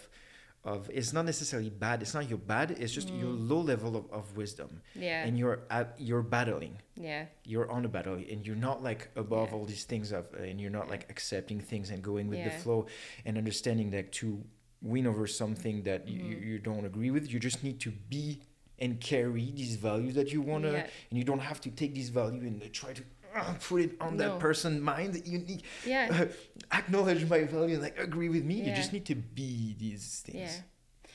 [0.65, 3.49] of it's not necessarily bad it's not your bad it's just your Mm.
[3.49, 5.25] low level of, of wisdom yeah.
[5.25, 7.27] and you're at you're battling yeah.
[7.45, 9.55] you're on a battle and you're not like above Yeah.
[9.57, 10.91] all these things of and you're not Yeah.
[10.95, 12.87] like accepting things and going with the flow
[13.25, 14.43] and understanding that to
[14.83, 16.47] win over something that you, Mhm.
[16.47, 18.41] you don't agree with you just need to be
[18.81, 20.87] and carry these values that you want to Yeah.
[21.11, 23.18] and you don't have to take these value and try to uh,
[23.61, 24.31] put it on No.
[24.33, 26.09] that person's mind you need Yeah.
[26.11, 26.27] uh,
[26.77, 30.39] acknowledge my value and like agree with me you just need to be these things
[30.39, 30.63] Yeah.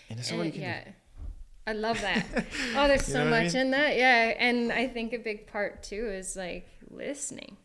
[0.10, 0.84] and that's all you can yeah.
[1.66, 2.26] I love that.
[2.76, 3.62] oh, there's You so know what I much mean?
[3.68, 3.96] in that.
[3.96, 4.34] Yeah.
[4.38, 7.56] And I think a big part too is like listening.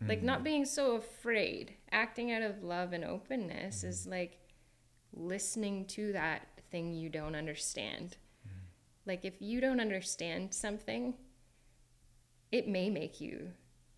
[0.00, 0.24] do Like Mm.
[0.24, 1.72] not being so afraid.
[1.92, 3.88] Acting out of love and openness Mm-hmm.
[3.90, 4.38] is like
[5.12, 8.16] listening to that thing you don't understand.
[8.44, 8.58] Mm-hmm.
[9.06, 11.14] Like if you don't understand something,
[12.50, 13.52] it may make you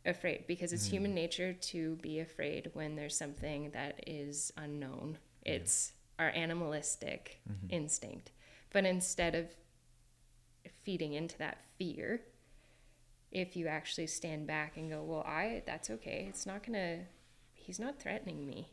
[0.07, 1.15] afraid because it's human Mm-hmm.
[1.15, 5.19] nature to be afraid when there's something that is unknown.
[5.45, 7.67] It's our animalistic Mm-hmm.
[7.71, 8.33] instinct.
[8.73, 9.47] But instead of
[10.83, 12.21] feeding into that fear,
[13.33, 16.27] if you actually stand back and go, well, I, that's okay.
[16.29, 17.05] It's not going to,
[17.53, 18.71] he's not threatening me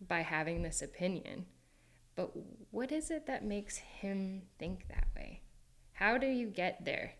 [0.00, 1.46] by having this opinion.
[2.16, 2.30] But
[2.70, 5.42] what is it that makes him think that way?
[5.92, 7.12] How do you get there?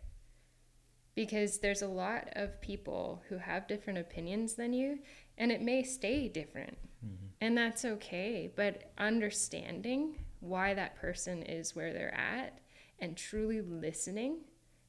[1.26, 5.00] Because there's a lot of people who have different opinions than you,
[5.36, 6.78] and it may stay different.
[7.04, 7.26] Mm-hmm.
[7.42, 8.50] And that's okay.
[8.56, 12.58] But understanding why that person is where they're at
[12.98, 14.38] and truly listening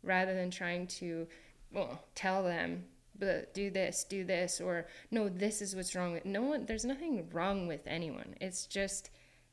[0.04, 1.28] rather than trying to
[1.74, 2.86] well, tell them
[3.20, 6.86] but do this do this or no this is what's wrong with no one there's
[6.86, 9.10] nothing wrong with anyone it's just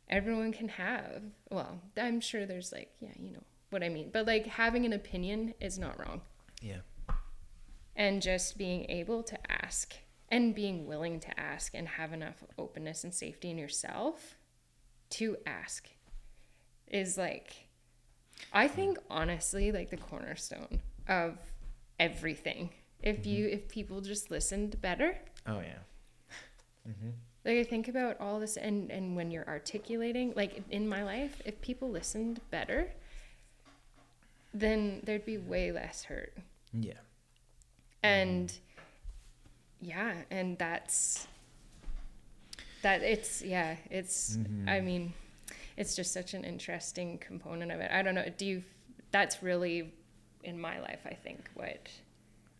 [0.08, 4.26] everyone can have well i'm sure there's like yeah you know what i mean but
[4.26, 6.20] like having an opinion is not wrong
[6.60, 6.80] yeah.
[7.96, 9.94] And just being able to ask
[10.28, 14.36] and being willing to ask and have enough openness and safety in yourself
[15.10, 15.88] to ask
[16.86, 17.66] is like
[18.52, 21.38] i think honestly like the cornerstone of
[21.98, 22.70] everything.
[23.02, 25.16] If you if people just listened better
[25.46, 25.78] oh yeah.
[26.88, 27.10] Mm-hmm.
[27.44, 31.40] like i think about all this and and when you're articulating like in my life
[31.44, 32.90] if people listened better
[34.58, 36.34] then there'd be way less hurt
[36.72, 36.92] yeah
[38.02, 38.52] and
[39.80, 41.26] yeah and that's
[42.82, 44.68] that it's yeah it's Mhm.
[44.68, 45.12] i mean
[45.76, 48.62] it's just such an interesting component of it i don't know do you
[49.10, 49.92] that's really
[50.44, 51.88] in my life i think what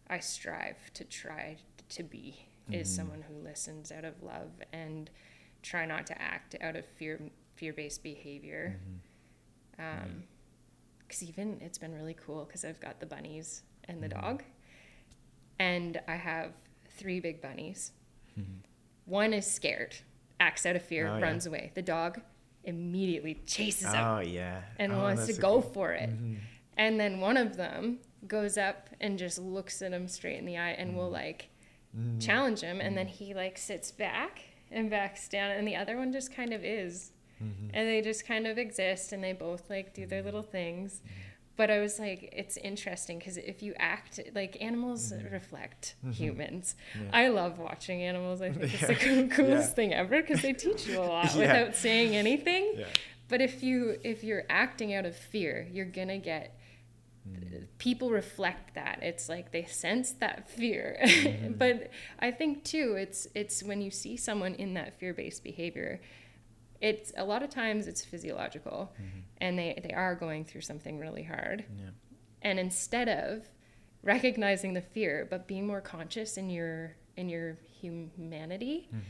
[0.09, 1.57] i strive to try
[1.91, 2.97] to be is Mhm.
[2.97, 5.11] someone who listens out of love and
[5.62, 7.20] try not to act out of fear
[7.57, 8.79] fear-based behavior
[9.79, 10.03] Mhm.
[10.05, 10.25] um
[11.09, 14.20] because even it's been really cool because i've got the bunnies and the Mhm.
[14.20, 14.43] dog
[15.59, 16.52] and i have
[16.90, 17.93] three big bunnies
[18.39, 18.60] Mhm.
[19.06, 19.97] one is scared
[20.40, 21.22] acts out of fear Oh, yeah.
[21.24, 22.20] runs away the dog
[22.64, 26.39] immediately chases up oh yeah and Oh, wants to go good- for it Mhm.
[26.76, 30.59] and then one of them goes up and just looks at him straight in the
[30.59, 31.48] eye and will like
[31.97, 32.20] Mhm.
[32.20, 34.40] challenge him and then he like sits back
[34.70, 37.12] and backs down and the other one just kind of is
[37.43, 37.70] Mhm.
[37.74, 41.01] and they just kind of exist and they both like do their little things
[41.56, 45.32] but I was like, it's interesting because if you act like animals Mhm.
[45.32, 46.12] reflect Mhm.
[46.15, 46.77] humans.
[46.94, 47.10] Yeah.
[47.12, 48.40] I love watching animals.
[48.40, 48.94] I think it's the
[49.36, 49.74] coolest Yeah.
[49.74, 51.40] thing ever because they teach you a lot Yeah.
[51.40, 52.74] without saying anything.
[52.77, 52.86] yeah.
[53.27, 56.55] But if you if you're acting out of fear, you're gonna get
[57.28, 57.66] Mm.
[57.78, 59.02] people reflect that.
[59.02, 60.97] It's like they sense that fear.
[61.02, 61.59] Mhm.
[61.59, 61.90] but
[62.20, 66.01] I think too, it's it's when you see someone in that fear-based behavior,
[66.80, 69.22] it's a lot of times it's physiological Mhm.
[69.38, 71.64] and they, they are going through something really hard.
[71.78, 71.90] Yeah.
[72.42, 73.48] And instead of
[74.02, 79.00] recognizing the fear, but being more conscious in your in your humanity Mhm.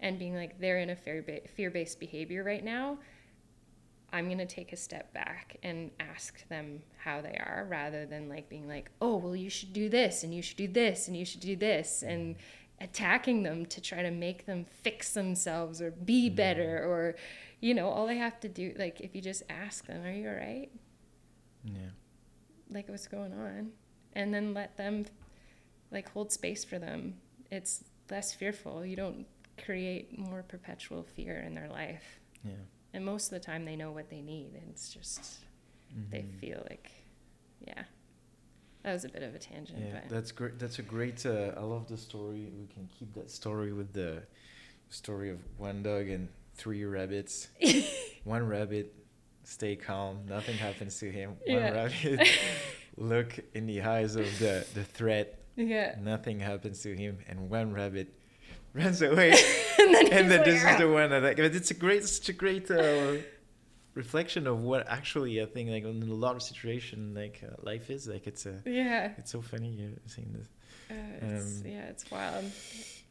[0.00, 2.98] and being like they're in a fear ba- fear-based behavior right now
[4.12, 8.28] i'm going to take a step back and ask them how they are rather than
[8.28, 11.16] like being like oh well you should do this and you should do this and
[11.16, 12.36] you should do this and
[12.84, 17.16] attacking them to try to make them fix themselves or be better or
[17.60, 20.28] you know all they have to do like if you just ask them are you
[20.28, 20.70] all right
[21.64, 21.90] Yeah.
[22.70, 23.72] like what's going on?
[24.16, 25.06] And then let them
[25.90, 27.14] like hold space for them.
[27.50, 28.84] It's less fearful.
[28.86, 29.26] You don't
[29.64, 32.20] create more perpetual fear in their life.
[32.44, 32.52] Yeah.
[32.92, 34.50] and most of the time they know what they need.
[34.54, 35.38] And it's just
[36.10, 36.38] they Mhm.
[36.40, 36.90] feel like
[37.66, 37.84] yeah
[38.84, 40.58] that was a bit of a tangent Yeah, but that's great.
[40.58, 41.24] That's a great.
[41.24, 42.52] Uh, I love the story.
[42.56, 44.22] We can keep that story with the
[44.90, 47.48] story of one dog and three rabbits.
[48.24, 48.94] one rabbit
[49.42, 50.20] stay calm.
[50.28, 51.36] Nothing happens to him.
[51.46, 52.28] One rabbit
[52.96, 55.40] look in the eyes of the the threat.
[55.56, 58.12] yeah Nothing happens to him, and one rabbit
[58.74, 59.30] runs away.
[59.78, 62.04] and then, and then like, this is the one that I, but it's a great,
[62.04, 63.14] such a great uh,
[63.94, 67.90] reflection of what actually I think like in a lot of situation like uh, life
[67.90, 70.48] is like it's a yeah it's so funny you saying this.
[70.90, 72.44] uh, it's, Um, yeah it's wild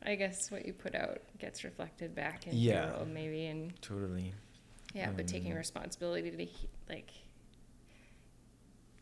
[0.05, 2.85] i guess what you put out gets reflected back in Yeah.
[2.85, 4.33] the world maybe and Totally.
[4.93, 7.09] Yeah, but taking Um, responsibility to he- like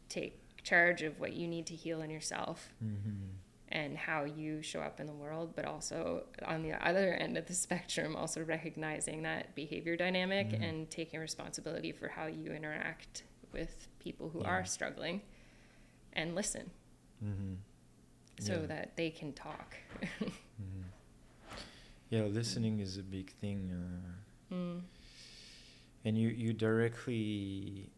[0.09, 3.27] take charge of what you need to heal in yourself Mm-hmm.
[3.71, 7.45] And how you show up in the world, but also on the other end of
[7.47, 10.63] the spectrum, also recognizing that behavior dynamic Mhm.
[10.63, 13.23] and taking responsibility for how you interact
[13.53, 14.47] with people who Yeah.
[14.49, 15.21] are struggling
[16.13, 16.71] and listen
[17.23, 17.53] Mm-hmm.
[18.39, 18.65] so Yeah.
[18.67, 19.75] that they can talk.
[20.19, 20.81] Mm-hmm.
[22.09, 24.81] Yeah, listening is a big thing, uh, mm.
[26.03, 27.89] and you you directly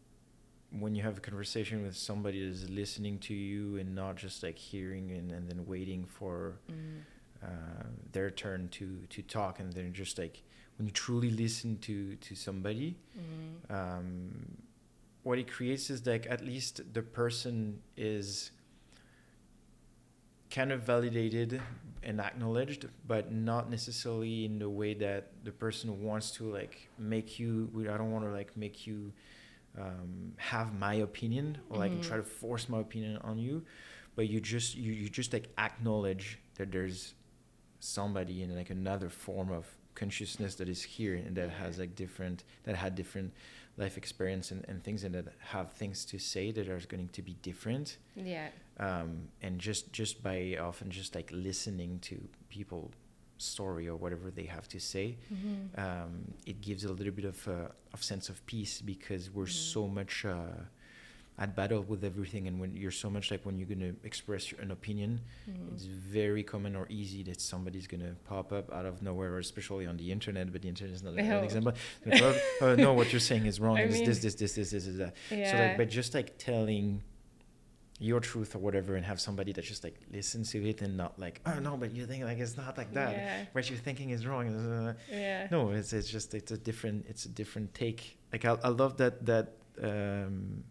[0.78, 4.58] when you have a conversation with somebody that's listening to you and not just like
[4.58, 7.02] hearing and, and then waiting for Mm.
[7.42, 10.42] uh, their turn to to talk and then just like
[10.76, 13.70] when you truly listen to to somebody Mm.
[13.78, 14.56] um,
[15.22, 18.50] what it creates is like at least the person is
[20.50, 21.60] kind of validated
[22.02, 27.38] and acknowledged but not necessarily in the way that the person wants to like make
[27.38, 29.12] you i don't want to like make you
[29.78, 32.02] um, have my opinion or like Mhm.
[32.02, 33.64] try to force my opinion on you
[34.16, 37.14] but you just you, you just like acknowledge that there's
[37.80, 42.44] somebody in like another form of consciousness that is here and that has like different
[42.64, 43.32] that had different
[43.76, 47.22] life experience and, and things and that have things to say that are going to
[47.22, 48.48] be different Yeah.
[48.78, 52.90] um, and just just by often just like listening to people
[53.38, 55.80] story or whatever they have to say Mm-hmm.
[55.80, 56.12] um,
[56.46, 59.72] it gives a little bit of uh, of sense of peace because we're Mhm.
[59.74, 60.36] so much uh,
[61.36, 64.52] at battle with everything and when you're so much like when you're going to express
[64.62, 65.20] an opinion
[65.50, 65.74] Mm-hmm.
[65.74, 69.84] it's very common or easy that somebody's going to pop up out of nowhere especially
[69.86, 71.38] on the internet but the internet is not No.
[71.38, 71.72] an example
[72.06, 74.70] Like, "Oh, oh, no what you're saying is wrong I mean- this this this this
[74.70, 75.50] this is that Yeah.
[75.50, 77.02] so like by just like telling
[78.00, 81.16] your truth or whatever and have somebody that just like listens to it and not
[81.18, 83.44] like oh no but you think like it's not like that Yeah.
[83.52, 85.46] what you're thinking is wrong Uh, Yeah.
[85.50, 88.96] no it's, it's just it's a different it's a different take like i, I love
[88.96, 89.52] that that
[89.82, 90.64] um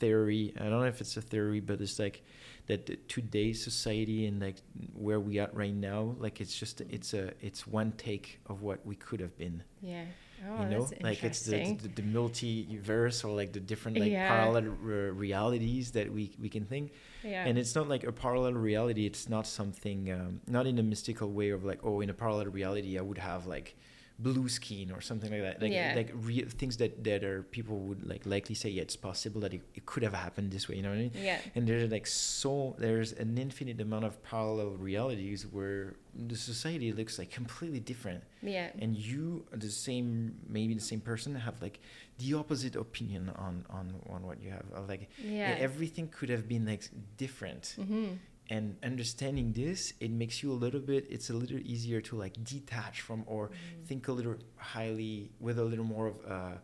[0.00, 2.22] theory i don't know if it's a theory but it's like
[2.66, 4.56] that today's society and like
[4.94, 8.84] where we are right now like it's just it's a it's one take of what
[8.84, 10.04] we could have been Yeah.
[10.48, 14.28] Oh, you know like it's the, the, the multiverse or like the different like Yeah.
[14.28, 16.92] parallel re- realities that we we can think
[17.24, 17.46] yeah.
[17.46, 21.30] and it's not like a parallel reality it's not something um, not in a mystical
[21.32, 23.76] way of like oh in a parallel reality i would have like
[24.18, 25.92] blue skin or something like that like Yeah.
[25.94, 29.52] like real things that that are people would like likely say yeah it's possible that
[29.52, 31.38] it, it could have happened this way you know what i mean yeah.
[31.54, 35.96] and there's like so there's an infinite amount of parallel realities where
[36.28, 38.70] the society looks like completely different Yeah.
[38.78, 41.78] and you the same maybe the same person have like
[42.18, 45.56] the opposite opinion on on on what you have like Yeah.
[45.58, 46.84] everything could have been like
[47.18, 48.14] different mm-hmm.
[48.50, 52.34] And understanding this it makes you a little bit it's a little easier to like
[52.44, 53.84] detach from or Mm-hmm.
[53.88, 56.56] think a little highly with a little more of uh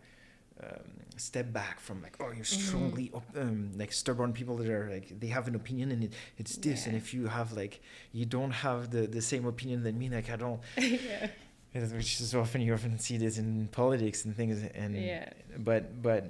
[0.62, 2.66] um, step back from like oh you're Mhm.
[2.68, 6.12] strongly op- um, like stubborn people that are like they have an opinion and it,
[6.38, 7.80] it's this and if you have like
[8.12, 11.28] you don't have the the same opinion than me like I don't yeah.
[11.74, 15.30] Which is often you often see this in politics and things and Yeah.
[15.59, 16.22] but but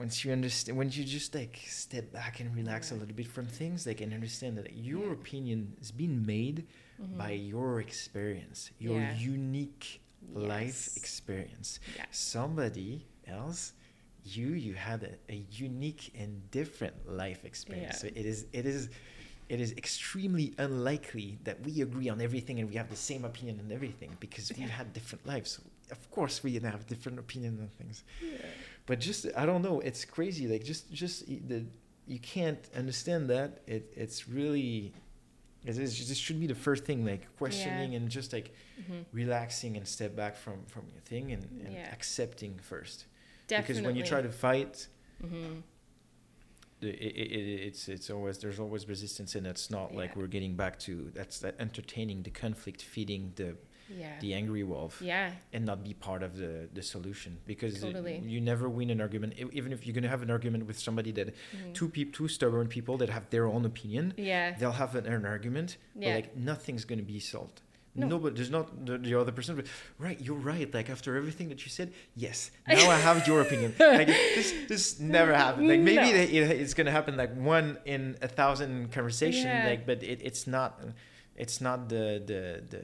[0.00, 3.46] once you understand when you just like step back and relax a little bit from
[3.60, 5.18] things like and understand that your Yeah.
[5.20, 6.58] opinion is being made
[7.02, 7.18] Mhm.
[7.22, 9.34] by your experience your Yeah.
[9.36, 9.86] unique
[10.54, 12.06] life experience Yeah.
[12.34, 12.90] somebody
[13.38, 13.60] else
[14.36, 18.82] you you had a, a unique and different life experience so it is it is
[19.54, 23.56] it is extremely unlikely that we agree on everything and we have the same opinion
[23.64, 24.78] on everything because we Yeah.
[24.78, 25.50] had different lives
[25.96, 28.36] of course we have different opinions on things Yeah.
[28.90, 31.16] But just i don't know it's crazy like just just
[31.52, 31.58] the
[32.12, 34.92] you can't understand that it it's really
[35.68, 38.48] it is this should be the first thing like questioning and just like
[38.82, 39.04] Mhm.
[39.22, 41.96] relaxing and step back from from your thing and, and Yeah.
[41.96, 42.98] accepting first
[43.46, 43.62] Definitely.
[43.74, 44.74] because when you try to fight
[45.22, 45.62] Mhm.
[46.80, 50.54] it, it, it- it's it's always there's always resistance and it's not like we're getting
[50.62, 53.50] back to that's that entertaining the conflict feeding the
[53.90, 54.18] Yeah.
[54.20, 55.32] the angry wolf Yeah.
[55.52, 59.34] and not be part of the the solution because it- you never win an argument
[59.52, 61.74] even if you're going to have an argument with somebody that Mhm.
[61.74, 64.56] two people two stubborn people that have their own opinion Yeah.
[64.58, 66.14] they'll have an, an argument but Yeah.
[66.18, 67.58] like nothing's going to be solved
[67.96, 68.18] No.
[68.24, 69.56] but there's not the, the other person.
[69.56, 69.66] But,
[70.06, 70.68] right, you're right.
[70.78, 72.38] Like after everything that you said, yes.
[72.68, 73.70] Now I have your opinion.
[73.80, 74.06] Like
[74.36, 75.66] this, this never happened.
[75.72, 76.18] Like maybe No.
[76.26, 76.30] it,
[76.62, 79.48] it's gonna happen like one in a thousand conversation.
[79.50, 79.66] Yeah.
[79.70, 80.70] Like, but it, it's not.
[81.44, 82.42] It's not the the
[82.72, 82.82] the.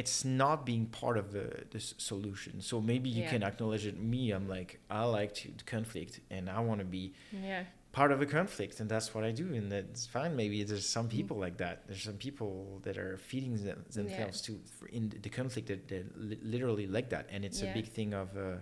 [0.00, 2.54] It's not being part of the solution.
[2.70, 3.30] So maybe you Yeah.
[3.34, 3.96] can acknowledge it.
[4.14, 4.70] Me, I'm like
[5.00, 7.04] I like to the conflict, and I want to be
[7.50, 7.64] Yeah.
[7.92, 11.06] part of a conflict and that's what i do and that's fine maybe there's some
[11.08, 11.16] Mm.
[11.18, 12.50] people like that there's some people
[12.86, 15.80] that are feeding them, themselves to for in the conflict that,
[16.28, 18.58] li- literally like that and it's a big thing of uh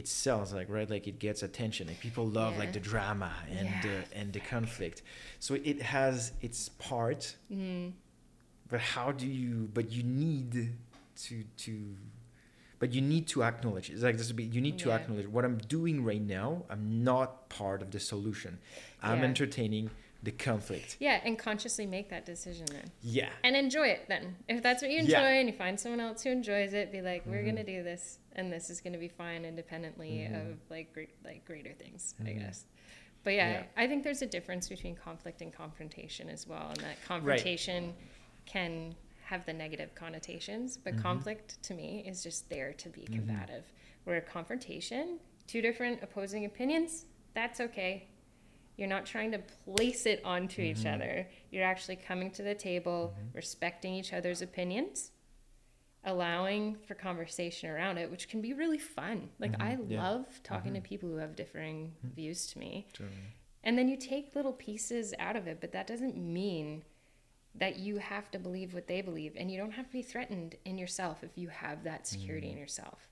[0.00, 3.66] it sells like right like it gets attention like people love like the drama and
[3.68, 3.82] Yeah.
[3.86, 4.98] the and the conflict
[5.46, 6.16] so it has
[6.48, 6.60] its
[6.90, 7.92] part Mm.
[8.68, 10.72] But how do you but you need
[11.16, 11.96] to to
[12.78, 14.96] but you need to acknowledge it's like this would be you need to Yeah.
[14.96, 18.58] acknowledge what i'm doing right now i'm not part of the solution
[19.02, 19.24] i'm Yeah.
[19.24, 19.90] entertaining
[20.20, 22.90] the conflict Yeah, and consciously make that decision then.
[23.02, 24.34] yeah And enjoy it then.
[24.48, 25.38] If that's what you enjoy Yeah.
[25.38, 27.46] and you find someone else who enjoys it, be like, we're Mhm.
[27.46, 30.50] gonna do this and this is gonna be fine independently Mhm.
[30.50, 32.38] of like great like greater things, I Mhm.
[32.40, 32.64] guess.
[33.22, 33.66] But yeah, Yeah.
[33.76, 37.94] I think there's a difference between conflict and confrontation as well, and that confrontation
[38.48, 38.94] can
[39.24, 41.02] have the negative connotations, but Mhm.
[41.02, 43.12] conflict to me is just there to be Mhm.
[43.16, 43.72] combative.
[44.04, 47.04] Where confrontation, two different opposing opinions,
[47.34, 48.08] that's okay.
[48.76, 50.94] You're not trying to place it onto each Mhm.
[50.94, 51.28] other.
[51.50, 53.34] You're actually coming to the table, Mhm.
[53.34, 55.12] respecting each other's opinions,
[56.04, 59.30] allowing for conversation around it, which can be really fun.
[59.38, 59.90] Like I Mhm.
[59.90, 60.08] Yeah.
[60.08, 62.86] love talking to people who have differing views to me.
[62.92, 63.16] totally.
[63.64, 66.84] And then you take little pieces out of it, but that doesn't mean
[67.58, 69.34] that you have to believe what they believe.
[69.36, 72.56] And you don't have to be threatened in yourself if you have that security in
[72.56, 72.60] Mm.
[72.60, 73.08] yourself.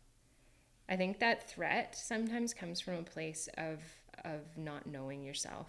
[0.89, 3.81] I think that threat sometimes comes from a place of
[4.25, 5.69] of not knowing yourself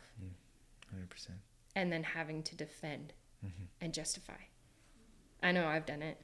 [0.95, 1.29] 100%
[1.75, 3.13] and then having to defend
[3.45, 3.65] mm-hmm.
[3.81, 4.39] and justify.
[5.43, 6.17] I know I've done it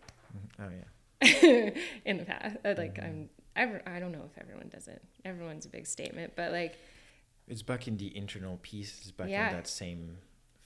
[0.59, 1.69] oh yeah
[2.05, 2.57] in the past.
[2.63, 3.03] Like Mhm.
[3.03, 5.01] I'm ever I don't know if everyone does it.
[5.25, 6.77] Everyone's a big statement, but like
[7.47, 9.49] it's back in the internal piece it's back Yeah.
[9.49, 10.17] in that same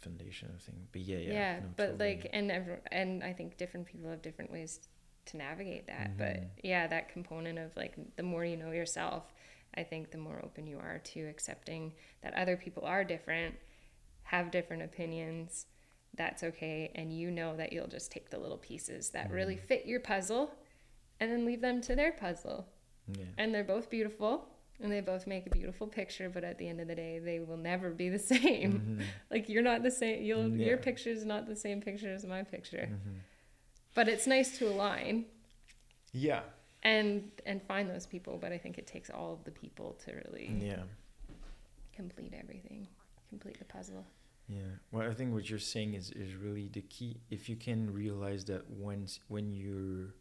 [0.08, 2.16] foundation of thing but yeah yeah, yeah, no, but totally.
[2.16, 4.88] like and every, and i think different people have different ways
[5.26, 6.18] to navigate that Mhm.
[6.18, 9.34] but yeah that component of like the more you know yourself
[9.76, 13.56] i think the more open you are to accepting that other people are different
[14.24, 15.66] have different opinions
[16.16, 19.68] that's okay and you know that you'll just take the little pieces that really Mhm.
[19.68, 20.52] fit your puzzle
[21.20, 22.68] and then leave them to their puzzle
[23.08, 24.48] yeah and they're both beautiful
[24.82, 27.40] and they both make a beautiful picture but at the end of the day they
[27.40, 29.06] will never be the same Mhm.
[29.32, 30.24] like you're not the same.
[30.24, 32.88] You'll your picture is not the same picture as my picture.
[32.92, 33.16] Mhm.
[33.96, 35.26] But it's nice to align
[36.14, 36.42] yeah
[36.84, 38.38] and and find those people.
[38.40, 40.84] But I think it takes all of the people to really yeah
[41.96, 42.88] complete everything,
[43.30, 44.06] complete the puzzle.
[44.48, 44.62] Yeah.
[44.92, 47.18] Well, I think what you're saying is, is really the key.
[47.30, 50.14] If you can realize that once when you're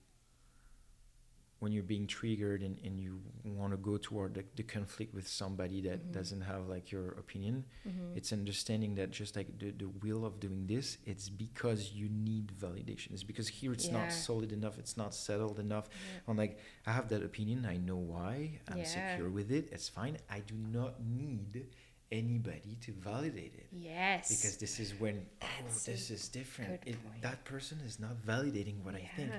[1.59, 5.27] when you're being triggered and, and you want to go toward the, the conflict with
[5.27, 6.13] somebody that Mhm.
[6.13, 8.17] doesn't have like your opinion, Mm-hmm.
[8.17, 12.53] it's understanding that just like the, the will of doing this, it's because you need
[12.61, 13.13] validation.
[13.13, 13.99] It's because here it's Yeah.
[14.01, 15.89] not solid enough, it's not settled enough.
[16.29, 18.85] I'm like, I have that opinion, I know why, I'm Yeah.
[18.85, 20.19] secure with it, it's fine.
[20.29, 21.67] I do not need
[22.13, 24.29] anybody to validate it Yes.
[24.29, 25.47] because this is when oh
[25.85, 29.33] this is different it, that person is not validating what i think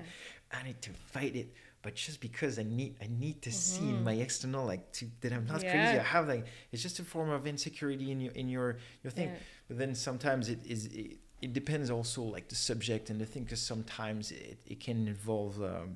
[0.52, 1.54] i need to fight it
[1.88, 5.32] but just because i need i need to see in my external like to that
[5.38, 8.48] i'm not crazy i have like it's just a form of insecurity in your in
[8.56, 8.70] your
[9.04, 9.40] your thing Yeah.
[9.68, 11.10] but then sometimes it is it,
[11.46, 15.54] it depends also like the subject and the thing because sometimes it, it can involve
[15.74, 15.90] um,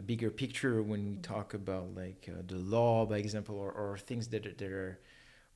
[0.00, 1.22] a bigger picture when we Mhm.
[1.34, 4.94] talk about like uh, the law by example or, or things that, are- that are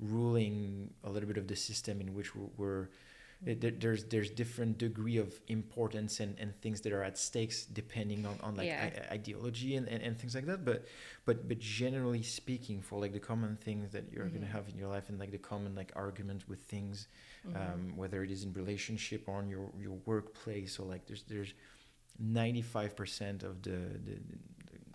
[0.01, 2.89] ruling a little bit of the system in which we're, we're
[3.45, 8.25] there- there's there's different degree of importance and, and things that are at stakes depending
[8.25, 9.07] on, on like Yeah.
[9.11, 10.85] I- ideology and, and, and things like that but
[11.25, 14.35] but but generally speaking for like the common things that you're Mhm.
[14.35, 17.09] gonna have in your life and like the common like argument with things
[17.47, 17.57] Mhm.
[17.61, 21.53] um, whether it is in relationship or in your, your workplace or like there's there's
[22.23, 24.17] 95% of the, the,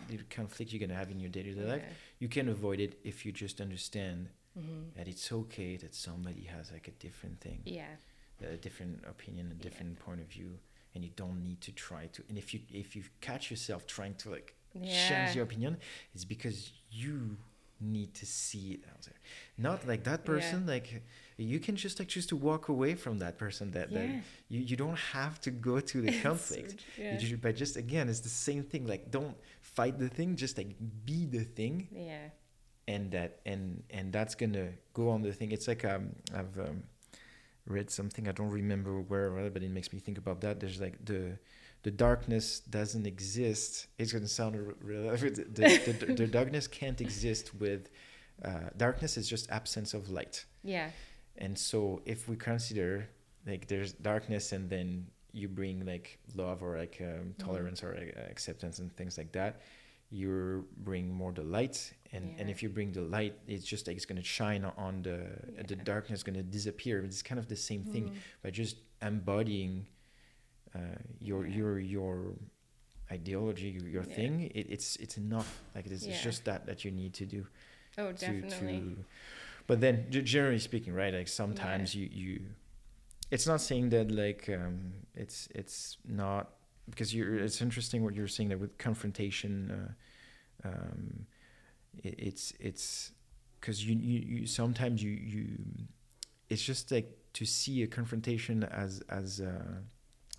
[0.08, 1.82] the, the conflict you're going to have in your day-to-day life
[2.18, 4.94] you can avoid it if you just understand Mhm.
[4.96, 7.94] that it's okay that somebody has like a different thing Yeah.
[8.42, 9.62] A different opinion a Yeah.
[9.62, 10.58] different point of view
[10.94, 14.14] and you don't need to try to and if you if you catch yourself trying
[14.16, 14.84] to like Yeah.
[15.08, 15.78] change your opinion
[16.14, 17.36] it's because you
[17.80, 19.14] need to see it out there
[19.56, 20.32] not like that Yeah.
[20.32, 21.02] person like
[21.36, 24.20] you can just like choose to walk away from that person that, that Yeah.
[24.48, 27.36] you, you don't have to go to the conflict You Yeah.
[27.40, 30.74] but just again it's the same thing like don't fight the thing just like
[31.04, 32.30] be the thing Yeah.
[32.88, 36.04] and that and and that's gonna go on the thing it's like um
[36.34, 36.82] i've um,
[37.68, 40.60] read something i don't remember where but it makes me think about that.
[40.60, 41.38] There's like the
[41.82, 43.86] the darkness doesn't exist.
[43.98, 47.90] It's gonna sound real the, the, the, the darkness can't exist with
[48.44, 50.44] uh, darkness is just absence of light.
[50.64, 50.90] Yeah.
[51.38, 53.08] and so if we consider
[53.46, 58.30] like there's darkness and then you bring like love or like um, tolerance or uh,
[58.30, 59.60] acceptance and things like that
[60.10, 63.94] you bring more the light and and if you bring the light it's just like
[63.96, 65.18] it's going to shine on the
[65.66, 68.14] the darkness going to disappear it's kind of the same thing Mhm.
[68.42, 69.86] by just embodying
[70.74, 70.78] uh,
[71.20, 71.56] your Yeah.
[71.58, 72.34] your your
[73.10, 74.14] ideology your Yeah.
[74.16, 77.46] thing it, it's it's enough like it's, it's just that that you need to do
[77.98, 78.96] Oh, to, definitely.
[78.96, 79.04] to
[79.66, 82.40] but then generally speaking right like sometimes you you
[83.30, 86.50] it's not saying that like um it's it's not
[86.90, 89.52] because you're it's interesting what you're saying that with confrontation
[90.64, 91.26] uh, um
[92.02, 93.12] it, it's it's
[93.60, 95.46] because you, you you sometimes you you
[96.48, 99.76] it's just like to see a confrontation as as uh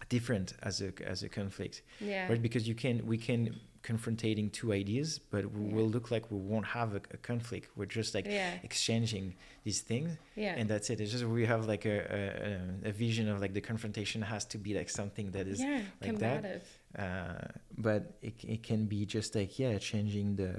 [0.10, 2.28] different as a as a conflict Yeah.
[2.30, 5.76] right because you can we can confrontating two ideas but we Yeah.
[5.76, 8.56] will look like we won't have a, a conflict we're just like yeah.
[8.64, 10.56] exchanging these things Yeah.
[10.58, 11.98] and that's it it's just we have like a,
[12.84, 15.82] a, a- vision of like the confrontation has to be like something that is yeah.
[16.02, 16.64] like that.
[16.98, 17.48] uh,
[17.78, 20.54] but it, it can be just like yeah changing the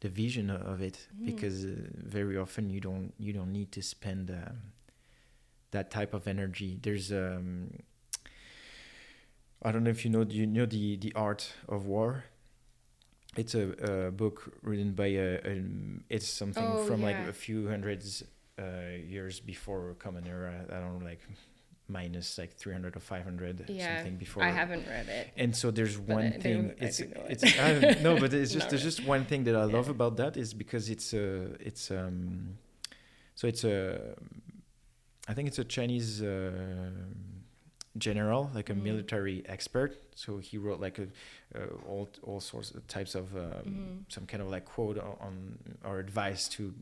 [0.00, 1.26] the vision of it Mm.
[1.26, 4.56] because uh, very often you don't you don't need to spend um,
[5.70, 7.70] that type of energy there's um
[9.64, 12.24] i don't know if you know you know the the art of war
[13.36, 15.62] it's a, a book written by a, a
[16.08, 18.22] it's something Oh, from like a few hundreds
[18.58, 18.64] uh,
[19.14, 21.20] years before common era i don't know like
[21.88, 23.96] minus like 300 or 500 Yeah.
[23.96, 25.30] something before I haven't read it.
[25.36, 27.12] and so there's one I thing it's it.
[27.28, 27.44] it's
[28.02, 28.96] no but it's just there's really.
[28.96, 29.96] just one thing that i love Yeah.
[29.98, 31.26] about that is because it's a
[31.68, 32.56] it's um
[33.34, 34.14] so it's a
[35.28, 36.90] i think it's a chinese uh,
[37.96, 38.82] general like a Mhm.
[38.82, 41.06] military expert so he wrote like a
[41.54, 43.64] uh, all all sorts of types of um,
[44.06, 44.12] Mhm.
[44.12, 46.74] some kind of like quote o- on or advice to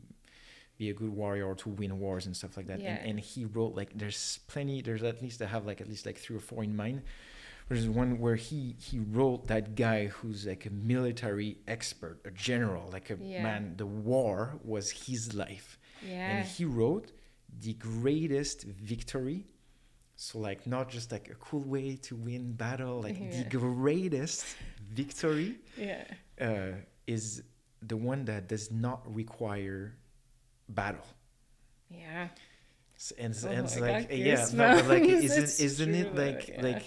[0.77, 2.95] be a good warrior or to win wars and stuff like that Yeah.
[2.95, 6.05] and, and he wrote like there's plenty there's at least i have like at least
[6.07, 7.03] like three or four in mind
[7.69, 12.89] there's one where he he wrote that guy who's like a military expert a general
[12.91, 13.43] like a Yeah.
[13.43, 16.37] man the war was his life Yeah.
[16.37, 17.11] and he wrote
[17.65, 19.45] the greatest victory
[20.23, 23.43] so like not just like a cool way to win battle like Yeah.
[23.43, 24.45] the greatest
[24.99, 26.03] victory yeah.
[26.39, 26.71] uh,
[27.07, 27.43] is
[27.81, 29.81] the one that does not require
[30.69, 31.05] battle
[31.89, 32.29] Yeah.
[32.95, 36.83] S- and, Oh, and it's like yeah no, like isn't, isn't it like like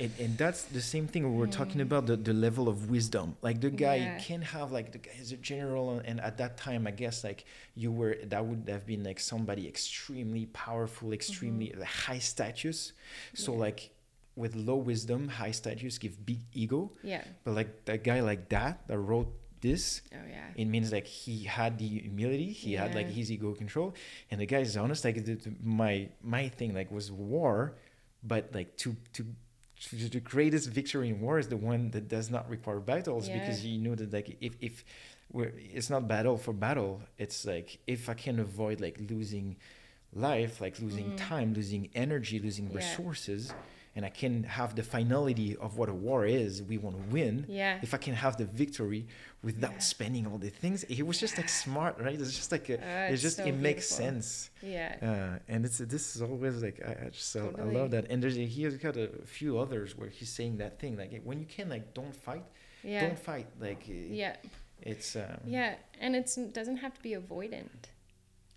[0.00, 3.36] and, and that's the same thing we were talking about the, the level of wisdom
[3.42, 4.18] like the guy Yeah.
[4.18, 7.44] can have like the guy is a general and at that time i guess like
[7.74, 11.82] you were that would have been like somebody extremely powerful extremely mm-hmm.
[11.82, 12.92] high status
[13.34, 13.58] so Yeah.
[13.66, 13.90] like
[14.36, 17.22] with low wisdom high status give big ego Yeah.
[17.44, 19.28] but like that guy like that that wrote
[19.60, 20.46] this Oh yeah.
[20.56, 23.92] it means like he had the humility he had like his ego control
[24.30, 27.74] and the guy is honest like the, the- my my thing like was war
[28.22, 29.26] but like to to-
[29.88, 33.78] the greatest victory in war is the one that does not require battles because you
[33.78, 34.84] know that like if if
[35.28, 37.02] where it's not battle for battle.
[37.18, 39.56] It's like if I can avoid like losing
[40.12, 41.16] life, like losing Mhm.
[41.16, 42.76] time, losing energy, losing Yeah.
[42.76, 43.52] resources,
[43.96, 46.62] and I can have the finality of what a war is.
[46.62, 47.44] We want to win.
[47.48, 47.78] Yeah.
[47.82, 49.06] If I can have the victory
[49.42, 49.78] without Yeah.
[49.94, 52.18] spending all the things, it was just like smart, right?
[52.20, 54.50] It's just like a, Uh, it's just so it makes sense.
[54.62, 54.96] Yeah.
[55.02, 58.04] Uh, and it's this is always like I, I just I- I love that.
[58.10, 59.08] And there's he's got a
[59.38, 62.44] few others where he's saying that thing like when you can like don't fight,
[62.84, 63.00] Yeah.
[63.04, 63.48] don't fight.
[63.60, 63.92] Like uh,
[64.22, 64.36] Yeah.
[64.82, 66.26] it's um, Yeah, and it
[66.58, 67.82] doesn't have to be avoidant.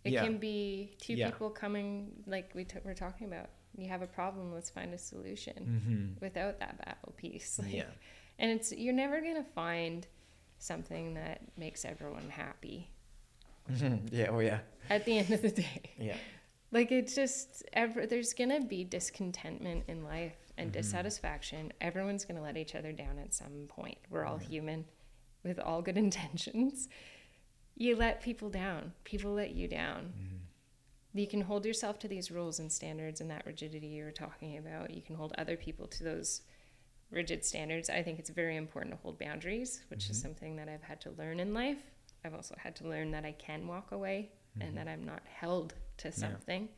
[0.04, 0.24] It Yeah.
[0.26, 1.30] can be two Yeah.
[1.32, 3.50] people coming, like we t- were talking about.
[3.76, 6.22] You have a problem, let's find a solution mhm.
[6.22, 7.60] without that battle piece.
[7.64, 7.84] Like, yeah,
[8.40, 10.06] And it's you're never gonna find
[10.60, 12.90] something that makes everyone happy
[13.72, 14.10] Mhm.
[14.12, 14.60] yeah, oh yeah,
[14.90, 15.82] at the end of the day.
[15.98, 16.18] yeah,
[16.72, 20.74] Like it's just ever there's gonna be discontentment in life and Mhm.
[20.74, 21.72] dissatisfaction.
[21.82, 23.98] Everyone's gonna let each other down at some point.
[24.10, 24.86] We're all human
[25.44, 26.90] with all good intentions.
[27.76, 28.94] You let people down.
[29.04, 30.14] People let you down.
[31.14, 34.58] You can hold yourself to these rules and standards and that rigidity you were talking
[34.58, 34.92] about.
[34.92, 36.42] You can hold other people to those
[37.12, 37.90] rigid standards.
[37.90, 40.22] I think it's very important to hold boundaries, which is Mhm.
[40.22, 41.92] something that I've had to learn in life.
[42.24, 44.62] I've also had to learn that I can walk away Mhm.
[44.68, 46.14] and that I'm not held to Yeah.
[46.14, 46.70] something.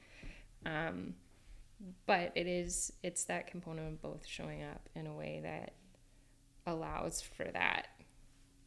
[0.66, 1.16] Um,
[2.06, 5.74] but it is it's that component of both showing up in a way that
[6.66, 7.88] allows for that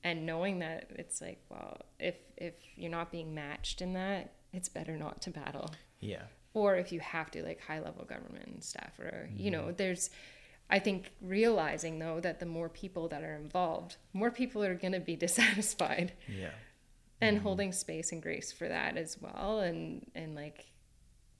[0.04, 4.68] and knowing that it's like well if if you're not being matched in that it's
[4.68, 5.70] better not to battle.
[6.00, 6.22] Yeah,
[6.54, 10.10] or if you have to like high level government and stuff or you know there's
[10.70, 14.92] i think realizing though that the more people that are involved more people are going
[14.92, 16.12] to be dissatisfied.
[16.28, 16.50] Yeah,
[17.20, 17.42] and Mhm.
[17.42, 20.66] holding space and grace for that as well and and like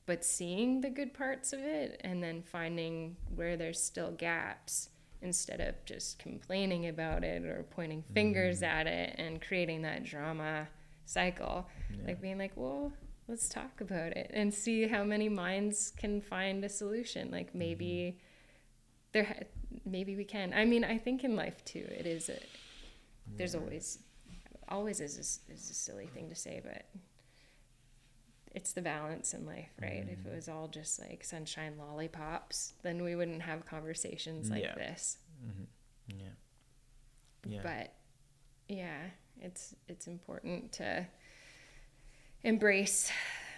[0.07, 4.89] but seeing the good parts of it and then finding where there's still gaps
[5.21, 8.67] instead of just complaining about it or pointing fingers Mhm.
[8.67, 10.69] at it and creating that drama
[11.09, 11.67] cycle.
[11.91, 12.07] Yeah.
[12.09, 12.93] like being like well
[13.29, 17.31] let's talk about it and see how many minds can find a solution.
[17.31, 18.19] Like maybe
[19.13, 19.47] there ha-
[19.85, 20.53] maybe we can.
[20.55, 22.39] I mean i think in life too it is a,
[23.37, 23.61] there's Yeah.
[23.61, 23.99] always
[24.69, 26.83] always is a, is a silly thing to say but
[28.55, 30.07] it's the balance in life right?
[30.11, 34.75] If it was all just like sunshine lollipops then we wouldn't have conversations like Yeah.
[34.75, 35.19] this.
[35.47, 35.67] Mhm.
[36.19, 36.35] yeah,
[37.47, 37.93] yeah, but
[38.69, 38.99] yeah
[39.41, 41.07] it's it's important to
[42.45, 43.11] embrace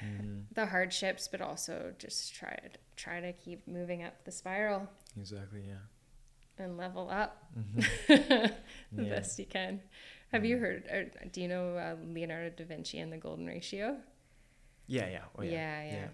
[0.03, 0.47] Mhm.
[0.55, 4.89] the hardships but also just try to try to keep moving up the spiral
[5.19, 5.83] exactly, yeah.
[6.59, 7.85] and level up Mhm.
[8.93, 9.11] the Yeah.
[9.11, 9.83] best you can
[10.33, 10.61] have you Mhm.
[10.61, 13.97] heard or do you know uh, leonardo da vinci and the golden ratio
[14.87, 16.09] Yeah, yeah, oh yeah, Yeah, yeah.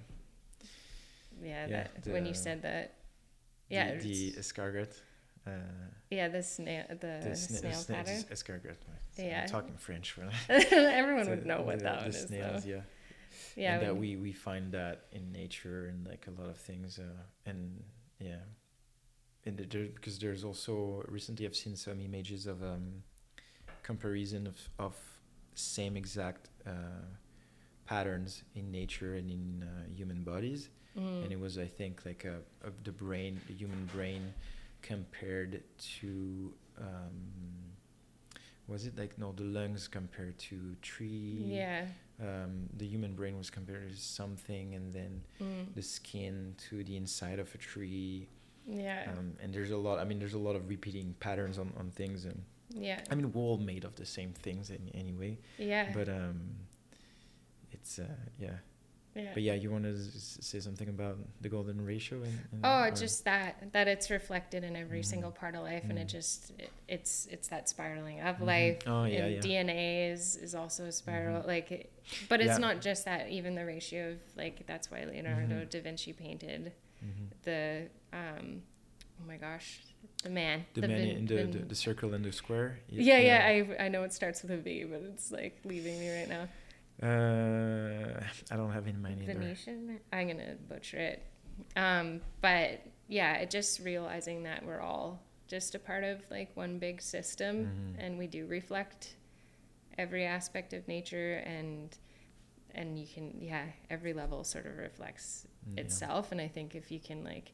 [1.42, 2.94] yeah, Yeah, that when you said that
[3.68, 5.00] yeah the, the escargot.
[5.46, 5.50] Uh,
[6.10, 8.76] yeah the snail the, the sna- snail sna- pattern escargot.
[9.16, 9.42] Yeah.
[9.42, 12.70] I'm talking French for everyone would know what the, that the one is snails, though.
[12.70, 12.80] yeah.
[13.56, 16.98] yeah and that we we find that in nature and like a lot of things,
[16.98, 17.02] uh,
[17.50, 17.82] and
[18.18, 18.36] yeah,
[19.44, 23.02] and there because there's also recently I've seen some images of um,
[23.82, 24.94] comparison of of
[25.54, 26.70] same exact uh,
[27.86, 30.68] patterns in nature and in uh, human bodies,
[30.98, 31.24] Mm.
[31.24, 32.36] and it was I think like a,
[32.66, 34.32] of the brain, the human brain,
[34.86, 35.62] compared
[35.98, 36.52] to.
[36.78, 37.66] Um,
[38.68, 41.84] was it like no the lungs compared to tree yeah.
[42.20, 45.74] um, the human brain was compared to something and then mm.
[45.74, 48.28] the skin to the inside of a tree.
[48.66, 49.12] Yeah.
[49.16, 51.90] Um, and there's a lot i mean there's a lot of repeating patterns on, on
[51.90, 52.42] things and
[52.74, 53.00] yeah.
[53.10, 55.38] I mean we're all made of the same things in, anyway.
[55.58, 55.92] Yeah.
[55.94, 56.40] But um
[57.70, 58.04] it's uh
[58.38, 58.58] yeah
[59.16, 62.60] yeah but yeah you want to s- say something about the golden ratio and, and
[62.62, 65.04] Oh, just that that it's reflected in every Mhm.
[65.12, 66.10] single part of life, and it Mhm.
[66.18, 68.46] just it, it's it's that spiraling of Mhm.
[68.54, 68.78] life.
[68.86, 69.40] Oh, yeah, and yeah.
[69.40, 71.46] DNA is is also a spiral, Mhm.
[71.46, 71.90] like, it,
[72.28, 72.66] but it's Yeah.
[72.66, 73.30] not just that.
[73.30, 75.70] Even the ratio of like that's why Leonardo Mhm.
[75.70, 76.72] da Vinci painted
[77.42, 78.62] the um,
[79.22, 79.80] oh my gosh,
[80.22, 82.98] the man, the, man vin- in the, the, vin- the circle and the square Y-
[83.00, 83.46] yeah, yeah,
[83.78, 86.48] I I know it starts with a V, but it's like leaving me right now.
[87.02, 88.20] Uh
[88.50, 90.00] i don't have in mind either Venetian.
[90.12, 91.22] I'm gonna butcher it.
[91.74, 96.78] Um, but yeah, it just realizing that we're all just a part of like one
[96.78, 98.04] big system, Mhm.
[98.04, 99.16] and we do reflect
[99.98, 101.96] every aspect of nature, and
[102.74, 105.82] and you can yeah, every level sort of reflects Yeah.
[105.82, 106.30] itself.
[106.32, 107.52] And I think if you can like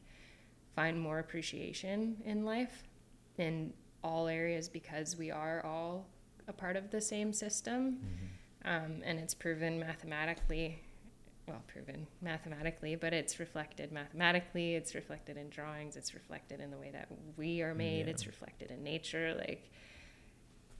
[0.75, 2.83] find more appreciation in life
[3.37, 6.07] in all areas because we are all
[6.47, 8.27] a part of the same system Mhm.
[8.65, 10.79] Um, and it's proven mathematically
[11.47, 16.77] well proven mathematically but it's reflected mathematically it's reflected in drawings it's reflected in the
[16.77, 18.11] way that we are made Yeah.
[18.11, 19.69] it's reflected in nature like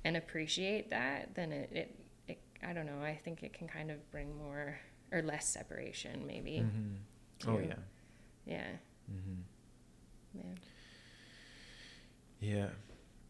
[0.05, 3.01] and appreciate that, then it, it, it I don't know.
[3.01, 4.77] I think it can kind of bring more
[5.11, 6.64] or less separation, maybe.
[6.65, 7.49] Mm-hmm.
[7.49, 7.76] Oh yeah.
[8.45, 8.68] Yeah.
[9.11, 10.38] Mm-hmm.
[10.39, 10.55] Yeah.
[12.41, 12.68] Yeah,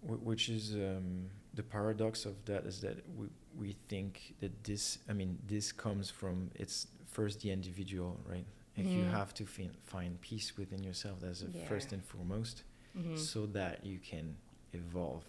[0.01, 3.27] which is um, the paradox of that is that we
[3.57, 8.45] we think that this I mean this comes from it's first the individual right
[8.77, 9.11] like you Mhm.
[9.11, 11.67] have to fin- find peace within yourself as a Yeah.
[11.67, 12.63] first and foremost
[12.93, 14.35] hmm so that you can
[14.73, 15.23] evolve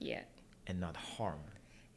[0.00, 0.24] Yeah.
[0.66, 1.40] and not harm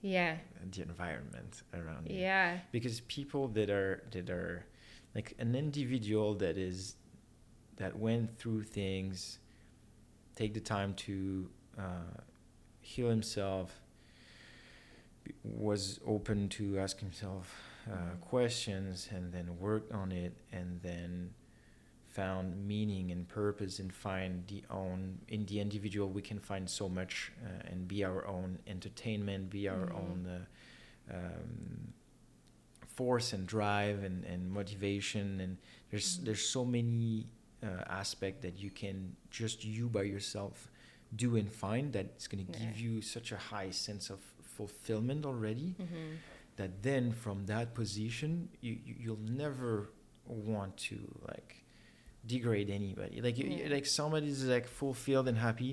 [0.02, 0.38] Yeah.
[0.72, 2.60] the environment around you Yeah.
[2.72, 4.66] because people that are that are
[5.16, 6.96] like an individual that is
[7.78, 9.40] that went through things
[10.36, 12.14] take the time to uh,
[12.82, 13.82] heal himself
[15.44, 17.54] was open to ask himself
[17.88, 18.20] uh, Mhm.
[18.22, 21.34] questions and then worked on it and then
[22.10, 26.90] found meaning and purpose and find the own in the individual we can find so
[26.90, 29.96] much uh, and be our own entertainment be our Mhm.
[29.96, 31.94] own uh, um,
[32.88, 35.58] force and drive and, and motivation and
[35.90, 36.26] there's Mhm.
[36.26, 37.28] there's so many
[37.64, 40.70] uh, aspects that you can just you by yourself
[41.16, 42.66] do and find that it's going to Yeah.
[42.68, 44.20] give you such a high sense of
[44.60, 46.10] fulfillment already hmm
[46.60, 48.30] that then from that position
[48.66, 49.74] you, you you'll never
[50.52, 50.98] want to
[51.32, 51.52] like
[52.34, 53.76] degrade anybody like you, you- Yeah.
[53.78, 55.72] like somebody's like fulfilled and happy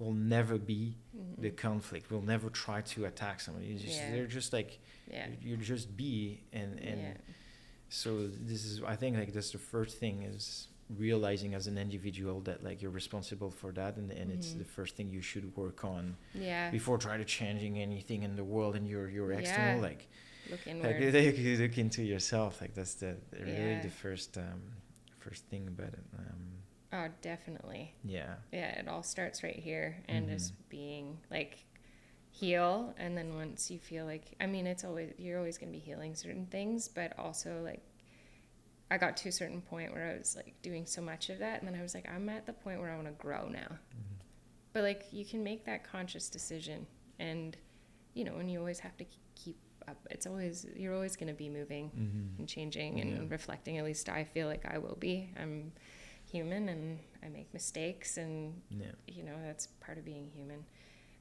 [0.00, 0.82] will never be
[1.12, 4.10] hmm the conflict will never try to attack somebody just, Yeah.
[4.12, 4.70] they're just like
[5.16, 5.26] Yeah.
[5.48, 6.14] you just be
[6.58, 7.16] and and yeah.
[8.00, 8.08] so
[8.50, 10.44] this is i think like that's the first thing is
[10.96, 14.58] realizing as an individual that like you're responsible for that and, and it's Mhm.
[14.58, 16.70] the first thing you should work on Yeah.
[16.70, 19.82] before trying to changing anything in the world and your your external Yeah.
[19.88, 20.08] like
[20.50, 21.14] Look like inward.
[21.14, 23.82] look, look into yourself like that's the really Yeah.
[23.82, 24.62] the first um
[25.18, 26.42] first thing about it um
[26.90, 27.94] Oh, definitely.
[28.02, 30.32] yeah Yeah, it all starts right here and Mhm.
[30.32, 31.58] just being like
[32.30, 35.78] heal and then once you feel like I mean it's always you're always going to
[35.78, 37.82] be healing certain things, but also like
[38.90, 41.60] I got to a certain point where I was like doing so much of that
[41.60, 43.68] and then I was like I'm at the point where I want to grow now.
[43.68, 44.18] Mhm.
[44.72, 46.86] But like you can make that conscious decision
[47.18, 47.56] and
[48.14, 49.04] you know, and you always have to
[49.34, 49.56] keep
[49.86, 49.96] up.
[50.10, 52.38] It's always you're always going to be moving Mhm.
[52.38, 53.24] and changing and Yeah.
[53.28, 53.78] reflecting.
[53.78, 55.30] At least I feel like I will be.
[55.36, 55.72] I'm
[56.26, 60.64] human and I make mistakes, and yeah you know that's part of being human.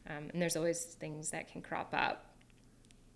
[0.07, 2.33] Um, and there's always things that can crop up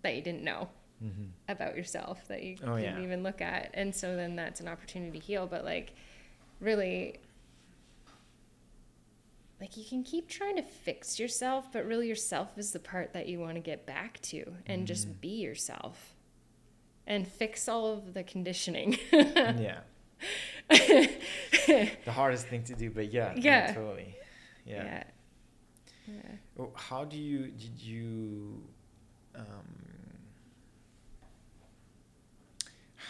[0.02, 0.68] that you didn't know
[1.02, 3.02] hmm about yourself that you Oh, didn't yeah.
[3.02, 5.46] even look at, and so then that's an opportunity to heal.
[5.46, 5.92] But like,
[6.60, 7.18] really.
[9.60, 13.28] Like you can keep trying to fix yourself, but really yourself is the part that
[13.28, 14.86] you want to get back to and Mhm.
[14.86, 16.16] just be yourself
[17.06, 18.98] and fix all of the conditioning.
[19.12, 19.80] yeah
[20.68, 23.72] the hardest thing to do but yeah no, Yeah.
[23.72, 24.16] totally
[24.64, 24.84] yeah.
[24.84, 25.04] yeah.
[26.58, 26.66] Yeah.
[26.74, 28.62] How do you did you
[29.36, 29.81] um,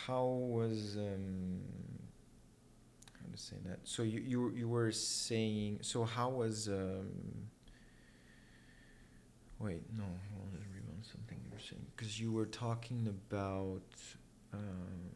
[0.07, 1.61] how was um,
[3.15, 7.09] how to say that so you you, were- you were saying so how was um,
[9.59, 13.83] wait no I want to rewind something you were saying because you were talking about
[14.53, 15.11] um,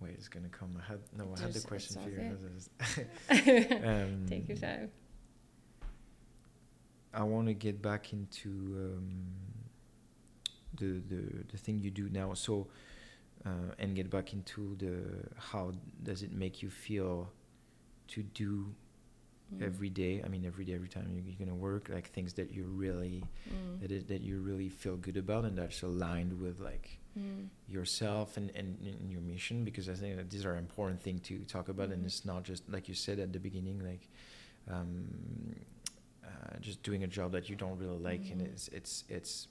[0.00, 3.84] wait it's gonna come I had no I had the question for all figured good.
[3.84, 4.90] out um, Take your time.
[7.12, 8.48] I want to get back into
[8.98, 9.24] um,
[10.76, 11.22] the the
[11.52, 12.34] the thing you do now.
[12.34, 12.66] So,
[13.44, 14.94] uh, and get back into the
[15.38, 15.72] how
[16.02, 17.30] does it make you feel
[18.08, 18.74] to do
[19.52, 19.62] Mm.
[19.62, 20.22] every day?
[20.24, 23.22] I mean, every day, every time you're, you're gonna work, like things that you really
[23.52, 23.80] Mm.
[23.80, 27.48] that that you really feel good about, and that's aligned with like Mm.
[27.68, 31.38] yourself and, and, and your mission because I think that these are important things to
[31.44, 32.06] talk about and Mhm.
[32.06, 34.08] it's not just like you said at the beginning like
[34.68, 35.54] um,
[36.24, 38.46] uh, just doing a job that you don't really like and Mhm.
[38.52, 39.48] it's it's it's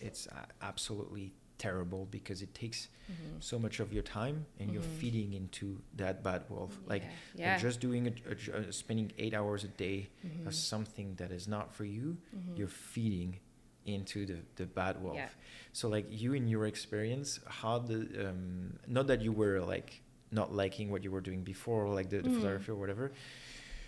[0.00, 0.28] it's
[0.62, 3.42] absolutely terrible because it takes Mhm.
[3.42, 4.98] so much of your time and you're Mhm.
[5.00, 7.10] feeding into that bad wolf like yeah.
[7.54, 7.58] yeah.
[7.58, 8.12] just doing a
[8.58, 10.46] uh, spending eight hours a day Mhm.
[10.46, 12.58] of something that is not for you Mhm.
[12.58, 13.38] you're feeding
[13.86, 15.14] into the, the bad wolf.
[15.16, 15.28] Yeah.
[15.72, 20.02] So like you in your experience, how the um not that you were like
[20.32, 22.34] not liking what you were doing before, like the, the Mm.
[22.36, 23.12] photography or whatever.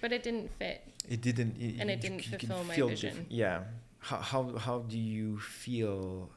[0.01, 0.81] but it didn't fit.
[1.09, 3.27] It didn't And it didn't can fulfill my vision.
[3.29, 3.65] Yeah.
[3.99, 6.31] How how how do you feel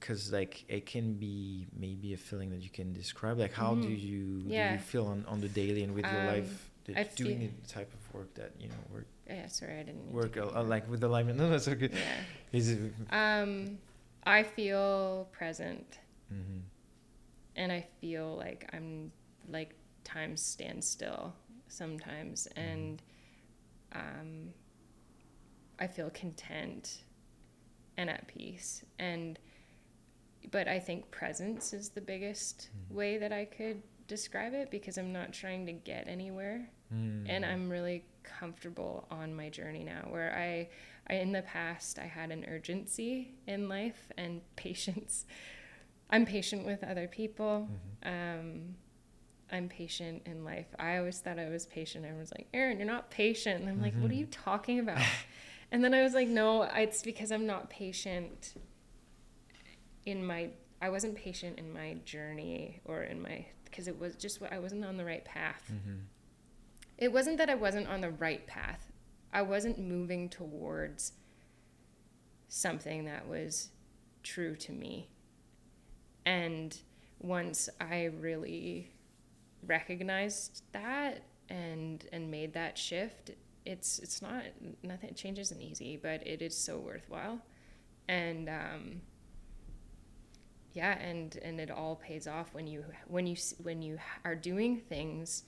[0.00, 3.88] because like it can be maybe a feeling that you can describe like how do
[3.88, 4.00] Mhm.
[4.02, 4.72] you do Yeah.
[4.74, 7.68] you feel on, on the daily and with your Um, life that doing feel- the
[7.68, 10.12] type of work that you know work Yeah, sorry, I didn't.
[10.12, 12.20] work like with the alignment no that's okay Yeah.
[12.52, 13.78] is it Um,
[14.26, 15.98] I feel present,
[16.32, 16.60] mm-hmm.
[17.56, 19.12] and I feel like I'm
[19.48, 21.34] like time stands still
[21.68, 22.60] sometimes, Mm-hmm.
[22.60, 23.02] and
[23.92, 24.52] um,
[25.78, 27.02] I feel content
[27.96, 28.84] and at peace.
[28.98, 29.38] And
[30.50, 32.94] but I think presence is the biggest Mm.
[32.94, 37.26] way that I could describe it because I'm not trying to get anywhere Mm.
[37.28, 40.68] and I'm really comfortable on my journey now where I,
[41.08, 45.24] I in the past I had an urgency in life and patience.
[46.10, 47.68] I'm patient with other people.
[48.04, 48.38] Mhm.
[48.40, 48.76] Um,
[49.50, 50.66] I'm patient in life.
[50.78, 52.04] I always thought I was patient.
[52.04, 53.60] Everyone's like, Erin, you're not patient.
[53.60, 54.18] And I'm like, what are Mhm.
[54.18, 55.00] you talking about?
[55.74, 58.54] and then I was like, no, it's because I'm not patient
[60.06, 64.40] in my, I wasn't patient in my journey or in my, because it was just,
[64.40, 65.72] what I wasn't on the right path.
[65.72, 66.02] Mhm.
[66.96, 68.92] It wasn't that I wasn't on the right path.
[69.32, 71.14] I wasn't moving towards
[72.46, 73.70] something that was
[74.22, 75.08] true to me.
[76.24, 76.78] And
[77.18, 78.92] once I really
[79.66, 83.32] recognized that and and made that shift,
[83.66, 84.42] it's it's not
[84.82, 87.40] nothing change isn't easy, but it is so worthwhile.
[88.08, 89.00] And um
[90.72, 94.78] yeah, and and it all pays off when you when you when you are doing
[94.78, 95.44] things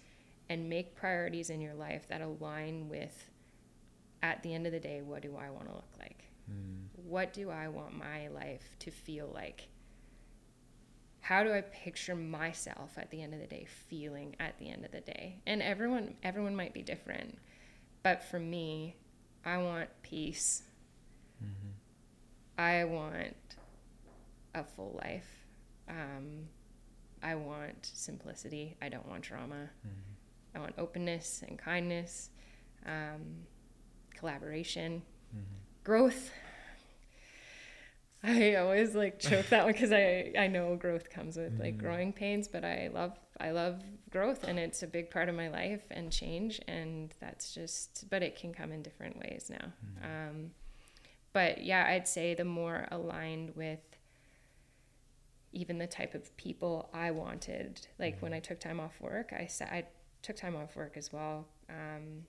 [0.48, 3.30] and make priorities in your life that align with
[4.22, 6.86] at the end of the day what do i want to look like Mm.
[6.94, 9.66] what do i want my life to feel like
[11.20, 14.84] how do i picture myself at the end of the day feeling at the end
[14.84, 17.36] of the day and everyone everyone might be different
[18.06, 18.94] but for me
[19.44, 20.62] i want peace
[21.42, 21.72] Mhm.
[22.56, 23.36] i want
[24.54, 25.30] a full life
[25.88, 26.26] um,
[27.22, 29.90] i want simplicity i don't want drama Mhm.
[30.54, 32.30] I want openness and kindness,
[32.86, 33.44] um,
[34.18, 35.02] collaboration,
[35.34, 35.58] Mhm.
[35.84, 36.30] growth.
[38.22, 41.78] I always like choke that one because I I know growth comes with like Mhm.
[41.84, 45.48] growing pains, but I love I love growth and it's a big part of my
[45.48, 49.72] life and change and that's just but it can come in different ways now.
[49.84, 50.04] Mhm.
[50.30, 50.50] Um,
[51.32, 53.80] but yeah, I'd say the more aligned with
[55.52, 57.86] even the type of people I wanted.
[57.98, 59.84] Like when I took time off work, I said I
[60.22, 62.24] took time off work as well, um,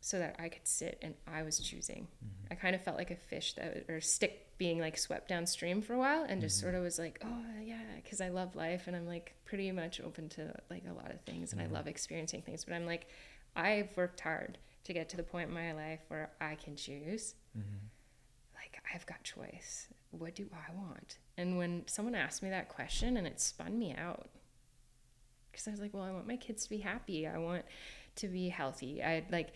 [0.00, 2.08] so that I could sit and I was choosing.
[2.50, 5.94] I kind of felt like a fish that or stick being like swept downstream for
[5.94, 6.62] a while, and just Mhm.
[6.62, 10.00] sort of was like, oh yeah, because I love life and I'm like pretty much
[10.00, 11.66] open to like a lot of things, and Mhm.
[11.66, 12.64] I love experiencing things.
[12.64, 13.06] But I'm like,
[13.56, 17.34] I've worked hard to get to the point in my life where I can choose
[17.56, 17.88] Mhm.
[18.54, 19.88] like I've got choice.
[20.10, 21.18] What do I want?
[21.36, 24.28] And when someone asked me that question and it spun me out
[25.52, 27.26] because I was like, well, I want my kids to be happy.
[27.26, 27.64] I want
[28.18, 29.02] to be healthy.
[29.02, 29.48] I like,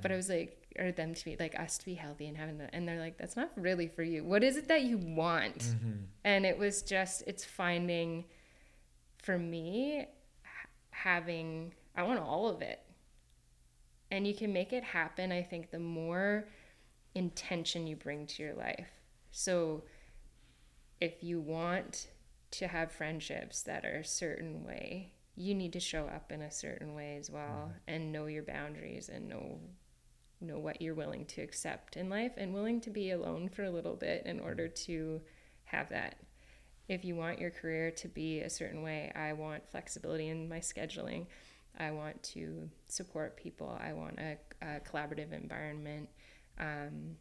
[0.00, 2.58] but I was like, or them to be like us to be healthy and having
[2.58, 2.70] that.
[2.72, 4.22] And they're like, that's not really for you.
[4.24, 5.58] What is it that you want?
[5.58, 6.04] Mhm.
[6.24, 8.24] And it was just, it's finding
[9.22, 10.06] for me
[10.90, 12.80] having, I want all of it.
[14.10, 16.48] And you can make it happen, I think, the more
[17.14, 18.88] intention you bring to your life.
[19.30, 19.84] So
[21.00, 22.08] if you want
[22.52, 26.50] to have friendships that are a certain way, you need to show up in a
[26.50, 29.60] certain way as well and know your boundaries and know
[30.40, 33.70] know what you're willing to accept in life and willing to be alone for a
[33.70, 35.20] little bit in order to
[35.64, 36.16] have that.
[36.88, 40.58] If you want your career to be a certain way, I want flexibility in my
[40.60, 41.26] scheduling.
[41.78, 43.78] I want to support people.
[43.80, 46.08] I want a, a collaborative environment.
[46.58, 47.16] Um,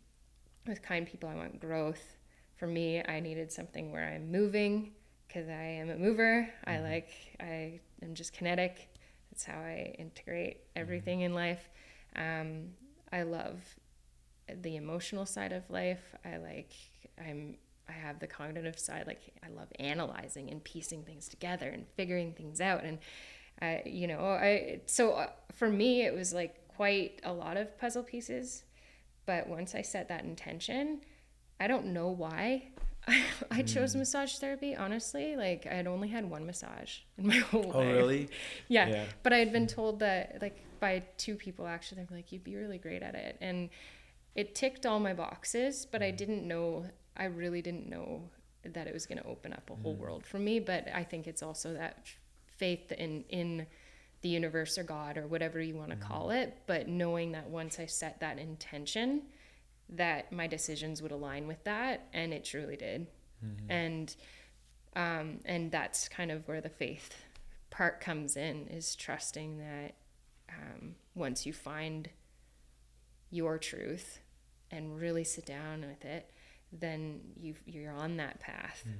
[0.68, 2.18] with kind people, I want growth.
[2.56, 4.94] For me, I needed something where I'm moving
[5.28, 6.50] because I am a mover.
[6.66, 6.84] I Mhm.
[6.84, 8.90] like, I am just kinetic.
[9.32, 11.70] That's how I integrate everything in life.
[12.16, 12.70] Um,
[13.12, 13.62] I love
[14.62, 16.16] the emotional side of life.
[16.26, 16.72] I like,
[17.20, 17.58] I'm,
[17.90, 19.06] I have the cognitive side.
[19.08, 22.84] Like, I love analyzing and piecing things together and figuring things out.
[22.84, 23.00] And,
[23.62, 27.78] I, you know, I, so uh, for me, it was like quite a lot of
[27.78, 28.64] puzzle pieces.
[29.26, 31.02] But once I set that intention,
[31.60, 32.70] I don't know why.
[33.52, 34.00] I chose Mm.
[34.00, 35.36] massage therapy, honestly.
[35.36, 37.88] Like, I had only had one massage in my whole Oh, life.
[37.88, 38.30] Oh really?
[38.68, 38.90] Yeah.
[38.90, 39.06] Yeah.
[39.24, 42.44] But I had been told that, like, by two people actually, they were like, you'd
[42.44, 43.38] be really great at it.
[43.42, 43.70] And
[44.36, 46.86] it ticked all my boxes, but I didn't know,
[47.16, 48.30] I really didn't know
[48.64, 50.00] that it was going to open up a whole Mm.
[50.00, 50.60] world for me.
[50.60, 52.08] But I think it's also that
[52.58, 53.66] faith in, in,
[54.24, 57.80] the universe or God or whatever you want to call it, but knowing that once
[57.80, 59.22] I set that intention,
[59.90, 63.08] that my decisions would align with that, and it truly did.
[63.46, 63.66] Mhm.
[63.70, 64.16] And
[64.96, 67.24] um, and that's kind of where the faith
[67.70, 69.94] part comes in is trusting that
[70.50, 72.10] um, once you find
[73.30, 74.20] your truth
[74.72, 76.32] and really sit down with it,
[76.72, 78.84] then you you're on that path.
[78.88, 78.94] Mhm.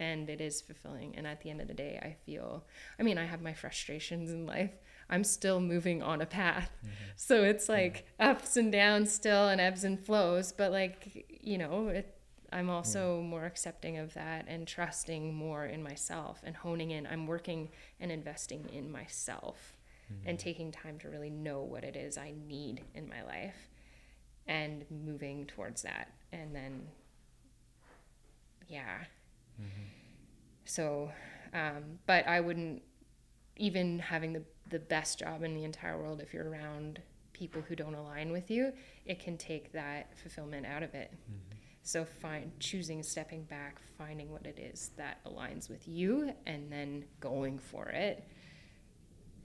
[0.00, 2.66] and it is fulfilling and at the end of the day i feel
[2.98, 4.72] i mean i have my frustrations in life
[5.10, 6.92] i'm still moving on a path mm-hmm.
[7.16, 8.30] so it's like yeah.
[8.30, 12.16] ups and downs still and ebbs and flows but like you know it,
[12.52, 13.26] i'm also yeah.
[13.26, 17.68] more accepting of that and trusting more in myself and honing in i'm working
[18.00, 19.76] and investing in myself
[20.12, 20.28] mm-hmm.
[20.28, 23.68] and taking time to really know what it is i need in my life
[24.46, 26.82] and moving towards that and then
[28.68, 29.04] yeah
[29.60, 29.82] Mm-hmm.
[30.64, 31.10] So,
[31.52, 32.82] um, but I wouldn't
[33.56, 37.00] even having the the best job in the entire world if you're around
[37.32, 38.72] people who don't align with you,
[39.04, 41.12] it can take that fulfillment out of it.
[41.12, 41.58] Mm-hmm.
[41.82, 47.04] So find choosing stepping back, finding what it is that aligns with you and then
[47.20, 48.26] going for it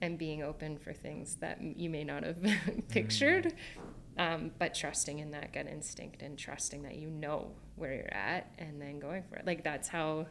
[0.00, 2.42] and being open for things that you may not have
[2.88, 3.46] pictured.
[3.46, 3.88] Mm-hmm.
[4.16, 8.52] Um, but trusting in that gut instinct and trusting that you know where you're at
[8.58, 9.46] and then going for it.
[9.46, 10.26] Like that's how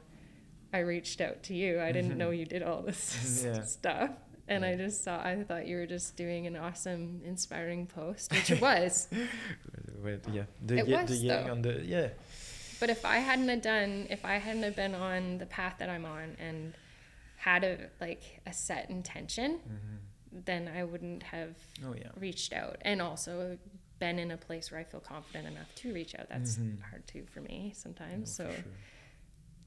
[0.73, 1.79] I reached out to you.
[1.79, 3.61] I didn't know you did all this yeah.
[3.63, 4.11] stuff.
[4.49, 4.65] And.
[4.65, 8.61] I just saw, I thought you were just doing an awesome, inspiring post, which it
[8.61, 9.07] was.
[10.03, 10.43] Wait, yeah.
[10.65, 11.51] The, it was, the though.
[11.51, 12.09] on the, yeah.
[12.79, 15.89] But if I hadn't have done, if I hadn't have been on the path that
[15.89, 16.73] I'm on and
[17.37, 20.39] had a, like a set intention, mm-hmm.
[20.45, 21.55] then I wouldn't have
[21.85, 22.09] oh, yeah.
[22.17, 22.77] reached out.
[22.81, 23.57] And also
[23.99, 26.27] been in a place where I feel confident enough to reach out.
[26.29, 26.81] That's mm-hmm.
[26.89, 28.33] hard too for me sometimes.
[28.33, 28.63] So, sure.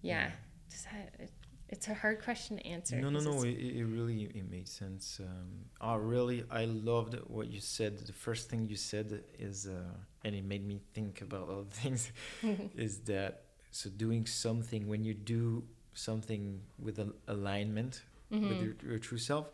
[0.00, 0.30] yeah,
[0.70, 1.26] yeah.
[1.72, 2.96] It's a hard question to answer.
[2.96, 3.42] No, no, no.
[3.42, 5.20] It, it really it made sense.
[5.20, 5.48] Um,
[5.80, 7.98] I really I loved what you said.
[7.98, 9.94] The first thing you said is, uh,
[10.24, 12.12] and it made me think about other things.
[12.76, 18.48] is that so doing something when you do something with an alignment mm-hmm.
[18.48, 19.46] with your, your true self,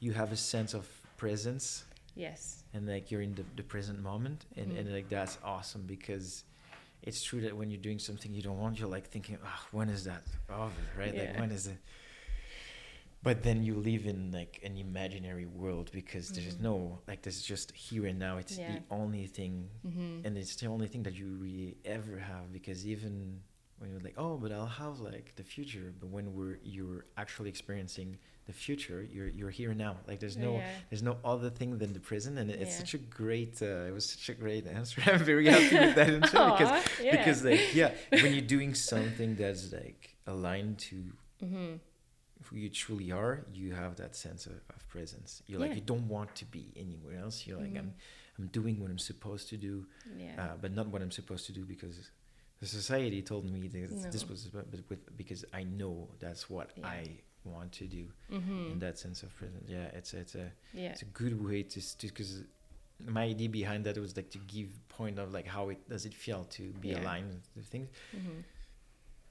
[0.00, 0.86] you have a sense of
[1.16, 1.84] presence
[2.18, 2.64] Yes.
[2.74, 4.80] And like you're in the, the present moment, and, mm.
[4.80, 6.42] and like that's awesome because
[7.02, 9.88] it's true that when you're doing something you don't want, you're like thinking, oh, when
[9.88, 11.14] is that over, right?
[11.14, 11.22] Yeah.
[11.22, 11.78] Like when is it?
[13.22, 16.42] But then you live in like an imaginary world because mm-hmm.
[16.42, 18.38] there's no like there's just here and now.
[18.38, 18.74] It's yeah.
[18.74, 20.24] the only thing, mm-hmm.
[20.24, 23.40] and it's the only thing that you really ever have because even
[23.78, 27.48] when you're like, oh, but I'll have like the future, but when we're you're actually
[27.48, 28.18] experiencing
[28.48, 30.70] the future you're you're here now like there's no yeah.
[30.88, 32.78] there's no other thing than the prison and it's yeah.
[32.78, 36.08] such a great uh, it was such a great answer i'm very happy with that
[36.18, 37.16] answer because yeah.
[37.16, 37.90] because like yeah
[38.22, 40.96] when you're doing something that's like aligned to
[41.44, 41.74] mm-hmm.
[42.44, 46.08] who you truly are you have that sense of, of presence you're like you don't
[46.08, 47.92] want to be anywhere else you're like mm-hmm.
[47.92, 47.94] i'm
[48.38, 49.84] i'm doing what i'm supposed to do
[50.38, 52.10] uh, but not what i'm supposed to do because
[52.60, 54.10] the society told me that no.
[54.10, 57.04] this was but with, because i know that's what i
[57.52, 58.72] want to do mm-hmm.
[58.72, 60.90] in that sense of presence yeah it's it's a yeah.
[60.90, 62.44] it's a good way to because
[63.06, 66.14] my idea behind that was like to give point of like how it does it
[66.14, 67.00] feel to be yeah.
[67.00, 68.40] aligned with the things mm-hmm.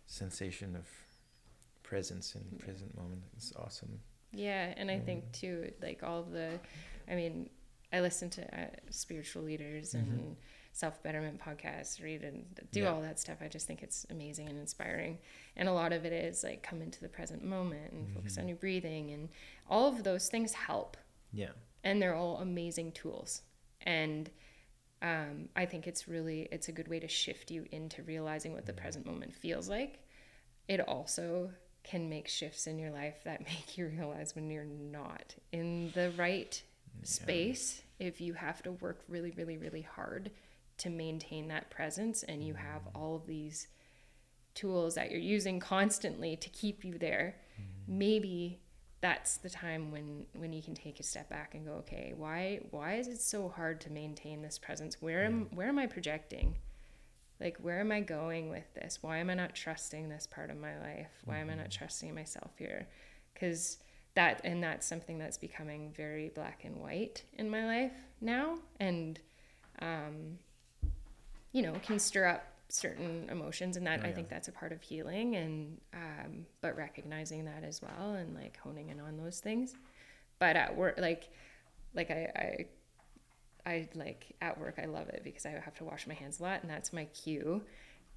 [0.05, 0.85] sensation of
[1.83, 2.65] presence in yeah.
[2.65, 3.99] present moment it's awesome
[4.31, 6.59] yeah and i think too like all the
[7.09, 7.49] i mean
[7.93, 10.33] i listen to uh, spiritual leaders mm-hmm.
[10.77, 12.91] Self betterment podcasts, read and do yeah.
[12.91, 13.37] all that stuff.
[13.41, 15.17] I just think it's amazing and inspiring.
[15.55, 18.13] And a lot of it is like come into the present moment and mm-hmm.
[18.13, 19.29] focus on your breathing and
[19.67, 20.95] all of those things help.
[21.33, 21.49] Yeah.
[21.83, 23.41] And they're all amazing tools.
[23.81, 24.29] And
[25.01, 28.67] um, I think it's really it's a good way to shift you into realizing what
[28.67, 28.81] the mm-hmm.
[28.81, 30.03] present moment feels like.
[30.67, 31.49] It also
[31.83, 36.11] can make shifts in your life that make you realize when you're not in the
[36.17, 36.61] right
[36.99, 37.03] yeah.
[37.03, 40.29] space if you have to work really really really hard
[40.77, 43.67] to maintain that presence and you have all of these
[44.53, 47.35] tools that you're using constantly to keep you there.
[47.59, 47.97] Mm-hmm.
[47.97, 48.59] maybe
[49.01, 52.59] that's the time when when you can take a step back and go okay why
[52.71, 55.01] why is it so hard to maintain this presence?
[55.01, 56.57] Where am where am i projecting?
[57.39, 58.99] Like where am i going with this?
[59.01, 61.11] Why am i not trusting this part of my life?
[61.25, 61.41] Why mm-hmm.
[61.41, 61.77] am i not mm-hmm.
[61.77, 62.87] trusting myself here?
[63.33, 63.77] Because
[64.15, 68.57] that and that's something that's becoming very black and white in my life now.
[68.79, 69.19] And
[69.79, 70.39] um,
[71.57, 74.09] you know, can stir up certain emotions and that oh, yeah.
[74.09, 78.35] I think that's a part of healing and um, but recognizing that as well and
[78.35, 79.73] like honing in on those things.
[80.37, 81.29] But at work like
[81.95, 82.65] like I
[83.65, 86.39] I I like at work I love it because I have to wash my hands
[86.39, 87.63] a lot and that's my cue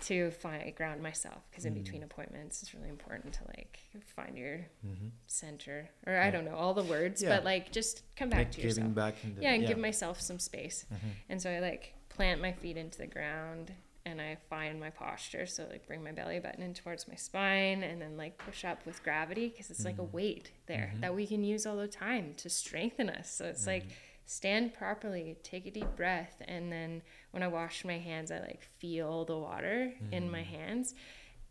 [0.00, 1.82] to find ground myself because in mm.
[1.82, 3.80] between appointments it's really important to like
[4.16, 4.56] find your
[4.86, 5.08] mm-hmm.
[5.28, 6.26] center or yeah.
[6.26, 7.36] I don't know all the words yeah.
[7.36, 8.94] but like just come back like to yourself.
[8.94, 10.84] Back the, yeah, and give myself some space.
[10.92, 11.08] Mm-hmm.
[11.30, 13.72] And so I like plant my feet into the ground
[14.04, 15.46] and I find my posture.
[15.46, 18.84] So like bring my belly button in towards my spine and then like push up
[18.84, 19.86] with gravity because it's mm-hmm.
[19.86, 20.16] like a mm-hmm.
[20.16, 21.00] weight there mm-hmm.
[21.00, 23.32] that we can use all the time to strengthen us.
[23.32, 23.70] So it's mm-hmm.
[23.70, 23.84] like
[24.26, 28.68] stand properly, take a deep breath, and then when I wash my hands, I like
[28.78, 30.44] feel the water in my mm.
[30.44, 30.94] hands.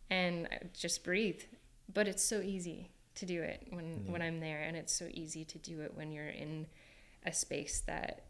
[0.08, 1.42] and I just breathe.
[1.92, 5.44] But it's so easy to do it when when I'm there, and it's so easy
[5.46, 6.66] to do it when you're in
[7.26, 8.22] a space that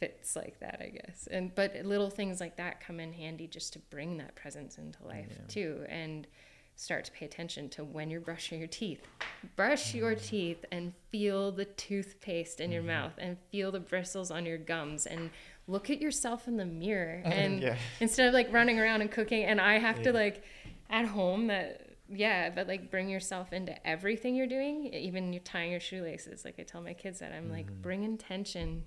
[0.00, 1.28] fits like that, I guess.
[1.30, 5.04] And but little things like that come in handy just to bring that presence into
[5.04, 5.46] life Yeah.
[5.46, 6.26] too, and
[6.74, 9.06] start to pay attention to when you're brushing your teeth.
[9.54, 10.26] Brush your Mm.
[10.26, 12.86] teeth and feel the toothpaste in your Mhm.
[12.86, 15.30] mouth and feel the bristles on your gums and
[15.66, 17.76] look at yourself in the mirror and yeah.
[18.00, 20.42] instead of like running around and cooking and I have to like
[20.88, 25.70] at home that yeah, but like bring yourself into everything you're doing, even you're tying
[25.70, 26.44] your shoelaces.
[26.44, 27.82] Like I tell my kids that I'm like Mhm.
[27.82, 28.86] bring intention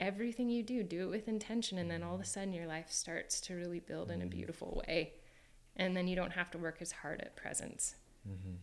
[0.00, 2.90] everything you do, do it with intention and then all of a sudden your life
[2.90, 4.30] starts to really build in a Mhm.
[4.30, 5.12] beautiful way.
[5.76, 7.94] And then you don't have to work as hard at presence.
[8.24, 8.56] hmm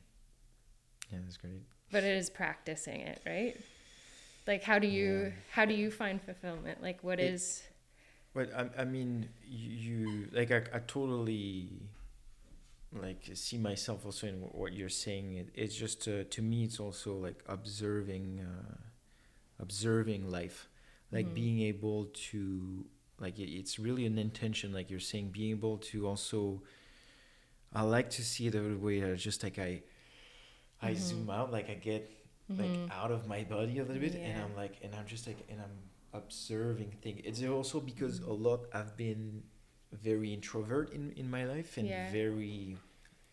[1.11, 1.61] Yeah, that's great.
[1.91, 3.55] But it is practicing it, right?
[4.45, 5.31] Like how do you Yeah.
[5.51, 6.81] how do you find fulfillment?
[6.81, 7.63] Like what It- is
[8.33, 11.89] But I, I mean, you, you like I, I totally
[12.93, 15.33] like see myself also in what you're saying.
[15.35, 18.75] It, it's just uh, to me, it's also like observing, uh,
[19.59, 20.69] observing life,
[21.11, 21.33] like Mhm.
[21.33, 22.85] being able to
[23.19, 26.61] like it, it's really an intention, like you're saying, being able to also.
[27.73, 29.83] I like to see it the way uh, just like I,
[30.81, 30.95] I Mhm.
[30.95, 32.11] zoom out, like I get
[32.49, 32.57] Mhm.
[32.57, 35.37] like out of my body a little bit and i'm like and i'm just like
[35.49, 35.77] and i'm
[36.13, 38.27] observing things it's also because Mhm.
[38.27, 39.43] a lot i've been
[39.93, 42.01] very introvert in in my life and Yeah.
[42.07, 42.79] very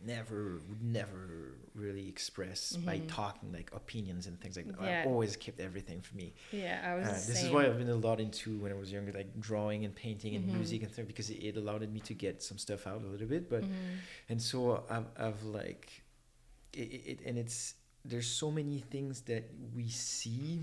[0.07, 3.09] never would never really express by Mhm.
[3.09, 5.01] talking like opinions and things like that Yeah.
[5.01, 7.89] i've always kept everything for me Yeah, I was uh, this is why i've been
[7.89, 10.57] a lot into when i was younger like drawing and painting and Mhm.
[10.59, 13.49] music and stuff because it, allowed me to get some stuff out a little bit
[13.49, 13.99] but Mhm.
[14.29, 16.03] and so I've, I've like
[16.73, 17.75] it, it and it's
[18.05, 19.45] there's so many things that
[19.75, 20.61] we see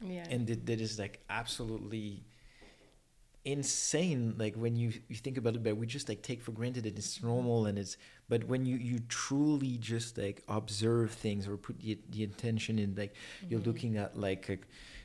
[0.00, 0.24] yeah.
[0.30, 2.24] and that, that is like absolutely
[3.46, 6.82] insane like when you you think about it but we just like take for granted
[6.84, 7.96] that it's normal and it's
[8.28, 12.94] but when you you truly just like observe things or put the, the intention in
[12.96, 13.14] like
[13.48, 13.66] you're Mhm.
[13.66, 14.58] looking at like a,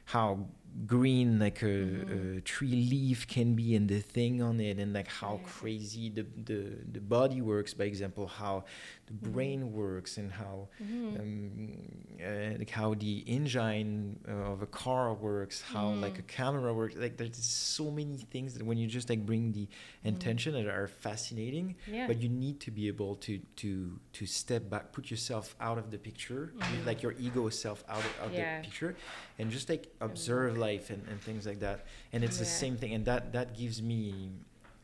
[0.06, 0.48] how
[0.88, 2.38] green like a, Mhm.
[2.38, 6.26] a tree leaf can be and the thing on it and like how crazy the,
[6.50, 6.60] the
[6.96, 8.64] the body works by example how
[9.12, 9.34] the Mhm.
[9.34, 11.20] brain works and how Mhm.
[11.20, 11.78] um,
[12.22, 16.96] uh, like how the engine uh, of a car works how like a camera works
[16.96, 19.68] like there's so many things that when you just like bring the
[20.04, 22.08] intention that are fascinating yeah.
[22.08, 25.92] but you need to be able to to to step back put yourself out of
[25.92, 26.86] the picture Mhm.
[26.86, 28.58] like your ego self out of, of Yeah.
[28.62, 28.96] the picture
[29.40, 32.94] and just like observe life and, and things like that and it's the same thing
[32.94, 34.32] and that that gives me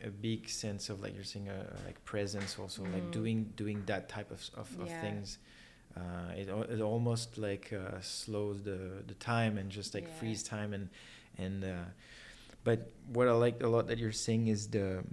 [0.04, 3.12] a big sense of like you're saying uh, like presence also like Mhm.
[3.12, 5.40] doing doing that type of, of, of things
[5.96, 10.20] uh, it, it almost like uh, slows the, the time and just like Yeah.
[10.20, 10.90] frees time and
[11.38, 11.86] and uh,
[12.64, 15.04] but what I like a lot that you're saying is the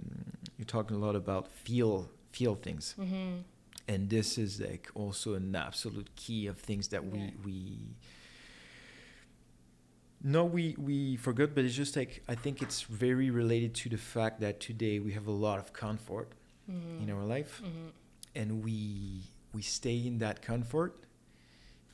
[0.57, 3.43] you're talking a lot about feel feel things Mhm.
[3.87, 7.11] and this is like also an absolute key of things that Yeah.
[7.13, 7.55] we we
[10.27, 13.97] no we we forgot but it's just like i think it's very related to the
[13.97, 16.29] fact that today we have a lot of comfort
[16.67, 17.03] Mhm.
[17.03, 17.91] in our life Mhm.
[18.33, 18.79] and we
[19.53, 20.93] we stay in that comfort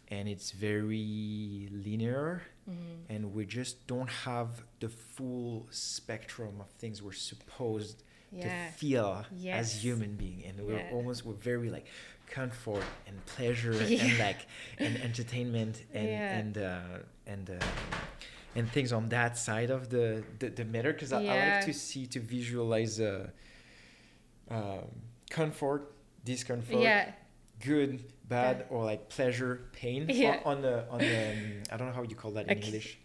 [0.08, 2.98] and it's very linear Mhm.
[3.10, 7.98] and we just don't have the full spectrum of things we're supposed
[8.32, 8.44] Yeah.
[8.44, 9.60] to feel Yes.
[9.76, 10.96] as human being and we're Yeah.
[10.96, 11.88] almost we're very like
[12.28, 14.06] comfort and pleasure Yeah.
[14.06, 14.42] and like
[14.80, 16.08] and entertainment and
[16.40, 17.00] and uh,
[17.34, 17.60] and uh,
[18.56, 21.74] and things on that side of the the, the matter because I, I like to
[21.74, 23.28] see to visualize uh,
[24.50, 24.86] um,
[25.30, 25.94] comfort
[26.26, 27.12] discomfort Yeah.
[27.64, 28.66] good bad Yeah.
[28.76, 30.40] or like pleasure pain Yeah.
[30.46, 32.66] on, on the on the um, I don't know how you call that in Like-
[32.66, 32.98] English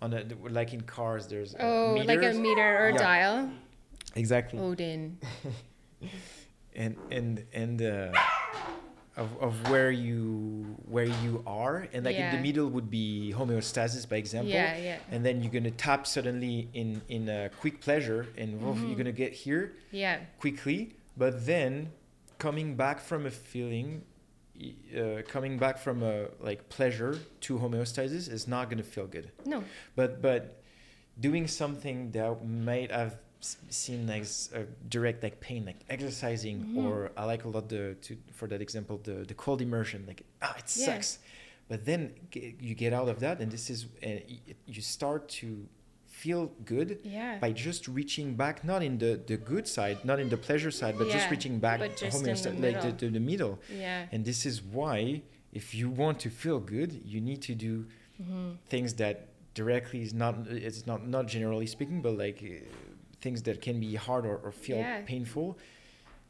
[0.00, 2.96] on the like in cars there's Oh, like a meter or Yeah.
[2.98, 3.50] dial.
[4.16, 5.18] exactly Odin.
[6.76, 8.12] and and and uh,
[9.16, 14.08] of, of where you where you are and like in the middle would be homeostasis
[14.08, 14.98] by example Yeah, yeah.
[15.10, 19.12] and then you're gonna tap suddenly in in a quick pleasure and woof, you're gonna
[19.12, 20.18] get here Yeah.
[20.40, 21.92] quickly but then
[22.38, 24.02] coming back from a feeling
[24.96, 29.62] uh, coming back from a like pleasure to homeostasis is not gonna feel good No.
[29.96, 30.60] but but
[31.20, 33.16] doing something that might have
[33.68, 34.62] seen as a
[34.96, 36.84] direct like pain like exercising Mhm.
[36.84, 40.22] or i like a lot the to for that example the the cold immersion like
[40.46, 40.86] ah it Yeah.
[40.86, 41.10] sucks
[41.70, 42.00] but then
[42.32, 43.88] g- you get out of that and this is uh,
[44.34, 45.48] y- you start to
[46.22, 47.38] feel good Yeah.
[47.44, 50.94] by just reaching back not in the the good side not in the pleasure side
[51.00, 52.92] but just reaching back just in the like the, middle.
[53.00, 53.54] the, the middle
[53.84, 54.12] yeah.
[54.12, 54.98] and this is why
[55.60, 57.74] if you want to feel good you need to do
[58.22, 58.48] Mhm.
[58.72, 59.16] things that
[59.60, 60.34] directly is not
[60.68, 62.52] it's not not generally speaking but like uh,
[63.24, 65.00] things that can be hard or, or feel Yeah.
[65.12, 65.48] painful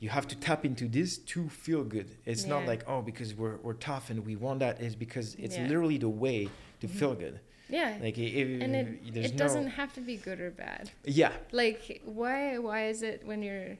[0.02, 3.56] you have to tap into this to feel good it's not like oh because we're,
[3.64, 5.66] we're tough and we want that it's because it's Yeah.
[5.70, 6.40] literally the way
[6.82, 7.36] to feel good
[7.78, 7.90] Yeah.
[8.04, 8.86] like if, and it,
[9.26, 10.84] it no doesn't have to be good or bad.
[11.20, 11.80] yeah Like,
[12.20, 13.72] why why is it when you're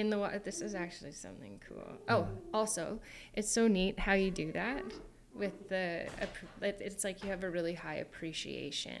[0.00, 0.38] in the water?
[0.50, 1.88] This is actually something cool.
[2.14, 2.22] Oh,
[2.58, 2.84] also,
[3.38, 4.84] it's so neat how you do that
[5.42, 5.86] with the.
[6.88, 9.00] It's like you have a really high appreciation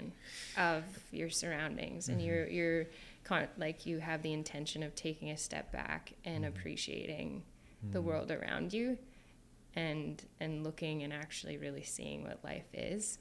[0.70, 0.82] of
[1.12, 2.26] your surroundings, and Mhm.
[2.26, 2.82] you're you're
[3.30, 6.48] con- like you have the intention of taking a step back and Mhm.
[6.48, 7.44] appreciating
[7.92, 8.04] the Mhm.
[8.04, 8.98] world around you,
[9.76, 13.18] and and looking and actually really seeing what life is,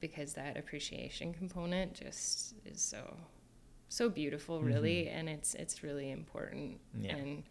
[0.00, 3.16] because that appreciation component just is so
[3.88, 5.14] so beautiful really Mhm.
[5.16, 7.14] and it's it's really important Yeah.
[7.16, 7.42] and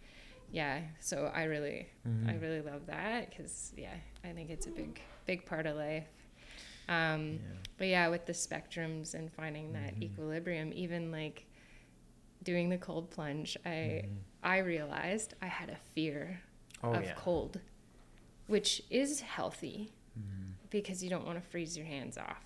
[0.50, 2.42] yeah so i really i Mhm.
[2.42, 6.08] really love that because yeah i think it's a big big part of life
[6.90, 7.58] um yeah.
[7.78, 10.02] but yeah with the spectrums and finding that Mhm.
[10.04, 11.46] equilibrium even like
[12.44, 14.18] doing the cold plunge i Mhm.
[14.44, 16.42] i realized i had a fear
[16.84, 17.60] oh of yeah cold
[18.48, 20.54] which is healthy Mhm.
[20.70, 22.44] because you don't want to freeze your hands off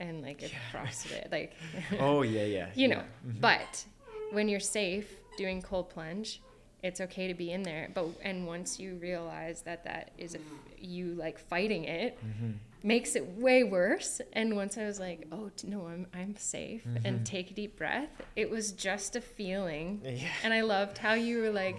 [0.00, 0.58] and like get Yeah.
[0.72, 1.52] frostbite like
[2.00, 2.94] oh yeah yeah you yeah.
[2.96, 3.40] know Mhm.
[3.40, 3.84] but
[4.32, 6.40] when you're safe doing cold plunge
[6.82, 10.38] it's okay to be in there but and once you realize that that is a,
[10.78, 12.54] you like fighting it Mhm.
[12.84, 17.00] Makes it way worse and once i was like oh no i'm i'm safe Mhm.
[17.06, 21.14] and take a deep breath it was just a feeling yeah and i loved how
[21.14, 21.76] you were like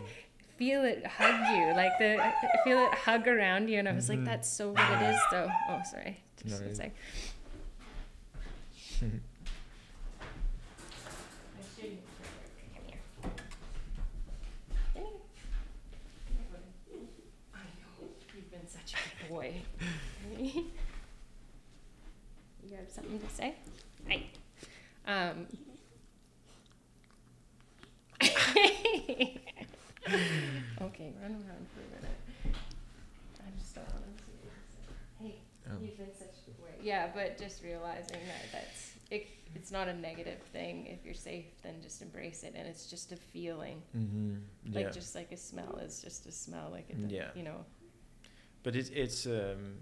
[0.57, 2.17] feel it hug you like the
[2.63, 4.15] feel it hug around you and i was Mhm.
[4.15, 6.91] like that's so what it is though oh sorry just No, one sec.
[17.53, 19.53] I know, you've been such a good boy.
[20.39, 20.65] you
[22.75, 23.55] have something to say?
[24.07, 24.23] Hi.
[25.07, 25.47] Um.
[30.81, 32.19] okay, run around for a minute.
[33.39, 34.49] I just don't want to see you.
[35.29, 35.35] Hey,
[35.67, 35.77] Oh.
[35.81, 36.69] you've been such a good boy.
[36.81, 40.87] Yeah, but just realizing that that's it, it's not a negative thing.
[40.87, 43.81] If you're safe, then just embrace it, and it's just a feeling.
[43.97, 44.35] Mm-hmm.
[44.65, 44.79] Yeah.
[44.85, 46.69] Like just like a smell is just a smell.
[46.71, 47.29] Like it, Yeah.
[47.35, 47.65] you know.
[48.63, 49.75] but it's it's um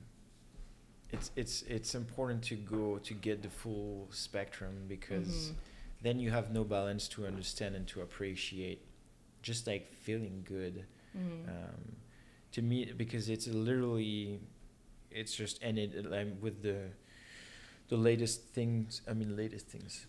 [1.14, 5.56] it's it's it's important to go to get the full spectrum because Mhm.
[6.02, 8.80] then you have no balance to understand and to appreciate
[9.42, 10.86] just like feeling good
[11.16, 11.48] Mhm.
[11.50, 11.82] um,
[12.52, 14.40] to me because it's literally
[15.12, 16.80] it's just and it like with the
[17.90, 20.08] the latest things i mean latest things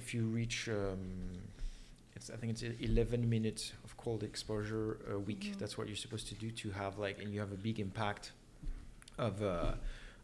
[0.00, 1.38] if you reach um,
[2.14, 5.58] it's i think it's 11 minutes of cold exposure a week Mhm.
[5.58, 8.32] that's what you're supposed to do to have like and you have a big impact
[9.18, 9.72] of uh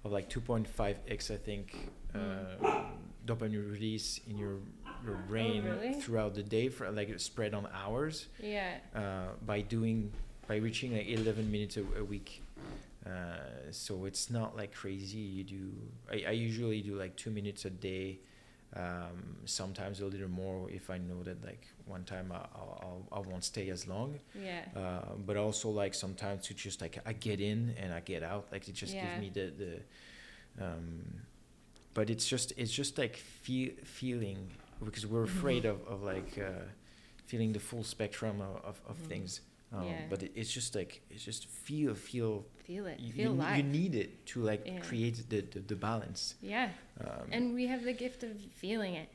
[0.05, 2.57] of like 2.5x i think uh,
[3.27, 4.57] dopamine release in your
[5.05, 5.95] your brain really?
[5.95, 8.77] throughout the day for like spread on hours Yeah.
[8.95, 10.13] uh, by doing
[10.47, 12.43] by reaching like 11 minutes a, a week
[13.07, 13.11] uh,
[13.71, 15.71] so it's not like crazy you do
[16.11, 18.21] I, I usually do like two minutes a day
[18.77, 23.21] um, sometimes a little more if I know that like one time I, I'll, I
[23.21, 24.65] won't stay as long Yeah.
[24.77, 28.49] uh, but also like sometimes to just like I get in and I get out
[28.51, 29.03] like it just Yeah.
[29.03, 31.03] gives me the the um,
[31.95, 34.51] but it's just it's just like feel, feeling
[34.85, 35.25] because we're Mhm.
[35.25, 36.65] afraid of, of like uh,
[37.27, 39.09] feeling the full spectrum of, of, of Mhm.
[39.09, 39.41] things
[39.73, 40.07] um, Yeah.
[40.09, 42.99] but it, it's just like it's just feel feel Feel it.
[43.01, 43.57] you, Feel you, life.
[43.59, 44.79] you need it to like Yeah.
[44.81, 46.71] create the, the, the balance yeah.
[47.01, 49.09] um, And we have the gift of feeling it.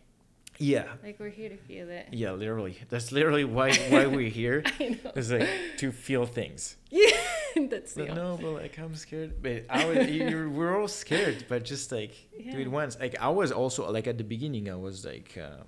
[0.59, 2.07] yeah Like we're here to feel it.
[2.11, 5.11] yeah literally that's literally why why we're here I know.
[5.15, 7.09] it's like to feel things Yeah.
[7.69, 9.41] That's But no, but like I'm scared.
[9.41, 12.13] But I was, you, we're all scared, but just like
[12.51, 12.93] do it once.
[12.99, 15.65] Like I was also like at the beginning, I was like, um,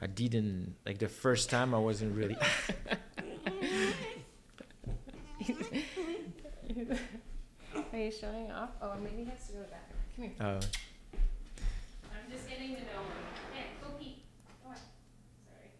[0.00, 2.36] I didn't like the first time I wasn't really.
[7.94, 8.70] Are you showing off?
[8.82, 9.88] Oh, maybe he has to go back.
[10.16, 10.32] Come here.
[10.40, 10.60] Uh,
[12.10, 13.22] I'm just getting to know him.
[13.54, 14.24] Yeah, go pee.
[14.64, 14.78] Come on.
[15.46, 15.70] Sorry.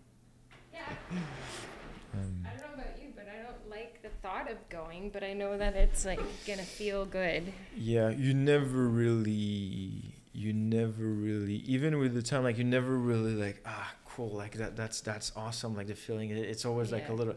[0.73, 0.81] Yeah.
[2.15, 5.25] um, I don't know about you, but I don't like the thought of going, but
[5.25, 7.53] I know that it's like gonna feel good.
[7.77, 13.35] yeah, you never really, you never really, even with the time, like you never really
[13.35, 14.77] like ah cool, like that.
[14.77, 15.75] That's that's awesome.
[15.75, 17.35] Like the feeling, it's always like a little.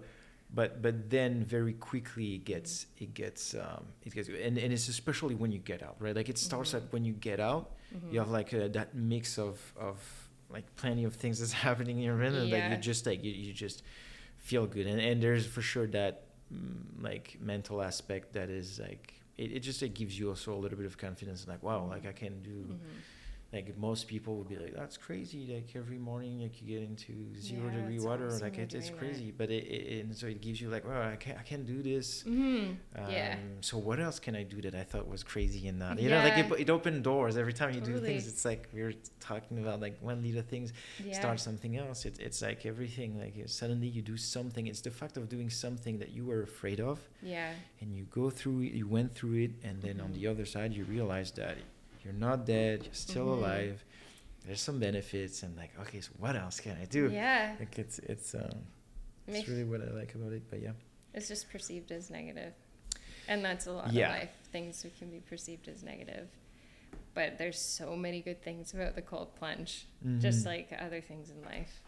[0.49, 4.88] But but then very quickly it gets it gets um it gets and, and it's
[4.88, 6.78] especially when you get out right like it starts Mhm.
[6.78, 8.14] at when you get out Mm-hmm.
[8.14, 9.98] you have like uh, that mix of of
[10.49, 13.32] like plenty of things that's happening in your brain and like you just like you,
[13.32, 13.84] you just
[14.38, 16.14] feel good and and there's for sure that
[16.53, 20.60] mm, like mental aspect that is like it, it just like gives you also a
[20.64, 22.99] little bit of confidence like wow like i can do Mm-hmm.
[23.53, 27.14] Like most people would be like that's crazy like every morning like you get into
[27.40, 30.60] zero Yeah, degree water like it, it's crazy but it, it and so it gives
[30.60, 33.02] you like well i can't, i can't do this Mm-hmm.
[33.02, 33.38] um, yeah.
[33.61, 36.22] so what else can i do that i thought was crazy and not you know
[36.22, 39.60] like it, it opened doors every time you do things it's like we are talking
[39.60, 40.74] about like one little things
[41.06, 41.14] Yeah.
[41.14, 45.15] start something else it's, it's like everything like suddenly you do something it's the fact
[45.15, 47.52] of doing something that you were afraid of Yeah.
[47.80, 50.15] and you go through it you went through it and then on Mhm.
[50.15, 51.57] the other side you realize that
[52.07, 53.38] you're not dead you're still Mhm.
[53.39, 53.84] alive
[54.45, 57.55] there's some benefits and like okay so what else can i do Yeah.
[57.59, 58.65] like it's it's um
[59.27, 60.71] it's really what i like about it but yeah
[61.13, 62.11] It's just perceived as.
[63.27, 64.09] And that's a lot Yeah.
[64.13, 64.35] of life.
[64.51, 66.27] Things that can be perceived as negative.
[67.13, 69.88] But there's so many good things about the cold plunge,
[70.19, 70.45] just Mhm.
[70.53, 71.81] like other things in life.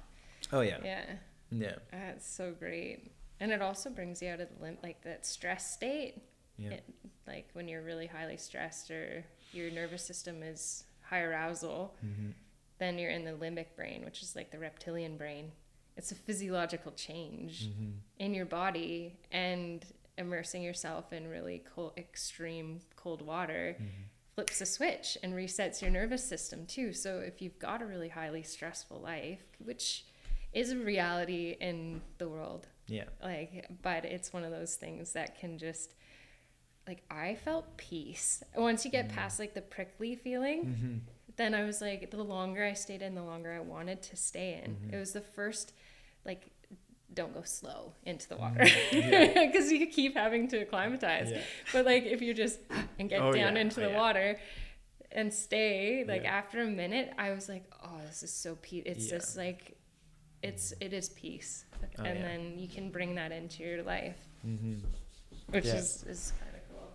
[0.51, 1.05] oh yeah Yeah.
[1.51, 3.11] yeah That's so great.
[3.39, 6.15] And it also brings you out of the limp, like that stress state.
[6.57, 6.83] yeah It,
[7.27, 12.31] like when you're really highly stressed or your nervous system is high arousal, hmm
[12.77, 15.51] then you're in the limbic brain, which is like the reptilian brain.
[15.97, 19.85] It's a physiological change hmm in your body and
[20.17, 23.85] immersing yourself in really cold, extreme cold water hmm
[24.35, 26.93] flips a switch and resets your nervous system too.
[26.93, 30.05] So if you've got a really highly stressful life, which
[30.53, 35.37] is a reality in the world, yeah like, but it's one of those things that
[35.37, 35.93] can just
[36.89, 39.15] like I felt peace once you get Mm.
[39.17, 40.97] past like the prickly feeling hmm
[41.41, 44.49] then I was like, the longer I stayed in, the longer I wanted to stay
[44.61, 44.69] in.
[44.75, 44.93] Mhm.
[44.93, 45.71] It was the first,
[46.25, 46.41] like,
[47.13, 49.45] don't go slow into the water yeah.
[49.45, 51.31] because you keep having to acclimatize.
[51.31, 51.41] yeah
[51.71, 52.59] But like, if you just
[52.99, 53.61] and get Oh, down yeah.
[53.61, 53.97] into Oh, the yeah.
[54.03, 54.29] water
[55.13, 56.39] and stay, like Yeah.
[56.39, 58.83] after a minute, I was like, oh, this is so peace.
[58.85, 59.17] It's Yeah.
[59.19, 59.77] just like,
[60.43, 61.63] it's it is peace,
[61.99, 62.25] Oh, and yeah.
[62.27, 64.79] then you can bring that into your life, hmm
[65.51, 65.75] which Yeah.
[65.75, 66.89] is is kind of cool.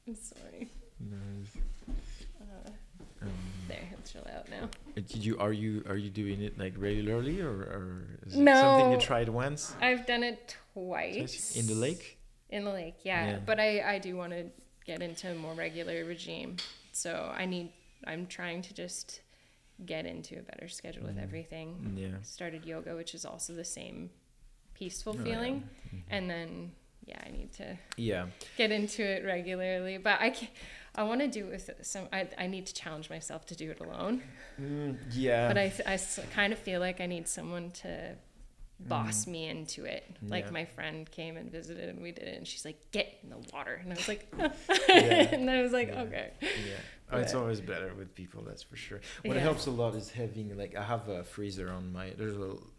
[0.07, 0.69] I'm sorry.
[0.99, 1.57] nice
[2.41, 2.71] Uh,
[3.23, 3.31] um,
[3.69, 4.65] there, he'll chill out now.
[4.65, 8.41] Uh, Did you are you are you doing it like regularly or, or is it
[8.41, 8.55] No.
[8.55, 9.75] something you tried once?
[9.81, 11.57] I've done it twice.
[11.57, 12.19] In the lake?
[12.51, 13.27] In the lake, yeah.
[13.31, 13.39] Yeah.
[13.45, 14.45] But I, I do want to
[14.85, 16.57] get into a more regular regime.
[16.93, 17.73] So I need,
[18.07, 19.21] I'm trying to just
[19.87, 21.23] get into a better schedule with Mhm.
[21.23, 21.97] everything.
[21.97, 22.21] Yeah.
[22.23, 24.11] Started yoga, which is also the same
[24.75, 25.25] peaceful Oh, yeah.
[25.25, 25.69] feeling.
[25.95, 26.03] Mhm.
[26.11, 26.73] And then,
[27.05, 28.27] yeah, I need to Yeah.
[28.57, 29.99] get into it regularly.
[29.99, 30.49] But I can
[30.95, 33.71] I want to do it with some, I, I need to challenge myself to do
[33.71, 34.23] it alone.
[34.61, 35.49] Mm, yeah.
[35.49, 35.99] But I, I
[36.35, 38.15] kind of feel like I need someone to
[38.79, 39.29] boss Mm.
[39.29, 40.05] me into it.
[40.23, 40.51] Like Yeah.
[40.51, 43.39] my friend came and visited and we did it and she's like, get in the
[43.55, 43.81] water.
[43.83, 44.53] And I was like, Yeah.
[45.35, 46.03] and I was like, Yeah.
[46.03, 46.31] okay.
[46.43, 46.75] yeah.
[47.11, 49.01] Oh, it's always better with people, that's for sure.
[49.25, 52.43] What helps a lot is having like I have a freezer on my there's a
[52.51, 52.71] um,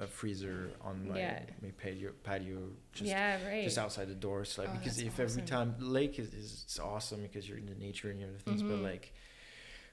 [0.00, 1.42] a freezer on my Yeah.
[1.62, 2.58] my patio patio
[2.92, 3.64] just yeah, right.
[3.64, 4.44] just outside the door.
[4.44, 7.66] So like Oh, because if every time lake is, is it's awesome because you're in
[7.66, 8.82] the nature and you have things, but Mhm.
[8.84, 9.12] like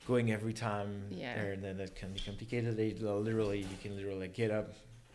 [0.07, 1.35] going every time Yeah.
[1.35, 2.77] there then that can be complicated.
[2.77, 4.73] They literally you can literally get up,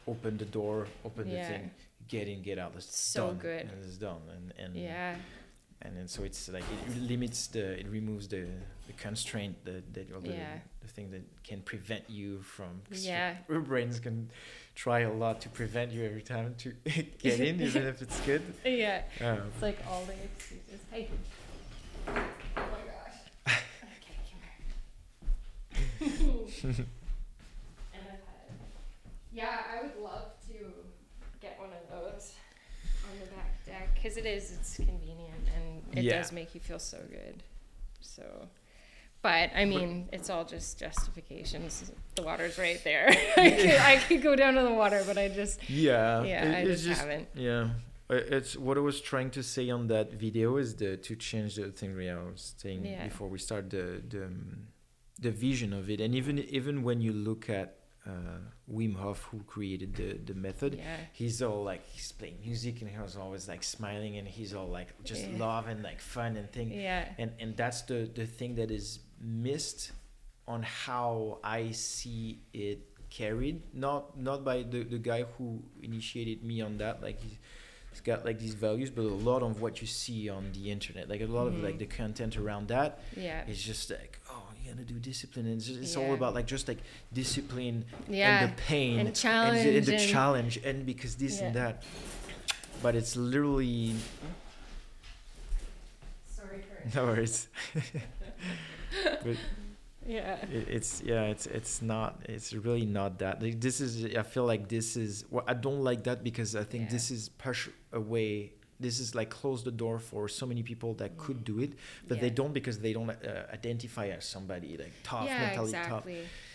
[0.09, 1.43] open the door, open Yeah.
[1.43, 1.71] the thing,
[2.09, 2.73] get in, get out.
[2.75, 3.67] That's So done, good.
[3.71, 4.23] and it's done.
[4.35, 5.17] And and yeah.
[5.83, 8.47] And then so it's like it limits the it removes the
[8.87, 10.59] the constraint that that or the, Yeah.
[10.83, 13.35] the thing that can prevent you from your- Yeah.
[13.49, 14.31] your brains can
[14.75, 16.73] try a lot to prevent you every time to
[17.23, 19.03] get in even if it's good Yeah.
[19.21, 20.81] um, It's like all the excuses.
[20.91, 21.09] Hey.
[22.07, 22.13] Oh
[22.57, 23.19] my gosh.
[23.99, 24.41] Okay, come
[26.09, 26.45] here.
[27.95, 28.51] and I've had,
[29.33, 30.55] yeah, I would love to
[31.41, 32.35] get one of those
[33.11, 35.40] on the back deck because it is, it's convenient
[35.93, 36.19] it Yeah.
[36.19, 37.43] does make you feel so good.
[38.01, 38.49] So,
[39.23, 41.93] but I mean, it's all just justifications.
[42.15, 43.09] The water's right there.
[43.37, 46.55] I, could, I could go down to the water, but I just, yeah yeah, it-
[46.55, 47.29] I it's just, haven't.
[47.35, 47.69] yeah
[48.13, 51.71] it's what I was trying to say on that video is the to change the
[51.71, 53.05] thing I was saying Yeah.
[53.05, 54.25] before we start the the
[55.21, 58.39] the vision of it and even even when you look at uh,
[58.73, 60.97] Wim Hof who created the the method Yeah.
[61.13, 64.69] he's all like he's playing music and he was always like smiling and he's all
[64.69, 65.39] like just Yeah.
[65.39, 67.05] love and like fun and thing Yeah.
[67.19, 69.93] and and that's the the thing that is missed
[70.49, 72.79] on how I see it
[73.11, 77.39] carried not not by the the guy who initiated me on that like he's,
[77.91, 81.09] he's got like these values but a lot of what you see on the internet
[81.09, 81.63] like a lot of Mhm.
[81.65, 83.45] like the content around that Yeah.
[83.47, 84.20] is just like
[84.71, 86.79] you gotta do discipline and it's, just, it's all about like just like
[87.13, 88.45] discipline Yeah.
[88.45, 91.55] and the pain And and the, challenge and the and- challenge and because this and
[91.57, 91.83] that
[92.83, 93.95] but it's literally
[96.27, 97.49] Sorry for no worries.
[99.23, 99.37] but
[100.07, 100.37] yeah.
[100.51, 102.21] it, it's yeah, it's it's not.
[102.29, 103.43] It's really not that.
[103.43, 104.17] Like, this is.
[104.17, 105.25] I feel like this is.
[105.31, 106.91] Well, I don't like that because I think Yeah.
[106.93, 108.53] this is push away.
[108.81, 111.45] This is like close the door for so many people that could Mm.
[111.53, 111.73] do it,
[112.09, 116.07] but they don't because they don't uh, identify as somebody like tough, yeah, mentally tough.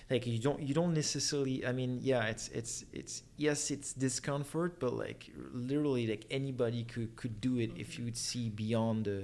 [0.10, 4.72] like you don't you don't necessarily i mean yeah it's it's it's yes it's discomfort
[4.84, 5.22] but like
[5.72, 9.20] literally like anybody could could do it if you would see beyond the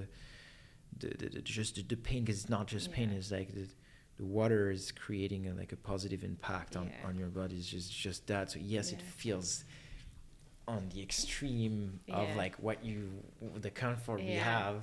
[1.02, 3.18] the, the, the just the, the pain because it's not just pain Yeah.
[3.18, 3.68] it's like the
[4.18, 7.07] the water is creating a, like a positive impact on Yeah.
[7.10, 9.64] on your body it's just just that so yes it feels
[10.73, 12.98] on the extreme of like what you
[13.65, 14.77] the comfort we have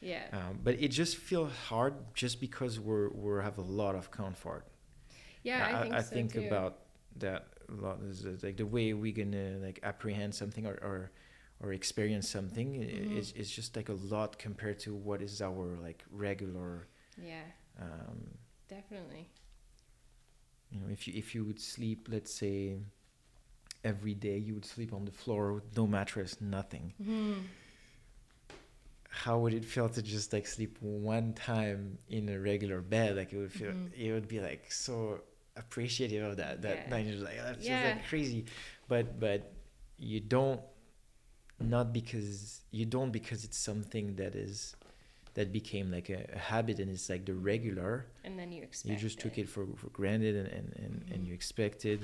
[0.00, 0.24] Yeah.
[0.36, 4.64] um, but it just feels hard just because we're we have a lot of comfort
[5.48, 5.58] yeah,
[5.98, 6.46] I, think so too.
[6.48, 6.72] about
[7.24, 10.98] that a lot is like the way we're gonna like apprehend something or or,
[11.62, 13.18] or experience something i- Mhm.
[13.20, 16.72] is is just like a lot compared to what is our like regular
[17.30, 17.46] Yeah,
[17.86, 18.18] um
[18.68, 19.24] definitely.
[20.70, 22.78] you know if you if you would sleep let's say
[23.90, 27.42] every day you would sleep on the floor with no mattress nothing Mhm.
[29.08, 33.32] how would it feel to just like sleep one time in a regular bed like
[33.32, 33.90] it would feel Mhm.
[34.04, 35.20] it would be like so
[35.56, 36.90] appreciative of that that Yeah.
[36.92, 38.44] night just like that's just like crazy
[38.88, 39.40] but but
[40.10, 40.60] you don't
[41.58, 44.76] not because you don't because it's something that is
[45.36, 47.92] that became like a, a habit and it's like the regular
[48.24, 51.18] And then you expect you just took it for, for granted and, and, and, and
[51.22, 51.26] Mhm.
[51.28, 52.00] you expected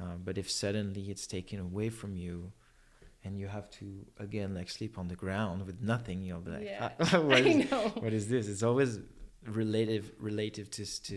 [0.00, 2.52] um, but if suddenly it's taken away from you
[3.24, 3.86] and you have to
[4.18, 6.90] again like sleep on the ground with nothing you'll be like Yeah.
[7.00, 7.70] "Ah, what, is,
[8.04, 8.98] what is this it's always
[9.46, 11.16] relative relative to, to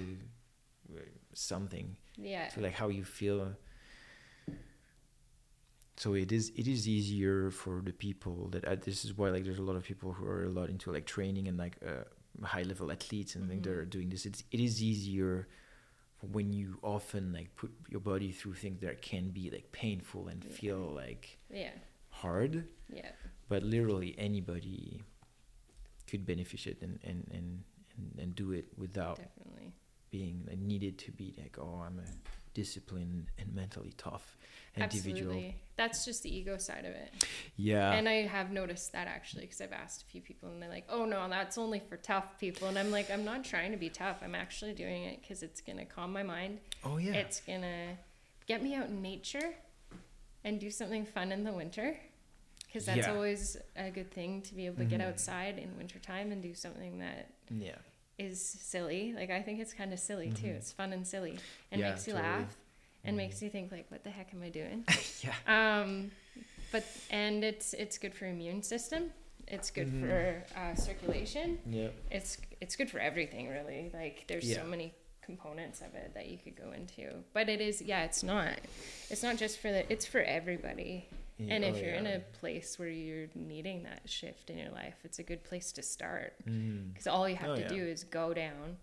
[0.95, 0.99] uh,
[1.33, 2.47] something Yeah.
[2.53, 3.55] to like how you feel
[5.95, 9.43] so it is it is easier for the people that uh, this is why like
[9.43, 12.03] there's a lot of people who are a lot into like training and like uh,
[12.45, 13.65] high level athletes and think Mhm.
[13.65, 15.47] they're doing this it's it is easier
[16.31, 20.43] when you often like put your body through things that can be like painful and
[20.43, 20.51] Yeah.
[20.55, 21.71] feel like Yeah.
[22.09, 23.11] hard Yeah.
[23.49, 25.01] but literally anybody
[26.07, 27.63] could benefit it and and and
[27.97, 29.73] and, and do it without Definitely.
[30.09, 32.05] being like, needed to be like oh i'm a
[32.53, 34.37] disciplined and mentally tough
[34.75, 35.55] individual Absolutely.
[35.75, 37.25] That's just the ego side of it.
[37.55, 40.69] yeah And I have noticed that actually because I've asked a few people and they're
[40.69, 42.67] like, oh no, that's only for tough people.
[42.67, 44.17] And I'm like, I'm not trying to be tough.
[44.23, 46.59] I'm actually doing it because it's going to calm my mind.
[46.83, 47.87] oh yeah It's going to
[48.45, 49.55] get me out in nature
[50.43, 51.97] and do something fun in the winter.
[52.67, 53.13] Because that's Yeah.
[53.13, 55.07] always a good thing to be able to get Mhm.
[55.07, 57.75] outside in wintertime and do something that yeah
[58.19, 59.13] is silly.
[59.13, 60.47] Like, I think it's kind of silly too.
[60.47, 60.55] Mhm.
[60.57, 61.37] It's fun and silly
[61.71, 62.31] and Yeah, makes you totally.
[62.31, 62.55] laugh
[63.03, 64.85] and makes you think, like, what the heck am I doing?
[65.21, 66.11] yeah Um,
[66.71, 69.11] but and it's it's good for immune system.
[69.47, 70.07] It's good Mhm.
[70.07, 71.59] for uh, circulation.
[71.67, 73.91] yeah It's it's good for everything really.
[73.93, 74.57] Like there's Yeah.
[74.61, 77.23] so many components of it that you could go into.
[77.33, 78.57] But it is yeah, it's not.
[79.09, 79.91] It's not just for the.
[79.91, 81.07] It's for everybody.
[81.37, 84.69] Yeah, And if oh, you're in a place where you're needing that shift in your
[84.69, 86.33] life, it's a good place to start.
[86.45, 86.89] Mhm.
[86.93, 87.67] Because all you have Oh, to yeah.
[87.67, 88.77] do is go down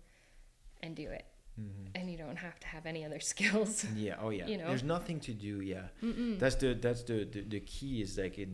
[0.83, 1.25] and do it,
[1.61, 1.87] Mhm.
[1.95, 3.85] and you don't have to have any other skills.
[3.95, 4.67] yeah oh yeah You know?
[4.69, 6.39] there's nothing to do yeah Mm-mm.
[6.41, 8.51] that's the that's the, the the key is like in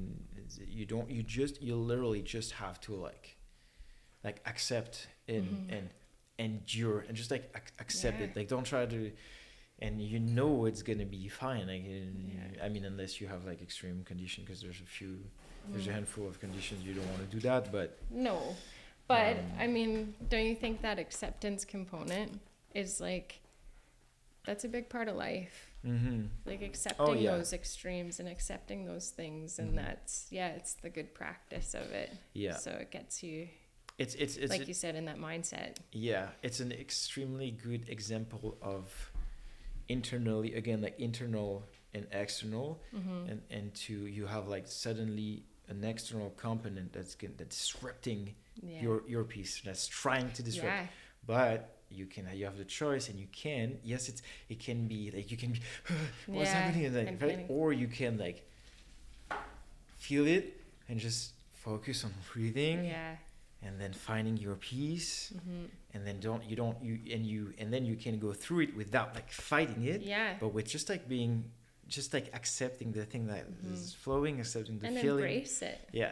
[0.79, 3.25] you don't you just you literally just have to like
[4.27, 5.75] like accept and Mhm.
[5.77, 5.85] and
[6.39, 8.25] endure and just like ac- accept Yeah.
[8.27, 9.11] it like don't try to
[9.79, 12.65] and you know it's gonna be fine like Yeah.
[12.65, 15.13] i mean unless you have like extreme condition because there's a few
[15.71, 15.93] there's a Mm.
[15.99, 17.89] handful of conditions you don't want to do that but
[18.29, 18.37] No.
[19.15, 22.29] But Um, I mean, don't you think that acceptance component
[22.73, 23.41] is like
[24.45, 25.63] that's a big part of life?
[25.85, 26.23] mm-hmm.
[26.45, 27.37] Like accepting yeah.
[27.37, 29.75] those extremes and accepting those things and Mhm.
[29.85, 32.11] that's yeah, it's the good practice of it.
[32.33, 33.47] yeah So it gets you
[33.97, 35.77] it's it's it's like you said in that mindset.
[35.91, 39.11] Yeah, it's an extremely good example of
[39.89, 41.63] internally again like internal
[41.93, 43.31] and external Mhm.
[43.31, 48.81] and and to you have like suddenly an external component that's that's disrupting yeah.
[48.81, 50.87] your your peace that's trying to disrupt yeah.
[51.25, 55.11] but you can you have the choice and you can yes it's it can be
[55.11, 55.61] like you can be
[56.27, 57.45] what's Yeah, happening like, right?
[57.49, 58.45] or you can like
[59.95, 60.59] feel it
[60.89, 63.15] and just focus on breathing Yeah.
[63.61, 67.73] and then finding your peace hmm and then don't you don't you and you and
[67.73, 70.35] then you can go through it without like fighting it Yeah.
[70.39, 71.45] but with just like being
[71.87, 73.95] just like accepting the thing that is Mhm.
[74.03, 75.79] flowing accepting the and feeling embrace it.
[75.91, 76.11] yeah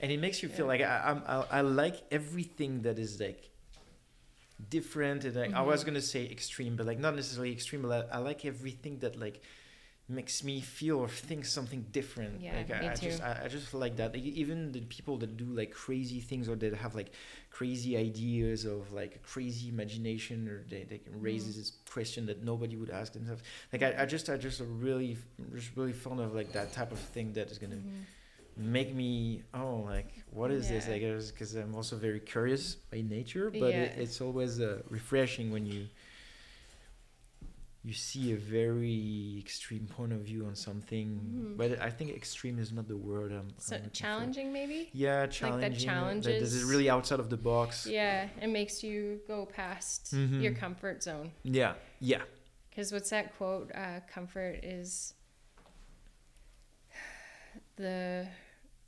[0.00, 3.48] and it makes you feel like I, I'm, I, I like everything that is like
[4.70, 5.86] different and like, I was Mhm.
[5.86, 9.40] gonna say extreme but like not necessarily extreme but I, I like everything that like
[10.08, 12.40] makes me feel or think something different.
[12.40, 13.22] Yeah, like I, I just.
[13.22, 14.12] I, I just like that.
[14.12, 17.12] Like, even the people that do like crazy things or that have like
[17.50, 21.54] crazy ideas of like crazy imagination or they, they can raise Mhm.
[21.56, 23.42] this question that nobody would ask themselves.
[23.72, 25.16] Like I, I just I just really
[25.54, 28.04] just really fond of like that type of thing that is gonna Mhm.
[28.56, 30.92] Make me oh like what is this Yeah.
[30.92, 35.64] like because i'm also very curious by nature but it, it's always uh, refreshing when
[35.66, 35.86] you
[37.84, 41.56] you see a very extreme point of view on something Mhm.
[41.56, 43.96] but i think extreme is not the word i'm, So I'm looking for.
[43.96, 44.90] challenging, maybe.
[44.92, 46.26] yeah challenging that- challenges.
[46.26, 50.42] that is challenges- really outside of the box Yeah, it makes you go past Mhm.
[50.42, 51.32] your comfort zone.
[51.42, 52.22] yeah yeah
[52.70, 53.70] Because what's that quote?
[53.74, 55.14] Uh, comfort is
[57.76, 58.26] the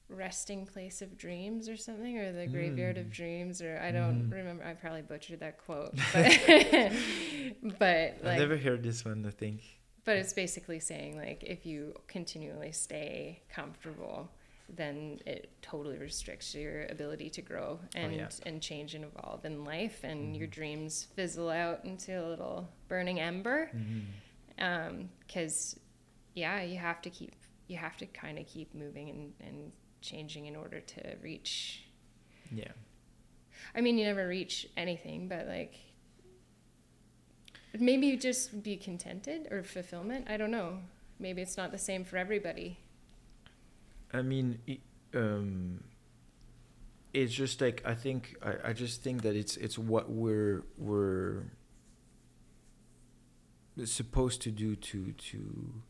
[0.08, 3.10] resting place of dreams or something, or the graveyard of Mm.
[3.12, 4.32] dreams, or I don't Mhm.
[4.32, 4.64] remember.
[4.64, 6.24] I probably butchered that quote, but,
[7.78, 9.60] but i've never heard this one i think
[10.04, 14.30] but it's basically saying like if you continually stay comfortable,
[14.68, 18.28] then it totally restricts your ability to grow and Oh, yeah.
[18.44, 20.50] and change and evolve in life, and your Mhm.
[20.58, 23.70] dreams fizzle out into a little burning ember
[25.26, 25.78] because
[26.34, 27.32] yeah you have to keep
[27.66, 29.72] you have to kind of keep moving and, and
[30.04, 31.84] changing in order to reach
[32.52, 32.72] yeah
[33.74, 35.74] i mean you never reach anything but like
[37.78, 40.78] maybe you just be contented or fulfillment i don't know
[41.18, 42.78] maybe it's not the same for everybody
[44.14, 44.60] I mean,
[45.12, 45.82] um,
[47.12, 51.42] it's just like I think I, I just think that it's it's what we're we're
[53.84, 55.82] supposed to do to to.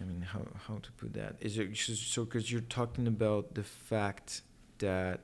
[0.00, 3.64] I mean, how how to put that is it so because you're talking about the
[3.64, 4.42] fact
[4.78, 5.20] that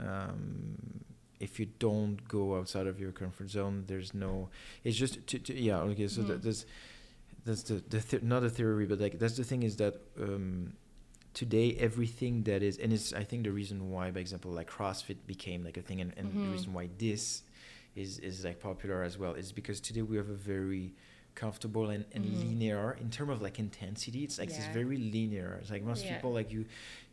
[0.00, 0.76] um,
[1.40, 4.48] if you don't go outside of your comfort zone, there's no.
[4.84, 6.44] It's just to, to yeah okay so that, Mhm.
[6.44, 6.66] that's
[7.44, 10.72] that's the the th- not a theory but like that's the thing is that um
[11.34, 15.18] today everything that is and it's i think the reason why by example like crossfit
[15.26, 16.52] became like a thing and, and the Mhm.
[16.52, 17.42] reason why this
[17.94, 20.94] is is like popular as well is because today we have a very
[21.36, 22.40] comfortable and, and Mhm.
[22.48, 26.14] linear in terms of like intensity it's like it's very linear it's like most Yeah.
[26.14, 26.64] people like you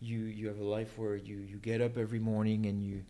[0.02, 3.04] you you have a life where you you get up every morning and you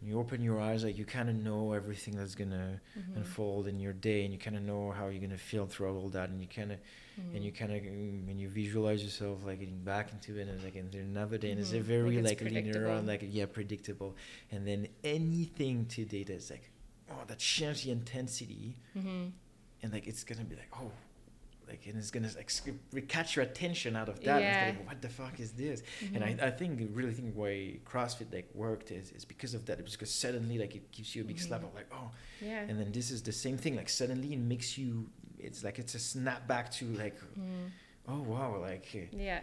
[0.00, 3.16] when you open your eyes like you kind of know everything that's gonna Mhm.
[3.18, 6.08] unfold in your day and you kind of know how you're gonna feel throughout all
[6.18, 6.78] that and you kind of
[7.20, 7.34] Mhm.
[7.34, 7.80] and you kind of
[8.28, 11.60] when you visualize yourself like getting back into it and like into another day and
[11.60, 11.82] it's a Mhm.
[11.94, 14.14] very Like like, linear and like yeah predictable
[14.52, 16.70] and then anything today that's like
[17.10, 19.32] oh that changes the intensity Mhm.
[19.82, 20.90] And like it's gonna be like oh
[21.68, 22.28] like and it's gonna
[22.92, 24.64] like catch your attention out of that Yeah.
[24.64, 25.82] and it's what the fuck is this
[26.14, 26.42] and Mhm.
[26.42, 29.92] I, I think really think why CrossFit like worked is, is because of that it's
[29.92, 31.68] because suddenly like it gives you a big slap Mhm.
[31.68, 32.10] of like oh
[32.40, 35.78] yeah and then this is the same thing like suddenly it makes you it's like
[35.78, 37.70] it's a snap back to like Mhm.
[38.08, 39.40] oh wow like uh, yeah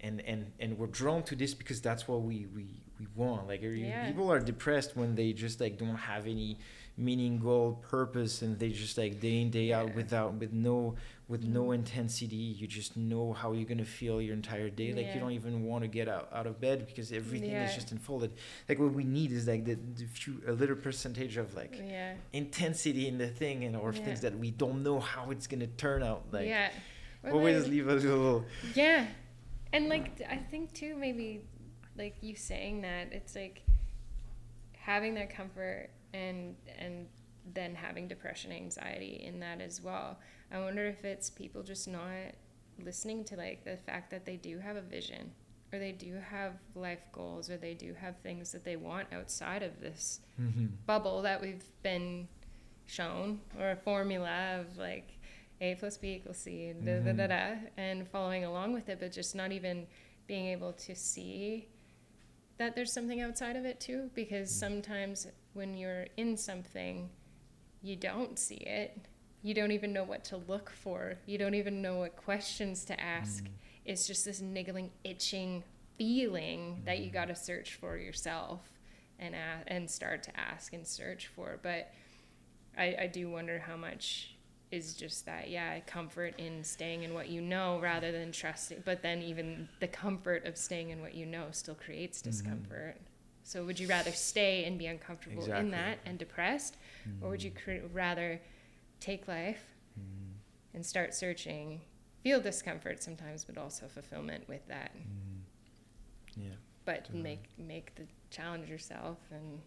[0.00, 2.66] and and and we're drawn to this because that's what we we
[2.98, 4.06] we want like Yeah.
[4.08, 6.58] people are depressed when they just like don't have any
[7.00, 9.94] meaning goal purpose and they just like day in day out Yeah.
[9.94, 10.94] without with no
[11.28, 11.76] with no Mhm.
[11.76, 15.14] intensity you just know how you're gonna feel your entire day like Yeah.
[15.14, 18.32] you don't even want to get out, out of bed because everything is just unfolded
[18.68, 22.14] like what we need is like the, the few a little percentage of like yeah
[22.32, 24.04] intensity in the thing and or Yeah.
[24.04, 26.70] things that we don't know how it's gonna turn out like yeah
[27.24, 28.44] Or always like- leave a little
[28.74, 29.06] Yeah.
[29.72, 31.42] And like I think too maybe
[31.96, 33.62] like you saying that it's like
[34.72, 37.06] having that comfort and and
[37.54, 40.18] then having depression anxiety in that as well.
[40.52, 42.34] I wonder if it's people just not
[42.84, 45.32] listening to like the fact that they do have a vision
[45.72, 49.62] or they do have life goals or they do have things that they want outside
[49.62, 50.66] of this mm-hmm.
[50.86, 52.26] bubble that we've been
[52.86, 55.12] shown or a formula of like
[55.60, 57.28] a plus b equals c da, da, da, Mhm.
[57.28, 59.86] da, and following along with it but just not even
[60.26, 61.68] being able to see
[62.60, 64.58] that there's something outside of it too because Mm.
[64.60, 67.08] sometimes when you're in something
[67.82, 68.98] you don't see it
[69.42, 73.00] you don't even know what to look for you don't even know what questions to
[73.00, 73.50] ask Mm.
[73.86, 75.64] it's just this niggling itching
[75.96, 77.14] feeling that you Mhm.
[77.14, 78.70] got to search for yourself
[79.18, 81.94] and a- and start to ask and search for but
[82.76, 84.36] I, I do wonder how much
[84.70, 89.02] is just that yeah comfort in staying in what you know rather than trusting but
[89.02, 92.24] then even the comfort of staying in what you know still creates Mhm.
[92.24, 92.96] discomfort
[93.42, 96.76] so would you rather stay and be uncomfortable in that and depressed
[97.20, 98.40] or would you cre- rather
[99.00, 99.64] take life
[99.98, 100.34] Mm.
[100.74, 101.80] and start searching
[102.22, 105.40] feel discomfort sometimes but also fulfillment with that Mm.
[106.36, 107.22] Yeah, but Totally.
[107.22, 109.60] make make the challenge yourself and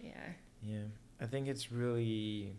[0.00, 0.84] yeah yeah.
[1.20, 2.52] I think it's really,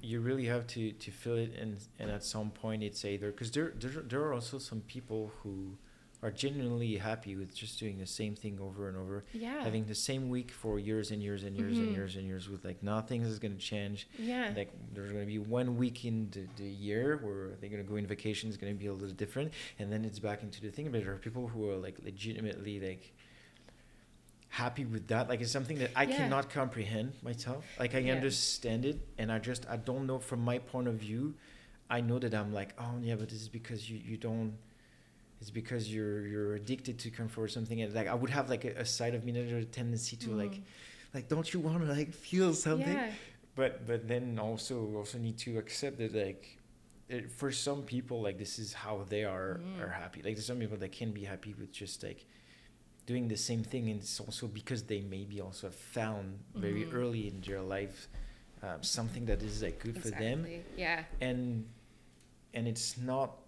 [0.00, 3.50] you really have to to feel it and and at some point it's either because
[3.50, 5.76] there, there there are also some people who
[6.24, 9.60] are genuinely happy with just doing the same thing over and over Yeah.
[9.64, 11.94] having the same week for years and years and years and Mhm.
[11.96, 14.52] years and years with like nothing is going to change yeah.
[14.56, 17.88] like there's going to be one week in the, the year where they're going to
[17.92, 20.60] go in vacation it's going to be a little different and then it's back into
[20.60, 23.12] the thing but there are people who are like legitimately like
[24.60, 26.16] happy with that like it's something that i Yeah.
[26.18, 28.12] cannot comprehend myself like i Yeah.
[28.16, 31.34] understand it and i just i don't know from my point of view
[31.88, 34.52] i know that i'm like oh yeah but this is because you you don't
[35.40, 38.64] it's because you're you're addicted to comfort or something and like i would have like
[38.66, 41.14] a, a side of me that a tendency to like Mhm.
[41.14, 43.10] like don't you want to like feel something Yeah.
[43.56, 46.58] but but then also also need to accept that like
[47.08, 49.80] it, for some people like this is how they are Mhm.
[49.82, 52.26] are happy like there's some people that can be happy with just like
[53.06, 56.94] doing the same thing and it's also because they maybe also found very Mhm.
[56.94, 58.08] early in their life
[58.62, 61.04] um, something that is like good for them Yeah.
[61.20, 61.66] and
[62.54, 63.38] and it's not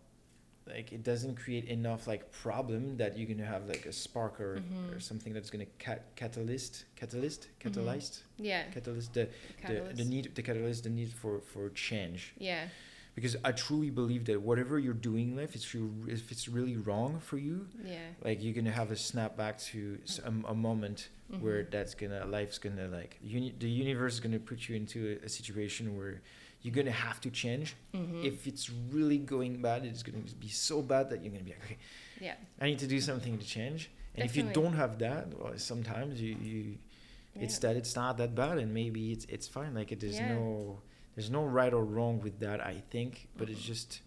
[0.66, 4.55] like it doesn't create enough like problem that you're gonna have like a spark or,
[4.57, 4.60] or
[4.97, 5.02] Mhm.
[5.02, 8.62] something that's gonna cat- catalyst catalyst catalyzed Yeah.
[8.70, 9.97] catalyst the, the, Catalyst.
[9.99, 12.68] the need the catalyst the need for for change Yeah.
[13.15, 16.76] Because i truly believe that whatever you're doing in life if you if it's really
[16.76, 17.99] wrong for you Yeah.
[18.25, 19.99] like you're gonna have a snap back to
[20.52, 21.09] a moment
[21.41, 21.70] where Mhm.
[21.70, 25.28] that's gonna life's gonna like uni- the universe is gonna put you into a, a
[25.28, 26.23] situation where
[26.62, 28.25] you're gonna have to change Mhm.
[28.25, 31.65] if it's really going bad it's gonna be so bad that you're gonna be like
[31.65, 31.78] okay
[32.20, 32.36] yeah.
[32.60, 36.20] i need to do something to change and if you don't have that well, sometimes
[36.20, 36.78] you, you
[37.44, 37.62] it's Yeah.
[37.73, 40.34] that it's not that bad and maybe it's it's fine like it is Yeah.
[40.34, 40.81] no
[41.15, 43.67] there's no right or wrong with that i think but it's Mhm.
[43.67, 44.01] just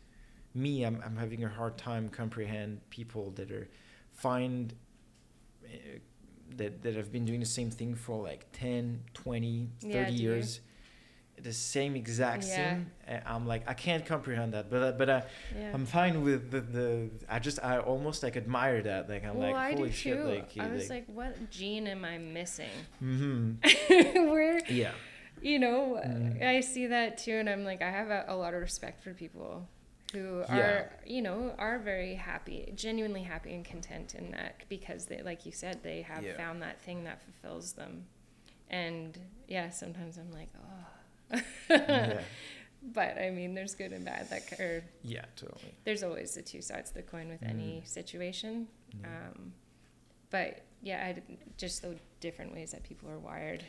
[0.53, 3.67] me I'm, I'm having a hard time comprehend people that are
[4.11, 4.73] find
[5.65, 5.67] uh,
[6.55, 10.61] that that have been doing the same thing for like 10 20 30 Yeah, years
[11.41, 12.55] the same exact Yeah.
[12.55, 15.23] thing and i'm like i can't comprehend that but uh, but I,
[15.55, 15.71] Yeah.
[15.73, 19.51] i'm fine with the, the i just i almost like admire that like i'm well,
[19.53, 20.23] like holy shit too.
[20.23, 22.71] like I was like, what gene am I missing?
[23.03, 24.29] mm-hmm.
[24.31, 24.93] Where, yeah
[25.41, 26.41] you know, Mhm.
[26.43, 29.13] I see that too, and I'm like, I have a, a lot of respect for
[29.13, 29.67] people
[30.13, 30.57] who Yeah.
[30.57, 35.45] are, you know, are very happy, genuinely happy and content in that because they, like
[35.45, 36.37] you said, they have Yeah.
[36.37, 38.07] found that thing that fulfills them.
[38.69, 39.17] And
[39.47, 41.41] yeah, sometimes I'm like, oh.
[41.69, 42.21] yeah
[42.83, 44.29] But I mean, there's good and bad.
[44.29, 48.67] That or yeah totally there's always the two sides of the coin with any situation.
[49.01, 49.07] Yeah.
[49.07, 49.53] Um,
[50.29, 51.21] but yeah, I
[51.57, 53.63] just the different ways that people are wired.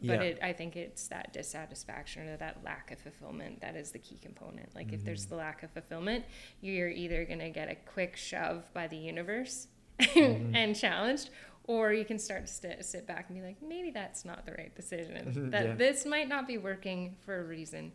[0.00, 0.22] But Yeah.
[0.22, 4.18] it, I think it's that dissatisfaction or that lack of fulfillment that is the key
[4.18, 4.74] component.
[4.74, 5.28] Like if there's Mhm.
[5.30, 6.24] the lack of fulfillment,
[6.60, 9.68] you're either gonna get a quick shove by the universe
[10.00, 10.56] Mhm.
[10.56, 11.30] and challenged,
[11.64, 14.52] or you can start to sit, sit back and be like, maybe that's not the
[14.52, 15.50] right decision.
[15.50, 15.74] that Yeah.
[15.76, 17.92] this might not be working for a reason.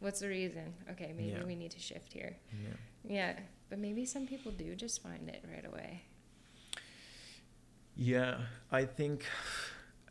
[0.00, 0.74] What's the reason?
[0.90, 1.44] Okay, maybe Yeah.
[1.44, 2.36] we need to shift here.
[2.52, 2.74] yeah
[3.06, 6.02] Yeah, but maybe some people do just find it right away.
[7.96, 9.24] Yeah, I think,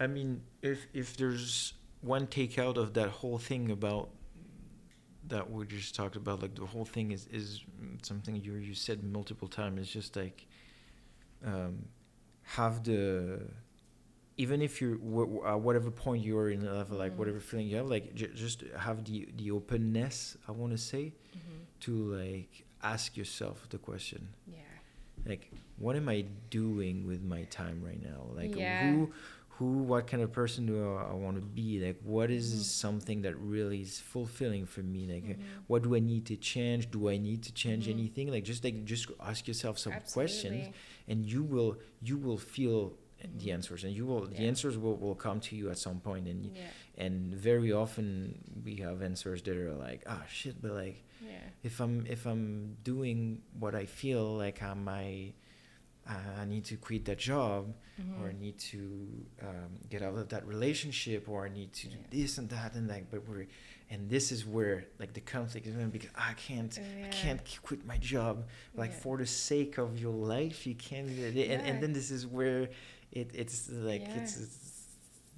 [0.04, 0.30] I mean,
[0.62, 4.10] if if there's one takeout of that whole thing about
[5.34, 7.48] that we just talked about, like the whole thing is is
[8.10, 9.76] something you you said multiple times.
[9.82, 10.40] It's just like,
[11.52, 11.74] um,
[12.58, 13.42] have the,
[14.38, 14.98] even if you're
[15.48, 17.18] uh, whatever point you're in life, like Mhm.
[17.20, 20.18] whatever feeling you have, like j- just have the the openness.
[20.48, 21.06] I want to say
[21.38, 21.60] Mm-hmm.
[21.86, 21.92] to
[22.22, 22.54] like
[22.94, 24.60] ask yourself the question Yeah.
[25.26, 25.44] like
[25.84, 26.20] what am i
[26.60, 28.80] doing with my time right now like Yeah.
[28.80, 28.92] who
[29.58, 32.64] who what kind of person do i, I want to be like what is Mhm.
[32.86, 35.44] something that really is fulfilling for me like uh, Mhm.
[35.68, 37.92] what do i need to change do i need to change Mhm.
[37.98, 40.68] anything like just like just ask yourself some questions
[41.08, 42.98] and you will you will feel
[43.38, 43.54] the Mhm.
[43.54, 46.42] answers and you will the answers will, will come to you at some point and
[46.46, 46.68] Yeah.
[47.06, 48.08] and very often
[48.66, 51.40] we have answers that are like ah shit but like Yeah.
[51.64, 53.20] if I'm if I'm doing
[53.58, 55.34] what I feel like I'm I
[56.08, 57.74] I need to quit that job
[58.20, 58.80] or I need to
[59.42, 62.88] um, get out of that relationship or I need to do this and that and
[62.90, 63.48] like but we're
[63.90, 67.86] and this is where like the conflict is going because I can't I can't quit
[67.86, 68.98] my job like Yeah.
[69.04, 71.54] for the sake of your life you can't and, Yeah.
[71.68, 72.70] and then this is where
[73.12, 74.22] it it's like Yeah.
[74.24, 74.88] it's, it's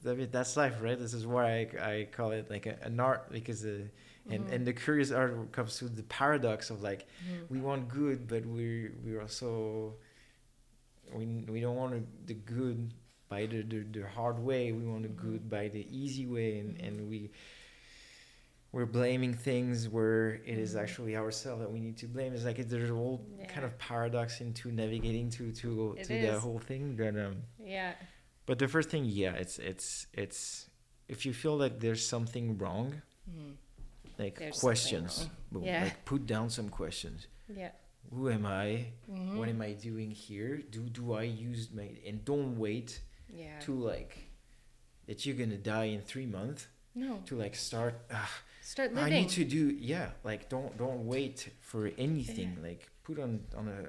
[0.07, 2.99] I mean that's life right this is why I, I call it like a, an
[2.99, 3.81] art because uh,
[4.29, 4.51] and Mhm.
[4.53, 7.49] and the curious art comes to the paradox of like Mhm.
[7.49, 9.95] we want good but we we also
[11.15, 11.93] we we don't want
[12.27, 12.93] the good
[13.29, 15.15] by the, the, the hard way we want the Mhm.
[15.27, 16.87] good by the easy way and, Mhm.
[16.87, 17.31] and we
[18.71, 20.81] we're blaming things where it is Mhm.
[20.83, 23.77] actually ourselves that we need to blame it's like it, there's a whole kind of
[23.77, 26.41] paradox into navigating to to It to the is.
[26.41, 27.93] whole thing that um Yeah.
[28.45, 30.69] but the first thing yeah it's it's it's
[31.07, 33.55] if you feel like there's something wrong Mhm.
[34.19, 35.11] like there's something questions.
[35.19, 35.31] wrong.
[35.51, 35.83] Boom, Yeah.
[35.85, 37.27] Like put down some questions.
[37.47, 37.71] Yeah.
[38.11, 38.87] Who am I?
[39.09, 39.37] Mhm.
[39.37, 40.57] What am I doing here?
[40.69, 43.59] Do do I use my and don't wait Yeah.
[43.61, 44.29] to like
[45.07, 47.21] that you're gonna die in three months no.
[47.25, 47.95] to like start.
[48.11, 50.11] ah, Start I need to do yeah.
[50.23, 52.57] Like don't don't wait for anything.
[52.63, 53.83] Like put on on a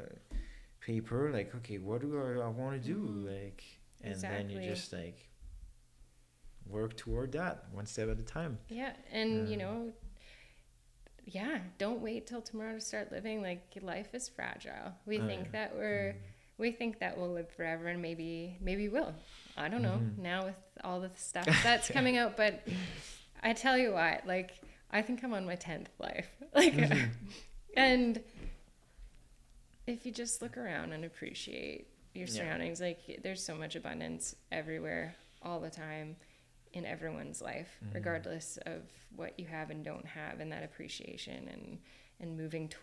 [0.85, 1.31] paper.
[1.33, 2.99] Like okay, what do I, I want to do?
[2.99, 3.25] Mhm.
[3.43, 3.62] Like
[4.03, 5.28] and then you just like
[6.67, 8.59] work toward that one step at a time.
[8.69, 9.93] Yeah, and you Um, know,
[11.27, 13.43] yeah, don't wait till tomorrow to start living.
[13.43, 14.93] Like life is fragile.
[15.07, 15.53] We Oh, think yeah.
[15.53, 16.17] that we're
[16.59, 19.13] we think that we'll live forever, and maybe maybe we'll.
[19.57, 20.19] I don't know Mhm.
[20.19, 22.67] now with all the stuff that's coming out, but
[23.43, 24.53] I tell you what, like
[24.91, 27.11] I think I'm on my tenth life, like, Mhm.
[27.77, 28.23] and
[29.87, 32.33] if you just look around and appreciate your Yeah.
[32.35, 36.17] surroundings, like there's so much abundance everywhere, all the time,
[36.77, 37.95] in everyone's life, Mhm.
[37.95, 38.83] regardless of
[39.15, 41.83] what you have and don't have, and that appreciation and
[42.21, 42.77] and moving to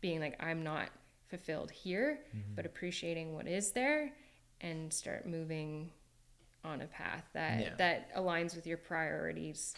[0.00, 0.90] being like I'm not
[1.28, 2.54] fulfilled here, Mhm.
[2.56, 4.12] but appreciating what is there,
[4.60, 5.92] and start moving
[6.64, 7.74] on a path that Yeah.
[7.76, 9.74] that aligns with your priorities.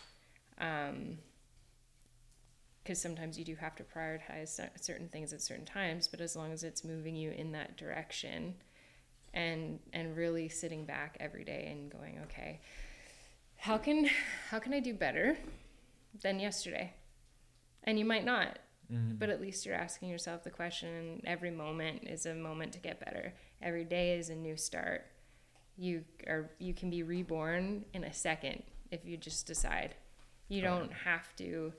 [0.59, 1.19] Um,
[2.83, 6.53] because sometimes you do have to prioritize certain things at certain times but as long
[6.53, 8.55] as it's moving you in that direction
[9.35, 12.61] and and really sitting back every day and going okay
[13.59, 14.09] how can
[14.51, 15.37] how can i do better
[16.23, 16.93] than yesterday?
[17.85, 18.59] And you might not
[18.91, 19.19] Mhm.
[19.19, 22.79] but at least you're asking yourself the question and every moment is a moment to
[22.79, 23.35] get better.
[23.61, 25.07] Every day is a new start.
[25.77, 29.95] You are you can be reborn in a second if you just decide.
[30.49, 31.75] You don't have to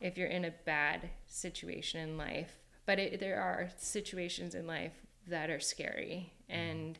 [0.00, 4.92] if you're in a bad situation in life but it, there are situations in life
[5.26, 6.98] that are scary and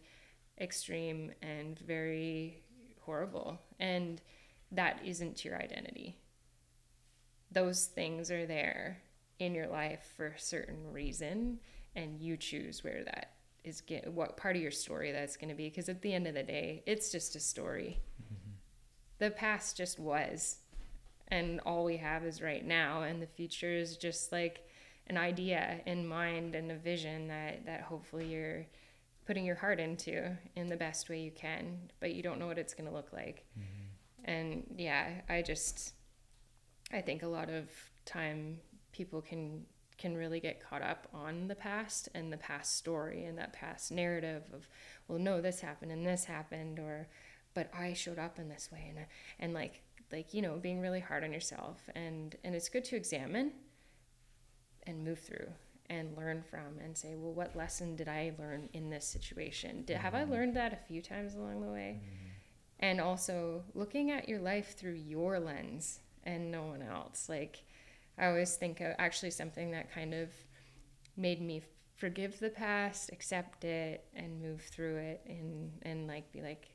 [0.58, 2.64] extreme and very
[3.06, 4.20] horrible and
[4.72, 6.16] that isn't your identity.
[7.50, 8.98] Those things are there
[9.38, 11.60] in your life for a certain reason
[11.94, 13.32] and you choose where that
[13.64, 16.26] is get what part of your story that's going to be because at the end
[16.26, 18.00] of the day it's just a story.
[18.22, 18.50] Mm-hmm.
[19.18, 20.58] The past just was
[21.28, 24.68] and all we have is right now and the future is just like
[25.08, 28.66] an idea in mind and a vision that that hopefully you're
[29.26, 32.58] putting your heart into in the best way you can but you don't know what
[32.58, 33.44] it's going to look like.
[33.58, 34.30] Mm-hmm.
[34.30, 35.94] And yeah i just
[36.92, 37.68] i think a lot of
[38.04, 38.58] time
[38.92, 39.64] people can
[39.98, 43.90] can really get caught up on the past and the past story and that past
[43.90, 44.68] narrative of
[45.08, 47.08] well no this happened and this happened or
[47.54, 48.92] but i showed up in this way.
[48.94, 49.06] And
[49.38, 49.82] and like
[50.12, 53.52] like you know being really hard on yourself and and it's good to examine
[54.86, 55.48] and move through
[55.90, 59.84] and learn from and say well what lesson did i learn in this situation?
[59.84, 60.32] Did, have i mm-hmm.
[60.32, 62.00] learned that a few times along the way?
[62.00, 62.30] Mm-hmm.
[62.80, 67.28] And also looking at your life through your lens and no one else.
[67.28, 67.62] Like
[68.18, 70.30] i always think of actually something that kind of
[71.16, 71.62] made me
[71.96, 76.68] forgive the past accept it and move through it and and like be like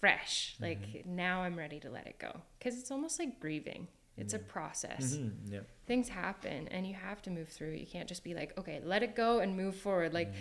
[0.00, 0.56] fresh.
[0.60, 1.16] Like mm-hmm.
[1.16, 2.40] now i'm ready to let it go.
[2.58, 5.32] Because it's almost like grieving it's a process Mhm.
[5.52, 5.60] Yeah.
[5.86, 9.02] things happen and you have to move through you can't just be like okay let
[9.02, 10.32] it go and move forward like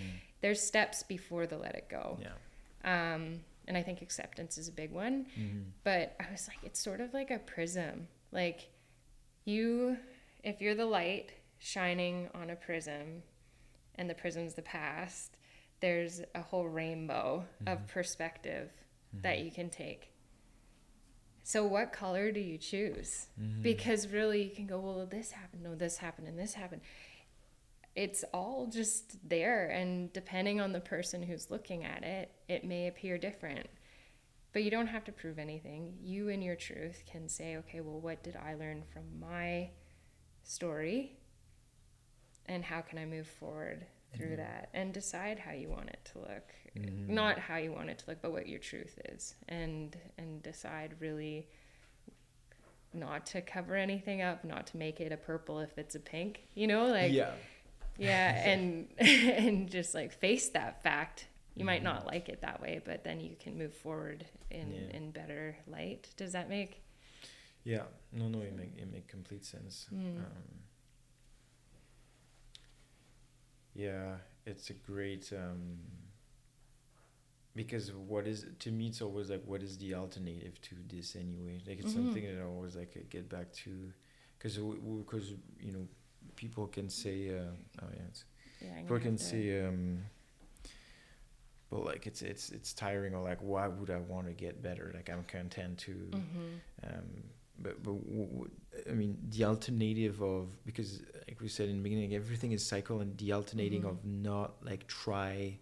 [0.41, 2.33] there's steps before the let it go Yeah.
[3.13, 5.25] um, and I think acceptance is a big one.
[5.39, 5.71] Mhm.
[5.85, 8.09] But I was like, it's sort of like a prism.
[8.33, 8.67] Like,
[9.45, 9.97] you,
[10.43, 13.23] if you're the light shining on a prism,
[13.95, 15.37] and the prism's the past,
[15.79, 18.71] there's a whole rainbow of perspective
[19.13, 20.11] that you can take.
[21.43, 23.27] So, what color do you choose?
[23.39, 23.61] Mm-hmm.
[23.61, 26.81] Because really, you can go, well, this happened, no, this happened, and this happened.
[27.95, 32.87] It's all just there and depending on the person who's looking at it it may
[32.87, 33.67] appear different.
[34.51, 35.93] But you don't have to prove anything.
[36.01, 39.69] You and your truth can say okay well what did i learn from my
[40.43, 41.17] story
[42.47, 43.85] and how can i move forward
[44.15, 46.53] through that and decide how you want it to look
[47.07, 50.95] not how you want it to look but what your truth is and and decide
[50.99, 51.47] really
[52.93, 56.41] not to cover anything up not to make it a purple if it's a pink
[56.55, 57.31] you know like yeah.
[57.97, 62.81] yeah and and just like face that fact you might not like it that way
[62.83, 64.97] but then you can move forward in Yeah.
[64.97, 66.81] in better light does that make
[67.63, 67.83] Yeah.
[68.11, 69.87] No, no, it make it make complete sense.
[69.93, 70.17] Mm.
[70.17, 70.23] Um,
[73.75, 75.77] yeah, it's a great um,
[77.55, 81.61] because what is to me it's always like what is the alternative to this anyway?
[81.67, 81.95] Like it's Mhm.
[81.95, 83.91] something that I always like get back to
[84.37, 85.87] because because you know
[86.35, 88.25] people can say uh, oh yeah it's
[88.61, 89.99] yeah people can say um
[91.69, 94.91] but like it's it's it's tiring or like why would i want to get better
[94.95, 96.59] like i'm content to Mhm.
[96.83, 97.23] um
[97.59, 98.51] but but w- w-
[98.89, 102.99] I mean the alternative of because like we said in the beginning, everything is cycle,
[103.01, 103.89] and the alternating Mhm.
[103.89, 105.57] of not like try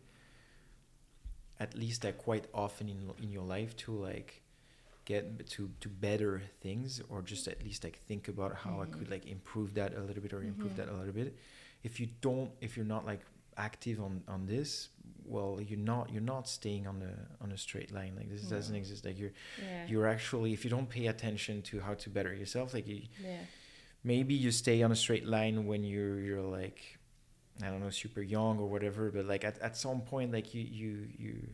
[1.59, 4.41] at least like quite often in in your life to like
[5.05, 8.93] get to to better things or just at least like think about how I Mhm.
[8.93, 10.77] could like improve that a little bit or improve Mhm.
[10.77, 11.35] that a little bit.
[11.83, 13.21] If you don't, if you're not like
[13.57, 14.89] active on on this,
[15.25, 18.13] well, you're not you're not staying on a on a straight line.
[18.17, 19.05] Like this doesn't exist.
[19.05, 19.85] Like you're Yeah.
[19.87, 23.43] you're actually if you don't pay attention to how to better yourself, like you, yeah.
[24.03, 26.97] maybe you stay on a straight line when you're you're like
[27.63, 30.63] I don't know super young or whatever, but like at, at some point like you
[30.63, 31.47] you you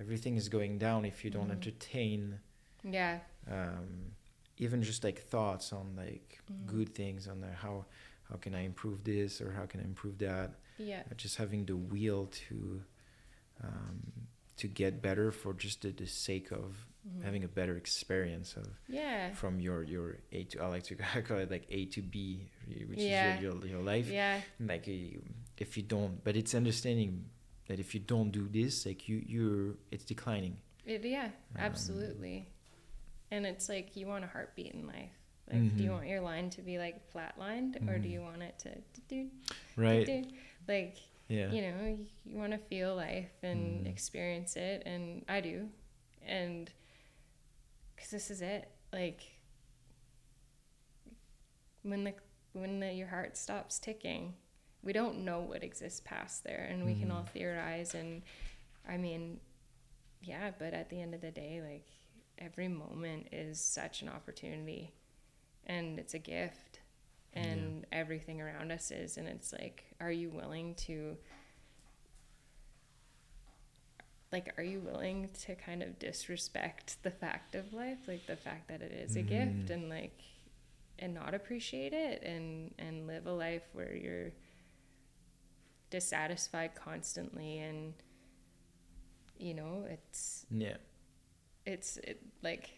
[0.00, 1.52] everything is going down if you don't Mhm.
[1.58, 2.40] entertain
[2.82, 3.20] Yeah.
[3.50, 4.12] um,
[4.58, 6.66] even just like thoughts on like Mhm.
[6.66, 7.86] good things on the, how
[8.30, 11.02] how can I improve this or how can I improve that Yeah.
[11.10, 12.82] uh, just having the will to
[13.62, 14.00] um,
[14.56, 17.22] to get better for just the, the sake of Mhm.
[17.22, 19.32] having a better experience of Yeah.
[19.34, 20.94] from your your A to I like to
[21.26, 22.48] call it like A to B,
[22.86, 23.36] which Yeah.
[23.36, 24.08] is your, your, your life.
[24.08, 24.40] Yeah.
[24.60, 24.88] Like
[25.58, 27.26] if you don't, but it's understanding
[27.68, 30.56] that if you don't do this, like you you're it's declining.
[30.86, 31.24] It, yeah.
[31.26, 32.48] Um, Absolutely.
[33.30, 35.10] And it's like you want a heartbeat in life.
[35.50, 35.94] Like, do you Mhm.
[35.94, 38.12] want your line to be like flatlined, or do Mhm.
[38.12, 38.70] you want it to
[39.08, 39.30] do
[39.76, 40.06] Right.
[40.06, 40.24] do
[40.68, 40.96] like
[41.28, 41.50] Yeah.
[41.50, 43.90] you know you, you want to feel life and Mhm.
[43.90, 45.68] experience it and i do
[46.26, 46.70] and
[47.94, 49.22] because this is it like
[51.82, 52.14] when the
[52.52, 54.34] when the, your heart stops ticking
[54.82, 57.28] we don't know what exists past there and we can all Mhm.
[57.30, 58.22] theorize and
[58.88, 59.40] i mean
[60.22, 61.86] yeah but at the end of the day like
[62.38, 64.92] every moment is such an opportunity
[65.66, 66.73] and it's a gift
[67.34, 67.42] Yeah.
[67.42, 71.16] and everything around us is and it's like are you willing to
[74.32, 78.68] like are you willing to kind of disrespect the fact of life like the fact
[78.68, 79.70] that it is a gift Mhm.
[79.70, 80.20] and like
[80.98, 84.32] and not appreciate it and and live a life where you're
[85.90, 87.94] dissatisfied constantly and
[89.38, 90.76] you know it's Yeah.
[91.66, 92.70] it's it, like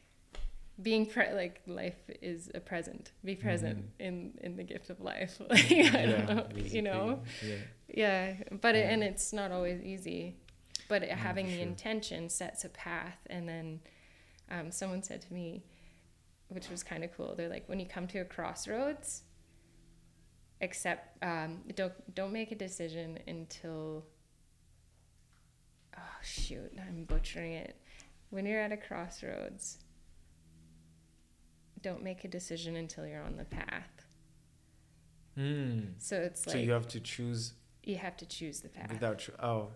[0.83, 3.13] being pre- like life is a present.
[3.25, 4.07] Be present Mhm.
[4.07, 5.41] in in the gift of life.
[5.51, 7.23] Like I don't know, you know?
[7.43, 7.57] Yeah.
[7.89, 10.37] yeah but it, and it's not always easy
[10.89, 13.81] but it, having for the intention sets a path and then
[14.51, 15.65] um, someone said to me
[16.49, 19.23] which was kind of cool they're like when you come to a crossroads
[20.61, 24.05] accept um, don't don't make a decision until
[25.97, 27.77] oh shoot i'm butchering it.
[28.31, 29.79] When you're at a crossroads
[31.87, 33.95] don't make a decision until you're on the path
[35.39, 35.89] Mm.
[35.99, 37.53] so it's like So you have to choose
[37.85, 39.19] you have to choose the path without.
[39.19, 39.69] Cho- oh.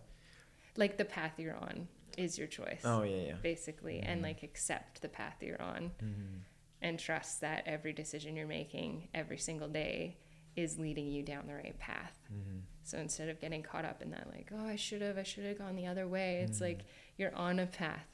[0.76, 1.86] like the path you're on
[2.18, 3.34] is your choice Oh yeah yeah.
[3.42, 4.24] basically and Mhm.
[4.28, 6.36] like accept the path you're on Mm-hmm.
[6.82, 10.16] and trust that every decision you're making every single day
[10.56, 12.58] is leading you down the right path Mm-hmm.
[12.82, 15.44] so instead of getting caught up in that like oh i should have i should
[15.44, 16.80] have gone the other way it's like
[17.18, 18.08] you're on a path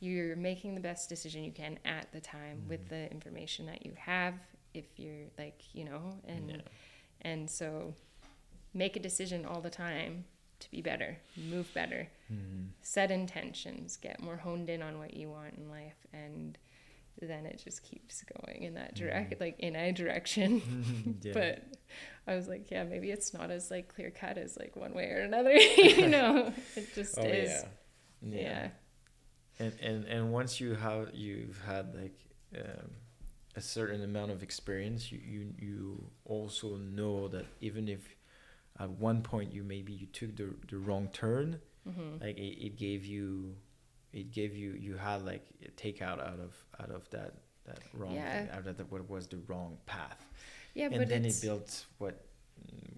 [0.00, 2.88] you're making the best decision you can at the time with Mhm.
[2.88, 4.34] the information that you have
[4.74, 6.56] if you're like you know and yeah.
[7.22, 7.94] and so
[8.72, 10.24] make a decision all the time
[10.60, 12.66] to be better move better Mm-hmm.
[12.82, 16.56] set intentions, get more honed in on what you want in life, and
[17.20, 19.40] then it just keeps going in that direct, Mhm.
[19.40, 21.18] like in a direction.
[21.22, 21.32] yeah.
[21.32, 21.64] But
[22.28, 25.10] I was like, yeah, maybe it's not as like clear cut as like one way
[25.10, 25.52] or another.
[25.54, 27.64] you know, it just oh is.
[28.22, 28.40] yeah.
[28.40, 28.68] Yeah.
[29.60, 32.18] And and and once you have you've had like
[32.56, 32.90] um,
[33.56, 38.16] a certain amount of experience, you, you you also know that even if
[38.78, 42.76] at one point you maybe you took the the wrong turn, hmm like it, it
[42.76, 43.54] gave you
[44.12, 47.34] it gave you you had like a takeout out of out of that
[47.66, 48.32] that wrong Yeah.
[48.32, 50.26] thing, out of the, what was the wrong path
[50.74, 52.24] Yeah, and but then it built what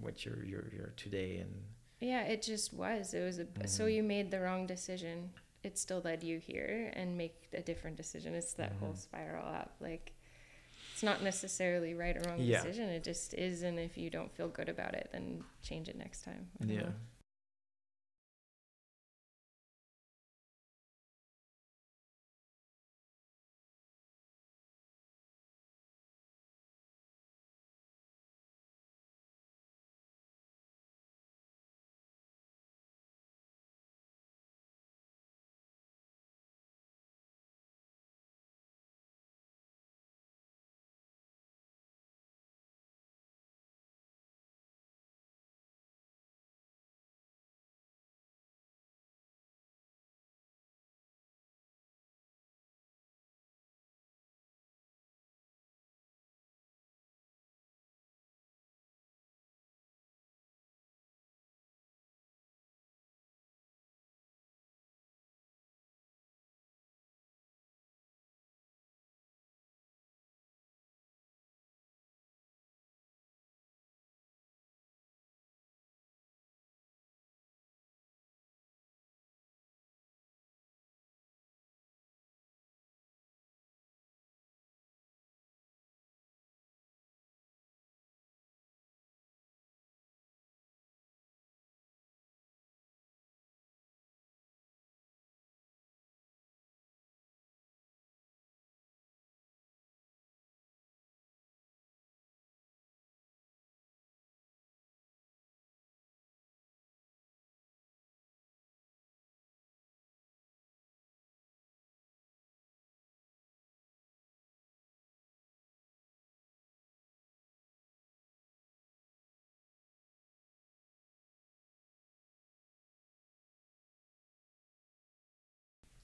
[0.01, 1.53] what you're you're, you're today and
[2.01, 3.15] yeah, it just was.
[3.15, 3.95] It was a, so Mhm.
[3.95, 5.31] you made the wrong decision.
[5.63, 8.35] It still led you here and make a different decision.
[8.35, 8.99] It's that whole Mhm.
[8.99, 9.75] spiral up.
[9.81, 10.13] Like
[10.93, 12.59] it's not necessarily right or wrong Yeah.
[12.63, 12.89] decision.
[12.89, 16.23] It just is, and if you don't feel good about it, then change it next
[16.25, 16.51] time.
[16.61, 16.95] Yeah know.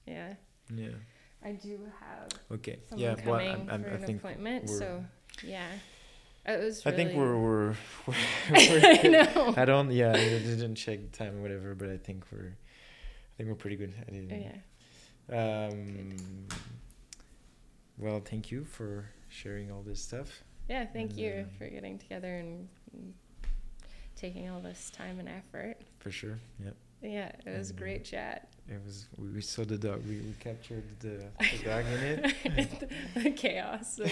[0.09, 0.33] Yeah.
[0.73, 0.89] Yeah.
[1.43, 2.79] I do have Okay.
[2.95, 3.15] yeah.
[3.25, 5.05] Well, I'm, I'm, for I an think appointment, we're- so
[5.43, 5.67] yeah.
[6.45, 7.75] It was I think we're we're.
[8.07, 9.53] we're, I know.
[9.55, 9.91] I don't.
[9.91, 12.55] Yeah, I didn't check the time or whatever, but I think we're.
[12.57, 13.93] I think we're pretty good.
[14.07, 14.41] I didn't.
[15.29, 15.67] yeah.
[15.67, 16.47] Um,
[17.97, 20.43] well, thank you for sharing all this stuff.
[20.69, 22.67] Yeah, thank And, you um, for getting together and
[24.15, 25.77] taking all this time and effort.
[25.99, 26.39] For sure.
[26.63, 26.75] Yep.
[27.01, 28.49] Yeah, it was a And, uh, great chat.
[28.69, 29.07] It was.
[29.17, 30.05] We, saw the dog.
[30.07, 32.91] We, we captured the, the dog in it.
[33.15, 34.11] the chaos of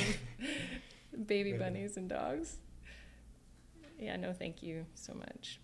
[1.28, 2.58] baby bunnies and dogs.
[4.00, 5.60] Yeah, no, thank you so much.